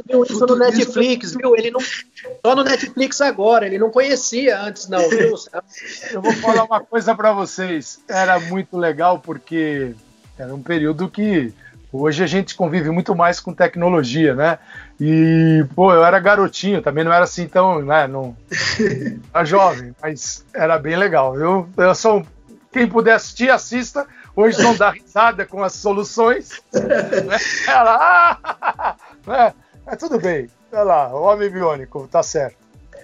viu 0.06 0.24
isso 0.24 0.46
no 0.46 0.56
Netflix, 0.56 1.34
viu? 1.34 1.54
Ele 1.54 1.70
não. 1.70 1.80
Só 1.80 2.54
no 2.56 2.64
Netflix 2.64 3.20
agora, 3.20 3.66
ele 3.66 3.78
não 3.78 3.90
conhecia 3.90 4.58
antes, 4.58 4.88
não, 4.88 5.06
viu? 5.08 5.34
Eu 6.10 6.22
vou 6.22 6.32
falar 6.34 6.64
uma 6.64 6.80
coisa 6.80 7.14
para 7.14 7.32
vocês. 7.32 8.00
Era 8.08 8.40
muito 8.40 8.78
legal 8.78 9.18
porque 9.18 9.94
era 10.38 10.54
um 10.54 10.62
período 10.62 11.10
que 11.10 11.52
Hoje 11.92 12.22
a 12.22 12.26
gente 12.26 12.54
convive 12.54 12.88
muito 12.90 13.14
mais 13.16 13.40
com 13.40 13.52
tecnologia, 13.52 14.34
né? 14.34 14.58
E, 15.00 15.64
pô, 15.74 15.92
eu 15.92 16.04
era 16.04 16.20
garotinho, 16.20 16.80
também 16.80 17.02
não 17.02 17.12
era 17.12 17.24
assim 17.24 17.48
tão, 17.48 17.82
né? 17.82 18.06
Não, 18.06 18.36
era 19.34 19.44
jovem, 19.44 19.94
mas 20.00 20.44
era 20.54 20.78
bem 20.78 20.96
legal. 20.96 21.36
Eu, 21.36 21.68
eu 21.76 21.94
sou. 21.94 22.24
Quem 22.72 22.86
puder 22.86 23.14
assistir, 23.14 23.50
assista. 23.50 24.06
Hoje 24.36 24.62
não 24.62 24.76
dá 24.76 24.90
risada 24.90 25.44
com 25.44 25.64
as 25.64 25.72
soluções. 25.72 26.62
Né? 26.72 27.36
Ela, 27.66 28.38
ah, 28.40 28.94
né? 29.26 29.54
É 29.86 29.96
tudo 29.96 30.20
bem. 30.20 30.48
Olha 30.72 30.82
lá, 30.84 31.12
o 31.12 31.22
Homem 31.22 31.50
Biônico, 31.50 32.06
tá 32.06 32.22
certo. 32.22 32.56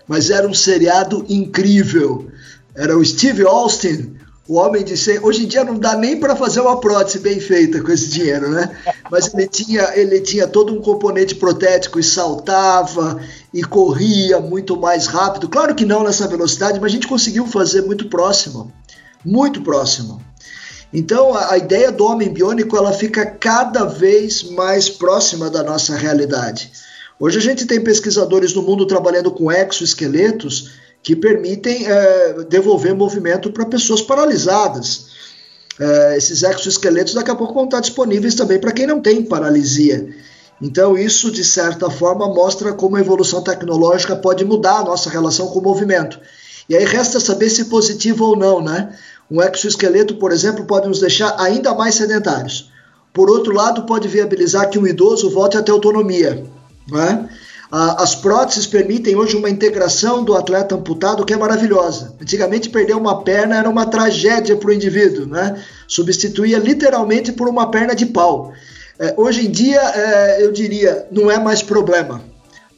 Mas 0.06 0.30
era 0.30 0.46
um 0.46 0.54
seriado 0.54 1.26
incrível. 1.28 2.30
Era 2.76 2.96
o 2.96 3.04
Steve 3.04 3.44
Austin, 3.44 4.16
O 4.48 4.54
homem 4.58 4.84
de 4.84 4.96
100, 4.96 5.24
hoje 5.24 5.44
em 5.44 5.48
dia 5.48 5.64
não 5.64 5.76
dá 5.76 5.96
nem 5.96 6.20
para 6.20 6.36
fazer 6.36 6.60
uma 6.60 6.78
prótese 6.78 7.18
bem 7.18 7.40
feita 7.40 7.82
com 7.82 7.90
esse 7.90 8.08
dinheiro, 8.08 8.48
né? 8.50 8.70
Mas 9.10 9.34
ele 9.34 9.48
tinha, 9.48 9.90
ele 9.96 10.20
tinha 10.20 10.46
todo 10.46 10.72
um 10.72 10.80
componente 10.80 11.34
protético 11.34 11.98
e 11.98 12.04
saltava 12.04 13.20
e 13.52 13.64
corria 13.64 14.38
muito 14.38 14.76
mais 14.76 15.08
rápido. 15.08 15.48
Claro 15.48 15.74
que 15.74 15.84
não 15.84 16.04
nessa 16.04 16.28
velocidade, 16.28 16.78
mas 16.78 16.92
a 16.92 16.94
gente 16.94 17.08
conseguiu 17.08 17.44
fazer 17.46 17.82
muito 17.82 18.08
próximo, 18.08 18.72
muito 19.24 19.62
próximo. 19.62 20.22
Então 20.92 21.34
a, 21.34 21.54
a 21.54 21.58
ideia 21.58 21.90
do 21.90 22.04
homem 22.04 22.32
biônico 22.32 22.76
ela 22.76 22.92
fica 22.92 23.26
cada 23.26 23.84
vez 23.84 24.44
mais 24.44 24.88
próxima 24.88 25.50
da 25.50 25.64
nossa 25.64 25.96
realidade. 25.96 26.70
Hoje 27.18 27.38
a 27.38 27.42
gente 27.42 27.66
tem 27.66 27.80
pesquisadores 27.80 28.54
no 28.54 28.62
mundo 28.62 28.86
trabalhando 28.86 29.30
com 29.30 29.50
exoesqueletos 29.50 30.85
que 31.06 31.14
permitem 31.14 31.86
é, 31.86 32.32
devolver 32.48 32.92
movimento 32.92 33.52
para 33.52 33.64
pessoas 33.64 34.02
paralisadas. 34.02 35.06
É, 35.78 36.16
esses 36.16 36.42
exoesqueletos 36.42 37.14
daqui 37.14 37.30
a 37.30 37.34
pouco 37.36 37.54
vão 37.54 37.66
estar 37.66 37.78
disponíveis 37.78 38.34
também 38.34 38.58
para 38.58 38.72
quem 38.72 38.88
não 38.88 39.00
tem 39.00 39.22
paralisia. 39.22 40.12
Então, 40.60 40.98
isso, 40.98 41.30
de 41.30 41.44
certa 41.44 41.88
forma, 41.88 42.26
mostra 42.26 42.72
como 42.72 42.96
a 42.96 43.00
evolução 43.00 43.40
tecnológica 43.40 44.16
pode 44.16 44.44
mudar 44.44 44.78
a 44.78 44.82
nossa 44.82 45.08
relação 45.08 45.46
com 45.46 45.60
o 45.60 45.62
movimento. 45.62 46.18
E 46.68 46.74
aí 46.74 46.84
resta 46.84 47.20
saber 47.20 47.50
se 47.50 47.66
positivo 47.66 48.24
ou 48.24 48.36
não, 48.36 48.60
né? 48.60 48.92
Um 49.30 49.40
exoesqueleto, 49.40 50.16
por 50.16 50.32
exemplo, 50.32 50.64
pode 50.64 50.88
nos 50.88 50.98
deixar 50.98 51.36
ainda 51.38 51.72
mais 51.72 51.94
sedentários. 51.94 52.72
Por 53.14 53.30
outro 53.30 53.54
lado, 53.54 53.86
pode 53.86 54.08
viabilizar 54.08 54.70
que 54.70 54.78
um 54.78 54.84
idoso 54.88 55.30
volte 55.30 55.56
a 55.56 55.62
ter 55.62 55.70
autonomia. 55.70 56.44
Né? 56.90 57.28
As 57.70 58.14
próteses 58.14 58.66
permitem 58.66 59.16
hoje 59.16 59.36
uma 59.36 59.50
integração 59.50 60.22
do 60.22 60.36
atleta 60.36 60.76
amputado 60.76 61.24
que 61.24 61.34
é 61.34 61.36
maravilhosa. 61.36 62.14
Antigamente, 62.20 62.70
perder 62.70 62.94
uma 62.94 63.22
perna 63.24 63.56
era 63.56 63.68
uma 63.68 63.86
tragédia 63.86 64.56
para 64.56 64.70
o 64.70 64.72
indivíduo, 64.72 65.26
né? 65.26 65.60
substituía 65.88 66.58
literalmente 66.58 67.32
por 67.32 67.48
uma 67.48 67.70
perna 67.70 67.94
de 67.94 68.06
pau. 68.06 68.52
É, 68.98 69.14
hoje 69.16 69.46
em 69.46 69.50
dia, 69.50 69.80
é, 69.80 70.44
eu 70.44 70.52
diria, 70.52 71.06
não 71.10 71.30
é 71.30 71.38
mais 71.38 71.60
problema. 71.60 72.22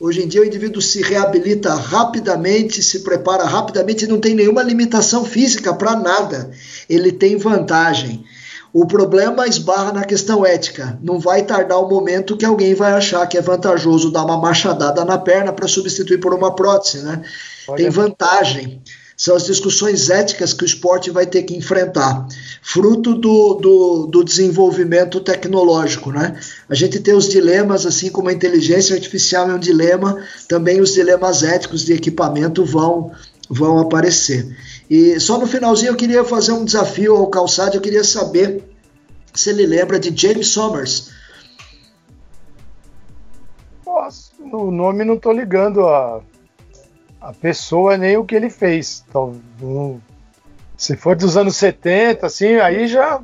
Hoje 0.00 0.22
em 0.22 0.28
dia, 0.28 0.40
o 0.40 0.44
indivíduo 0.44 0.80
se 0.80 1.02
reabilita 1.02 1.74
rapidamente, 1.74 2.82
se 2.82 3.00
prepara 3.00 3.44
rapidamente, 3.44 4.06
não 4.06 4.20
tem 4.20 4.34
nenhuma 4.34 4.62
limitação 4.62 5.24
física 5.24 5.74
para 5.74 5.96
nada. 5.96 6.50
Ele 6.88 7.12
tem 7.12 7.36
vantagem. 7.36 8.24
O 8.72 8.86
problema 8.86 9.46
esbarra 9.46 9.92
na 9.92 10.04
questão 10.04 10.44
ética. 10.44 10.98
Não 11.02 11.18
vai 11.18 11.42
tardar 11.42 11.78
o 11.78 11.88
momento 11.88 12.36
que 12.36 12.44
alguém 12.44 12.74
vai 12.74 12.92
achar 12.92 13.26
que 13.26 13.38
é 13.38 13.42
vantajoso 13.42 14.10
dar 14.10 14.24
uma 14.24 14.36
machadada 14.36 15.04
na 15.04 15.16
perna 15.16 15.52
para 15.52 15.66
substituir 15.66 16.18
por 16.18 16.34
uma 16.34 16.54
prótese, 16.54 17.02
né? 17.02 17.22
Tem 17.76 17.88
vantagem. 17.88 18.82
São 19.16 19.34
as 19.34 19.46
discussões 19.46 20.10
éticas 20.10 20.52
que 20.52 20.62
o 20.62 20.66
esporte 20.66 21.10
vai 21.10 21.26
ter 21.26 21.42
que 21.42 21.56
enfrentar, 21.56 22.24
fruto 22.62 23.14
do, 23.14 23.54
do, 23.54 24.06
do 24.06 24.22
desenvolvimento 24.22 25.18
tecnológico, 25.18 26.12
né? 26.12 26.38
A 26.68 26.74
gente 26.76 27.00
tem 27.00 27.14
os 27.14 27.28
dilemas, 27.28 27.84
assim 27.84 28.10
como 28.10 28.28
a 28.28 28.32
inteligência 28.32 28.94
artificial 28.94 29.50
é 29.50 29.54
um 29.54 29.58
dilema, 29.58 30.22
também 30.46 30.80
os 30.80 30.94
dilemas 30.94 31.42
éticos 31.42 31.84
de 31.84 31.94
equipamento 31.94 32.64
vão, 32.64 33.10
vão 33.50 33.80
aparecer. 33.80 34.56
E 34.88 35.20
só 35.20 35.38
no 35.38 35.46
finalzinho 35.46 35.90
eu 35.90 35.96
queria 35.96 36.24
fazer 36.24 36.52
um 36.52 36.64
desafio 36.64 37.16
ao 37.16 37.28
Calçado, 37.28 37.76
eu 37.76 37.80
queria 37.80 38.04
saber 38.04 38.62
se 39.34 39.50
ele 39.50 39.66
lembra 39.66 39.98
de 39.98 40.14
James 40.16 40.48
Somers. 40.48 41.12
Nossa, 43.84 44.32
o 44.40 44.70
nome 44.70 45.04
não 45.04 45.18
tô 45.18 45.30
ligando 45.32 45.86
a, 45.86 46.22
a 47.20 47.32
pessoa 47.32 47.96
nem 47.98 48.16
o 48.16 48.24
que 48.24 48.34
ele 48.34 48.48
fez. 48.48 49.04
Então, 49.08 49.40
se 50.76 50.96
for 50.96 51.16
dos 51.16 51.36
anos 51.36 51.56
70, 51.56 52.26
assim, 52.26 52.54
aí 52.56 52.86
já. 52.86 53.20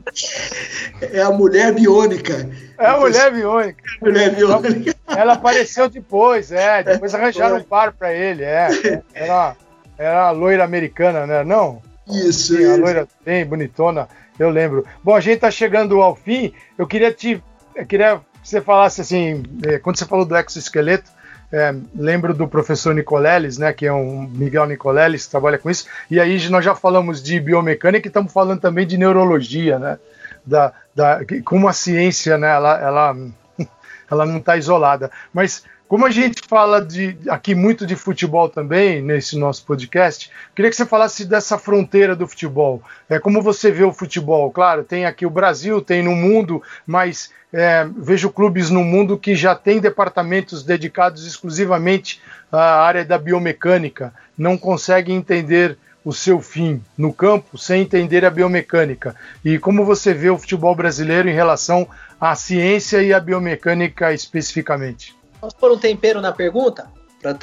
É 1.01 1.23
a 1.23 1.31
mulher 1.31 1.73
biônica. 1.73 2.51
É 2.79 2.87
a 2.87 2.99
mulher 2.99 3.33
biônica. 3.33 3.83
Mulher 4.03 4.35
biônica. 4.35 4.95
Ela, 5.07 5.21
ela 5.21 5.33
apareceu 5.35 5.89
depois, 5.89 6.53
é. 6.53 6.83
Depois 6.83 7.15
arranjaram 7.15 7.57
um 7.59 7.63
par 7.63 7.93
para 7.93 8.13
ele, 8.13 8.43
é. 8.43 9.03
Era 9.15 9.57
era 9.99 10.29
a 10.29 10.31
loira 10.31 10.65
americana, 10.65 11.27
né? 11.27 11.45
Não? 11.45 11.83
Isso, 12.09 12.55
Sim, 12.55 12.63
isso. 12.63 12.73
A 12.73 12.77
loira 12.77 13.09
bem 13.25 13.45
bonitona, 13.45 14.09
eu 14.39 14.51
lembro. 14.51 14.85
Bom, 15.03 15.15
a 15.15 15.21
gente 15.21 15.41
tá 15.41 15.51
chegando 15.51 16.01
ao 16.01 16.15
fim. 16.15 16.53
Eu 16.77 16.87
queria 16.87 17.13
te. 17.13 17.43
Eu 17.75 17.87
queria 17.87 18.21
que 18.43 18.49
você 18.49 18.61
falasse 18.61 19.01
assim, 19.01 19.43
é, 19.67 19.79
quando 19.79 19.99
você 19.99 20.05
falou 20.05 20.25
do 20.25 20.37
exoesqueleto, 20.37 21.11
é, 21.51 21.75
lembro 21.95 22.35
do 22.35 22.47
professor 22.47 22.95
Nicoleles, 22.95 23.59
né, 23.59 23.73
que 23.73 23.87
é 23.87 23.93
um 23.93 24.29
Miguel 24.29 24.67
Nicoleles, 24.67 25.25
que 25.25 25.31
trabalha 25.31 25.57
com 25.57 25.71
isso, 25.71 25.87
e 26.11 26.21
aí 26.21 26.49
nós 26.49 26.65
já 26.65 26.75
falamos 26.75 27.23
de 27.23 27.41
biomecânica 27.41 28.07
e 28.07 28.11
estamos 28.11 28.33
falando 28.33 28.61
também 28.61 28.87
de 28.87 28.99
neurologia, 28.99 29.79
né, 29.79 29.99
da, 30.45 30.73
da, 30.95 31.21
como 31.45 31.69
a 31.69 31.73
ciência, 31.73 32.37
né, 32.37 32.51
ela, 32.51 32.81
ela, 32.81 33.17
ela 34.11 34.27
não 34.27 34.39
está 34.39 34.57
isolada. 34.57 35.11
Mas 35.33 35.65
como 35.95 36.07
a 36.07 36.11
gente 36.11 36.43
fala 36.49 36.85
de, 36.85 37.17
aqui 37.29 37.55
muito 37.55 37.87
de 37.87 37.95
futebol 37.95 38.49
também, 38.49 39.01
nesse 39.01 39.39
nosso 39.39 39.65
podcast, 39.65 40.29
queria 40.53 40.69
que 40.69 40.77
você 40.77 40.85
falasse 40.85 41.25
dessa 41.25 41.57
fronteira 41.57 42.17
do 42.17 42.27
futebol. 42.27 42.83
É, 43.09 43.21
como 43.21 43.41
você 43.41 43.71
vê 43.71 43.85
o 43.85 43.93
futebol? 43.93 44.51
Claro, 44.51 44.83
tem 44.83 45.07
aqui 45.07 45.25
o 45.25 45.31
Brasil, 45.31 45.81
tem 45.81 46.03
no 46.03 46.17
mundo, 46.17 46.61
mas 46.85 47.31
é, 47.53 47.87
vejo 47.97 48.29
clubes 48.29 48.71
no 48.71 48.83
mundo 48.83 49.17
que 49.17 49.37
já 49.37 49.55
têm 49.55 49.79
departamentos 49.79 50.65
dedicados 50.65 51.25
exclusivamente 51.25 52.21
à 52.51 52.81
área 52.81 53.05
da 53.05 53.17
biomecânica, 53.17 54.13
não 54.37 54.59
conseguem 54.59 55.15
entender 55.15 55.79
o 56.05 56.13
seu 56.13 56.41
fim 56.41 56.83
no 56.99 57.13
campo 57.13 57.57
sem 57.57 57.83
entender 57.83 58.25
a 58.25 58.31
biomecânica. 58.31 59.15
E 59.45 59.61
como 59.61 59.85
você 59.85 60.13
vê 60.13 60.29
o 60.29 60.39
futebol 60.39 60.75
brasileiro 60.75 61.29
em 61.29 61.35
relação 61.35 61.87
à 62.21 62.35
ciência 62.35 63.01
e 63.01 63.15
à 63.15 63.21
biomecânica 63.21 64.13
especificamente? 64.13 65.15
Posso 65.45 65.57
pôr 65.57 65.73
um 65.73 65.79
tempero 65.79 66.23
na 66.23 66.33
pergunta? 66.33 66.91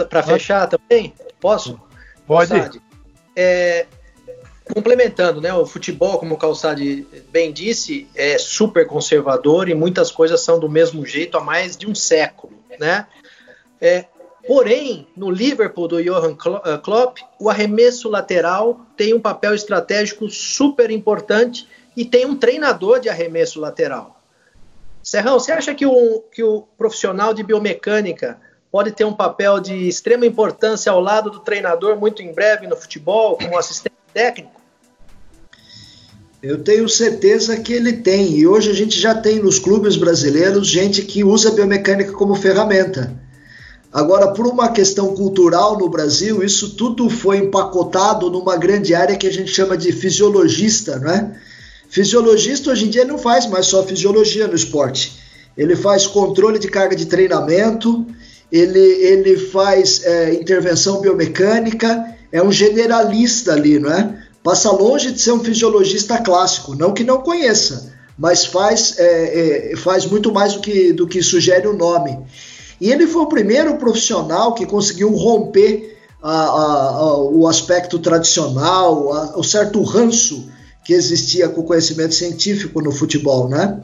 Para 0.09 0.23
fechar 0.23 0.67
também? 0.67 1.13
Posso? 1.39 1.79
Pode. 2.25 2.81
É, 3.35 3.85
complementando, 4.73 5.39
né? 5.39 5.53
O 5.53 5.67
futebol, 5.67 6.17
como 6.17 6.33
o 6.33 6.37
Calçade 6.37 7.05
bem 7.31 7.53
disse, 7.53 8.07
é 8.15 8.39
super 8.39 8.87
conservador 8.87 9.69
e 9.69 9.75
muitas 9.75 10.09
coisas 10.09 10.41
são 10.41 10.59
do 10.59 10.67
mesmo 10.67 11.05
jeito 11.05 11.37
há 11.37 11.41
mais 11.41 11.77
de 11.77 11.87
um 11.87 11.93
século, 11.93 12.53
né? 12.79 13.05
É, 13.79 14.05
porém, 14.47 15.07
no 15.15 15.29
Liverpool 15.29 15.87
do 15.87 16.03
Johan 16.03 16.35
eh, 16.65 16.77
Klopp, 16.77 17.19
o 17.39 17.51
arremesso 17.51 18.09
lateral 18.09 18.81
tem 18.97 19.13
um 19.13 19.21
papel 19.21 19.53
estratégico 19.53 20.27
super 20.27 20.89
importante 20.89 21.67
e 21.95 22.03
tem 22.03 22.25
um 22.25 22.35
treinador 22.35 22.99
de 22.99 23.09
arremesso 23.09 23.59
lateral. 23.59 24.20
Serrão, 25.11 25.37
você 25.37 25.51
acha 25.51 25.75
que 25.75 25.85
o, 25.85 26.23
que 26.31 26.41
o 26.41 26.61
profissional 26.77 27.33
de 27.33 27.43
biomecânica 27.43 28.39
pode 28.71 28.93
ter 28.93 29.03
um 29.03 29.11
papel 29.11 29.59
de 29.59 29.75
extrema 29.89 30.25
importância 30.25 30.89
ao 30.89 31.01
lado 31.01 31.29
do 31.29 31.41
treinador 31.41 31.97
muito 31.97 32.21
em 32.21 32.31
breve 32.31 32.65
no 32.65 32.77
futebol, 32.77 33.37
como 33.37 33.57
assistente 33.57 33.97
técnico? 34.13 34.61
Eu 36.41 36.63
tenho 36.63 36.87
certeza 36.87 37.59
que 37.59 37.73
ele 37.73 37.91
tem. 37.91 38.37
E 38.37 38.47
hoje 38.47 38.71
a 38.71 38.73
gente 38.73 38.97
já 38.97 39.13
tem 39.13 39.41
nos 39.41 39.59
clubes 39.59 39.97
brasileiros 39.97 40.65
gente 40.65 41.01
que 41.01 41.25
usa 41.25 41.49
a 41.49 41.55
biomecânica 41.55 42.13
como 42.13 42.33
ferramenta. 42.33 43.13
Agora, 43.91 44.31
por 44.31 44.47
uma 44.47 44.71
questão 44.71 45.13
cultural 45.13 45.77
no 45.77 45.89
Brasil, 45.89 46.41
isso 46.41 46.77
tudo 46.77 47.09
foi 47.09 47.39
empacotado 47.39 48.29
numa 48.29 48.55
grande 48.55 48.95
área 48.95 49.17
que 49.17 49.27
a 49.27 49.33
gente 49.33 49.51
chama 49.51 49.75
de 49.75 49.91
fisiologista, 49.91 50.97
né? 50.99 51.37
Fisiologista 51.91 52.71
hoje 52.71 52.85
em 52.85 52.89
dia 52.89 53.03
não 53.03 53.17
faz 53.17 53.45
mais 53.47 53.65
só 53.65 53.83
fisiologia 53.83 54.47
no 54.47 54.55
esporte. 54.55 55.19
Ele 55.57 55.75
faz 55.75 56.07
controle 56.07 56.57
de 56.57 56.69
carga 56.69 56.95
de 56.95 57.05
treinamento, 57.05 58.07
ele, 58.49 58.79
ele 58.79 59.37
faz 59.37 60.01
é, 60.05 60.33
intervenção 60.35 61.01
biomecânica, 61.01 62.15
é 62.31 62.41
um 62.41 62.49
generalista 62.49 63.51
ali, 63.51 63.77
não 63.77 63.91
é? 63.91 64.23
Passa 64.41 64.71
longe 64.71 65.11
de 65.11 65.19
ser 65.19 65.33
um 65.33 65.43
fisiologista 65.43 66.17
clássico, 66.19 66.75
não 66.75 66.93
que 66.93 67.03
não 67.03 67.21
conheça, 67.21 67.93
mas 68.17 68.45
faz, 68.45 68.97
é, 68.97 69.73
é, 69.73 69.75
faz 69.75 70.05
muito 70.05 70.31
mais 70.31 70.53
do 70.53 70.61
que, 70.61 70.93
do 70.93 71.05
que 71.05 71.21
sugere 71.21 71.67
o 71.67 71.75
nome. 71.75 72.17
E 72.79 72.89
ele 72.89 73.05
foi 73.05 73.23
o 73.23 73.27
primeiro 73.27 73.75
profissional 73.75 74.53
que 74.53 74.65
conseguiu 74.65 75.09
romper 75.09 75.99
a, 76.23 76.31
a, 76.31 76.89
a, 76.89 77.17
o 77.17 77.45
aspecto 77.49 77.99
tradicional, 77.99 79.33
o 79.35 79.43
certo 79.43 79.83
ranço 79.83 80.49
que 80.83 80.93
existia 80.93 81.47
com 81.47 81.63
conhecimento 81.63 82.15
científico 82.15 82.81
no 82.81 82.91
futebol, 82.91 83.47
né? 83.47 83.79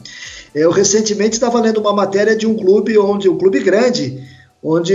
Eu 0.54 0.72
recentemente 0.72 1.34
estava 1.36 1.60
lendo 1.60 1.80
uma 1.80 1.94
matéria 1.94 2.36
de 2.36 2.48
um 2.48 2.56
clube 2.56 2.98
onde 2.98 3.30
um 3.30 3.38
clube 3.38 3.60
grande, 3.60 4.24
onde 4.64 4.94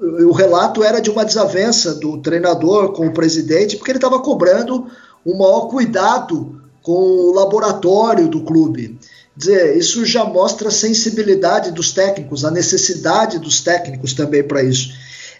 o 0.00 0.32
relato 0.32 0.82
era 0.82 1.00
de 1.00 1.10
uma 1.10 1.24
desavença 1.24 1.94
do 1.94 2.18
treinador 2.18 2.92
com 2.92 3.06
o 3.06 3.12
presidente, 3.12 3.76
porque 3.76 3.90
ele 3.90 3.98
estava 3.98 4.18
cobrando 4.20 4.86
um 5.24 5.36
maior 5.36 5.68
cuidado 5.68 6.60
com 6.82 6.92
o 6.92 7.34
laboratório 7.34 8.28
do 8.28 8.42
clube. 8.42 8.98
Dizer, 9.36 9.76
isso 9.76 10.04
já 10.06 10.24
mostra 10.24 10.68
a 10.68 10.72
sensibilidade 10.72 11.70
dos 11.70 11.92
técnicos, 11.92 12.44
a 12.44 12.50
necessidade 12.50 13.38
dos 13.38 13.60
técnicos 13.60 14.14
também 14.14 14.42
para 14.42 14.62
isso. 14.62 14.94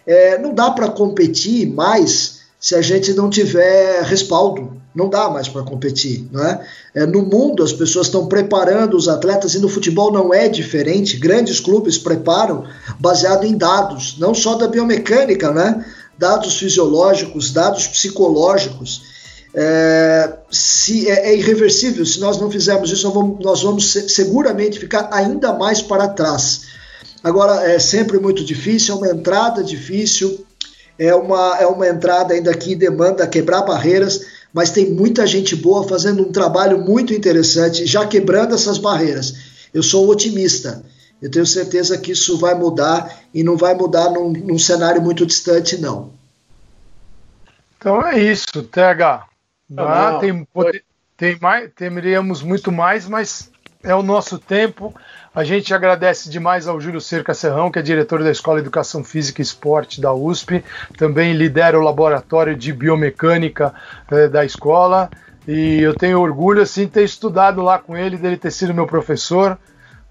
É, 0.05 0.37
não 0.37 0.53
dá 0.53 0.69
para 0.71 0.89
competir 0.89 1.67
mais 1.67 2.41
se 2.59 2.75
a 2.75 2.81
gente 2.81 3.13
não 3.13 3.29
tiver 3.29 4.03
respaldo 4.03 4.73
não 4.97 5.07
dá 5.07 5.29
mais 5.29 5.47
para 5.47 5.61
competir, 5.61 6.27
não 6.31 6.43
é? 6.43 6.59
é? 6.95 7.05
No 7.05 7.21
mundo 7.21 7.61
as 7.61 7.71
pessoas 7.71 8.07
estão 8.07 8.25
preparando 8.25 8.97
os 8.97 9.07
atletas 9.07 9.53
e 9.53 9.59
no 9.59 9.69
futebol 9.69 10.11
não 10.11 10.33
é 10.33 10.49
diferente. 10.49 11.17
Grandes 11.17 11.59
clubes 11.59 11.99
preparam 11.99 12.65
baseado 12.99 13.43
em 13.43 13.55
dados, 13.55 14.17
não 14.17 14.33
só 14.33 14.55
da 14.55 14.67
biomecânica, 14.67 15.51
né? 15.51 15.85
Dados 16.17 16.57
fisiológicos, 16.57 17.53
dados 17.53 17.85
psicológicos. 17.85 19.03
É, 19.53 20.33
se 20.49 21.07
é, 21.07 21.29
é, 21.29 21.37
irreversível, 21.37 22.03
se 22.03 22.19
nós 22.19 22.39
não 22.39 22.49
fizermos 22.49 22.91
isso, 22.91 23.05
nós 23.05 23.13
vamos, 23.13 23.45
nós 23.45 23.61
vamos 23.61 23.91
seguramente 23.91 24.79
ficar 24.79 25.09
ainda 25.11 25.53
mais 25.53 25.79
para 25.79 26.07
trás. 26.07 26.61
Agora, 27.23 27.69
é 27.69 27.77
sempre 27.77 28.19
muito 28.19 28.43
difícil, 28.43 28.95
é 28.95 28.97
uma 28.97 29.09
entrada 29.09 29.63
difícil, 29.63 30.43
é 30.97 31.13
uma, 31.13 31.57
é 31.59 31.67
uma 31.67 31.87
entrada 31.87 32.33
ainda 32.33 32.51
que 32.53 32.75
demanda 32.75 33.27
quebrar 33.27 33.61
barreiras, 33.61 34.36
mas 34.57 34.71
tem 34.71 34.89
muita 34.89 35.27
gente 35.27 35.55
boa 35.55 35.87
fazendo 35.87 36.27
um 36.27 36.31
trabalho 36.31 36.79
muito 36.79 37.13
interessante, 37.13 37.85
já 37.85 38.07
quebrando 38.07 38.55
essas 38.55 38.79
barreiras. 38.79 39.69
Eu 39.71 39.83
sou 39.83 40.09
otimista. 40.09 40.83
Eu 41.21 41.29
tenho 41.29 41.45
certeza 41.45 41.95
que 41.95 42.11
isso 42.13 42.39
vai 42.39 42.55
mudar 42.55 43.19
e 43.31 43.43
não 43.43 43.55
vai 43.55 43.75
mudar 43.75 44.09
num, 44.09 44.31
num 44.31 44.57
cenário 44.57 44.99
muito 44.99 45.27
distante, 45.27 45.77
não. 45.77 46.11
Então 47.77 48.03
é 48.03 48.17
isso, 48.17 48.63
TH. 48.63 49.27
Ah, 49.77 50.17
tem, 50.19 50.47
tem 51.15 51.37
mais, 51.39 51.69
teríamos 51.75 52.41
muito 52.41 52.71
mais, 52.71 53.07
mas 53.07 53.51
é 53.83 53.93
o 53.93 54.01
nosso 54.01 54.39
tempo. 54.39 54.91
A 55.37 55.43
gente 55.43 55.71
agradece 55.71 56.31
demais 56.31 56.67
ao 56.67 56.81
Júlio 56.81 56.99
Cerca 56.99 57.31
Serrão, 57.31 57.69
que 57.69 57.77
é 57.77 57.81
diretor 57.83 58.23
da 58.23 58.31
Escola 58.31 58.57
de 58.57 58.63
Educação 58.63 59.03
Física 59.03 59.39
e 59.39 59.43
Esporte 59.43 60.01
da 60.01 60.11
USP, 60.11 60.63
também 60.97 61.31
lidera 61.33 61.77
o 61.79 61.83
laboratório 61.83 62.55
de 62.55 62.73
biomecânica 62.73 63.71
eh, 64.09 64.27
da 64.27 64.43
escola. 64.43 65.11
E 65.47 65.79
eu 65.79 65.93
tenho 65.93 66.19
orgulho 66.19 66.63
assim 66.63 66.85
de 66.85 66.91
ter 66.93 67.03
estudado 67.03 67.61
lá 67.61 67.77
com 67.77 67.95
ele, 67.95 68.17
dele 68.17 68.35
ter 68.35 68.49
sido 68.49 68.73
meu 68.73 68.87
professor. 68.87 69.59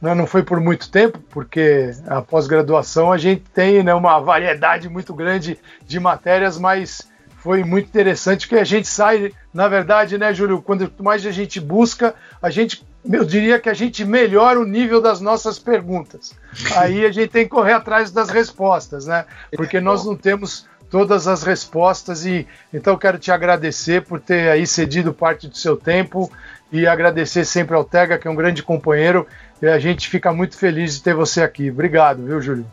Né? 0.00 0.14
Não 0.14 0.28
foi 0.28 0.44
por 0.44 0.60
muito 0.60 0.88
tempo, 0.88 1.18
porque 1.28 1.90
a 2.06 2.22
pós-graduação 2.22 3.10
a 3.10 3.18
gente 3.18 3.42
tem 3.52 3.82
né, 3.82 3.92
uma 3.92 4.20
variedade 4.20 4.88
muito 4.88 5.12
grande 5.12 5.58
de 5.84 5.98
matérias, 5.98 6.56
mas 6.56 7.02
foi 7.38 7.64
muito 7.64 7.86
interessante 7.88 8.46
que 8.46 8.54
a 8.54 8.64
gente 8.64 8.86
sai, 8.86 9.32
na 9.52 9.66
verdade, 9.66 10.18
né, 10.18 10.32
Júlio, 10.32 10.62
quando 10.62 10.92
mais 11.00 11.26
a 11.26 11.32
gente 11.32 11.60
busca, 11.60 12.14
a 12.40 12.48
gente 12.48 12.86
eu 13.10 13.24
diria 13.24 13.58
que 13.58 13.68
a 13.68 13.74
gente 13.74 14.04
melhora 14.04 14.60
o 14.60 14.66
nível 14.66 15.00
das 15.00 15.20
nossas 15.20 15.58
perguntas. 15.58 16.32
Aí 16.76 17.04
a 17.04 17.12
gente 17.12 17.30
tem 17.30 17.44
que 17.44 17.50
correr 17.50 17.72
atrás 17.72 18.10
das 18.10 18.28
respostas, 18.28 19.06
né? 19.06 19.24
Porque 19.56 19.80
nós 19.80 20.04
não 20.04 20.16
temos 20.16 20.66
todas 20.90 21.26
as 21.26 21.42
respostas 21.42 22.24
e 22.24 22.46
então 22.72 22.94
eu 22.94 22.98
quero 22.98 23.18
te 23.18 23.30
agradecer 23.30 24.02
por 24.02 24.20
ter 24.20 24.48
aí 24.48 24.66
cedido 24.66 25.12
parte 25.12 25.48
do 25.48 25.56
seu 25.56 25.76
tempo 25.76 26.30
e 26.72 26.86
agradecer 26.86 27.44
sempre 27.44 27.74
ao 27.74 27.84
Tega, 27.84 28.18
que 28.18 28.26
é 28.26 28.30
um 28.30 28.36
grande 28.36 28.62
companheiro, 28.62 29.26
e 29.62 29.66
a 29.66 29.78
gente 29.78 30.08
fica 30.08 30.32
muito 30.32 30.56
feliz 30.56 30.94
de 30.94 31.02
ter 31.02 31.14
você 31.14 31.42
aqui. 31.42 31.70
Obrigado, 31.70 32.24
viu, 32.24 32.40
Júlio? 32.40 32.66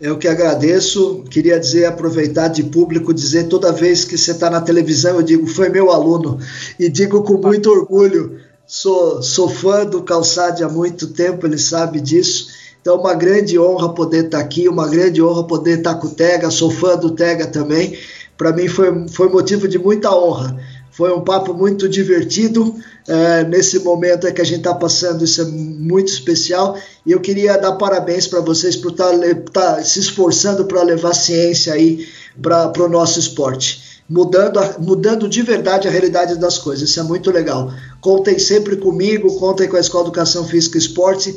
Eu 0.00 0.18
que 0.18 0.26
agradeço. 0.26 1.24
Queria 1.30 1.58
dizer, 1.58 1.86
aproveitar 1.86 2.48
de 2.48 2.64
público, 2.64 3.14
dizer 3.14 3.44
toda 3.44 3.72
vez 3.72 4.04
que 4.04 4.18
você 4.18 4.32
está 4.32 4.50
na 4.50 4.60
televisão, 4.60 5.16
eu 5.16 5.22
digo, 5.22 5.46
foi 5.46 5.68
meu 5.68 5.92
aluno. 5.92 6.38
E 6.78 6.88
digo 6.88 7.22
com 7.22 7.38
muito 7.38 7.70
orgulho, 7.70 8.40
Sou, 8.66 9.22
sou 9.22 9.48
fã 9.48 9.84
do 9.84 10.02
Calçade 10.02 10.64
há 10.64 10.68
muito 10.68 11.08
tempo, 11.08 11.46
ele 11.46 11.58
sabe 11.58 12.00
disso. 12.00 12.48
Então, 12.80 12.96
uma 12.96 13.14
grande 13.14 13.58
honra 13.58 13.94
poder 13.94 14.26
estar 14.26 14.38
aqui, 14.38 14.68
uma 14.68 14.88
grande 14.88 15.22
honra 15.22 15.46
poder 15.46 15.78
estar 15.78 15.94
com 15.96 16.06
o 16.06 16.10
Tega. 16.10 16.50
Sou 16.50 16.70
fã 16.70 16.96
do 16.96 17.10
Tega 17.10 17.46
também. 17.46 17.96
Para 18.36 18.52
mim 18.52 18.66
foi, 18.68 19.08
foi 19.08 19.28
motivo 19.28 19.68
de 19.68 19.78
muita 19.78 20.14
honra. 20.14 20.58
Foi 20.90 21.12
um 21.12 21.22
papo 21.22 21.52
muito 21.52 21.88
divertido. 21.88 22.74
É, 23.06 23.44
nesse 23.44 23.80
momento 23.80 24.26
é 24.26 24.32
que 24.32 24.40
a 24.40 24.44
gente 24.44 24.58
está 24.58 24.74
passando, 24.74 25.24
isso 25.24 25.42
é 25.42 25.44
muito 25.44 26.08
especial. 26.08 26.78
E 27.04 27.12
eu 27.12 27.20
queria 27.20 27.58
dar 27.58 27.72
parabéns 27.72 28.26
para 28.26 28.40
vocês 28.40 28.76
por 28.76 28.92
estar 28.92 29.10
tá, 29.52 29.76
tá 29.76 29.82
se 29.82 30.00
esforçando 30.00 30.64
para 30.64 30.82
levar 30.82 31.14
ciência 31.14 31.74
aí 31.74 32.06
para 32.40 32.72
o 32.78 32.82
no 32.82 32.88
nosso 32.88 33.18
esporte 33.18 33.94
mudando, 34.08 34.60
mudando 34.80 35.28
de 35.28 35.42
verdade 35.42 35.88
a 35.88 35.90
realidade 35.90 36.36
das 36.36 36.58
coisas. 36.58 36.88
Isso 36.88 37.00
é 37.00 37.02
muito 37.02 37.30
legal. 37.30 37.72
Contem 38.04 38.38
sempre 38.38 38.76
comigo, 38.76 39.34
contem 39.38 39.66
com 39.66 39.78
a 39.78 39.80
Escola 39.80 40.04
de 40.04 40.10
Educação 40.10 40.46
Física 40.46 40.76
e 40.76 40.78
Esporte. 40.78 41.34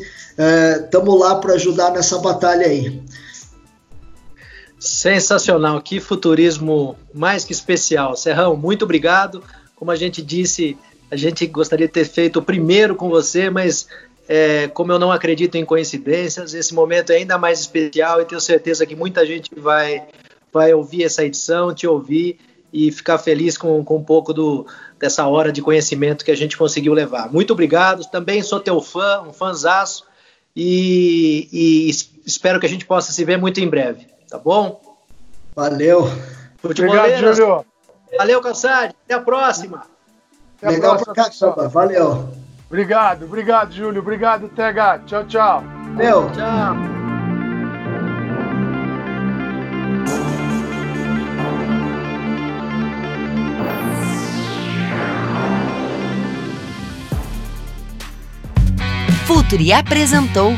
Estamos 0.83 1.15
é, 1.15 1.17
lá 1.17 1.35
para 1.35 1.53
ajudar 1.53 1.93
nessa 1.93 2.17
batalha 2.17 2.67
aí. 2.67 3.01
Sensacional, 4.77 5.81
que 5.81 6.01
futurismo 6.01 6.97
mais 7.13 7.45
que 7.45 7.53
especial. 7.53 8.17
Serrão, 8.17 8.57
muito 8.57 8.83
obrigado. 8.83 9.41
Como 9.77 9.91
a 9.91 9.95
gente 9.95 10.21
disse, 10.21 10.77
a 11.09 11.15
gente 11.15 11.47
gostaria 11.47 11.87
de 11.87 11.93
ter 11.93 12.03
feito 12.03 12.39
o 12.39 12.43
primeiro 12.43 12.97
com 12.97 13.07
você, 13.07 13.49
mas 13.49 13.87
é, 14.27 14.67
como 14.67 14.91
eu 14.91 14.99
não 14.99 15.09
acredito 15.09 15.55
em 15.55 15.63
coincidências, 15.63 16.53
esse 16.53 16.73
momento 16.73 17.13
é 17.13 17.15
ainda 17.15 17.37
mais 17.37 17.61
especial 17.61 18.21
e 18.21 18.25
tenho 18.25 18.41
certeza 18.41 18.85
que 18.85 18.93
muita 18.93 19.25
gente 19.25 19.57
vai, 19.57 20.03
vai 20.51 20.73
ouvir 20.73 21.05
essa 21.05 21.23
edição, 21.23 21.73
te 21.73 21.87
ouvir 21.87 22.37
e 22.73 22.91
ficar 22.91 23.17
feliz 23.17 23.57
com, 23.57 23.81
com 23.85 23.95
um 23.95 24.03
pouco 24.03 24.33
do, 24.33 24.67
dessa 24.99 25.25
hora 25.27 25.51
de 25.51 25.61
conhecimento 25.61 26.25
que 26.25 26.31
a 26.31 26.35
gente 26.35 26.57
conseguiu 26.57 26.93
levar. 26.93 27.31
Muito 27.31 27.53
obrigado, 27.53 28.05
também 28.09 28.41
sou 28.41 28.59
teu 28.59 28.81
fã, 28.81 29.21
um 29.21 29.33
fãzaço, 29.33 30.05
e, 30.55 31.47
e 31.51 31.89
espero 32.25 32.59
que 32.59 32.65
a 32.65 32.69
gente 32.69 32.85
possa 32.85 33.11
se 33.11 33.23
ver 33.23 33.37
muito 33.37 33.59
em 33.59 33.67
breve, 33.67 34.07
tá 34.29 34.37
bom? 34.37 34.81
Valeu. 35.55 36.09
Obrigado, 36.63 37.35
Júlio. 37.35 37.65
Valeu, 38.17 38.41
Calçade. 38.41 38.95
Até 39.05 39.13
a 39.13 39.21
próxima. 39.21 39.85
Até 40.57 40.67
a 40.67 40.69
Legal 40.71 40.97
próxima, 40.97 41.53
pra 41.53 41.67
Valeu. 41.67 42.29
Obrigado, 42.67 43.25
obrigado, 43.25 43.71
Júlio. 43.71 44.01
Obrigado, 44.01 44.49
TH. 44.49 44.99
Tchau, 45.05 45.25
tchau. 45.25 45.63
Valeu. 45.95 46.31
Tchau. 46.31 46.96
Futuri 59.47 59.71
apresentou 59.71 60.51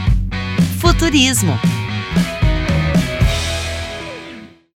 Futurismo 0.81 1.53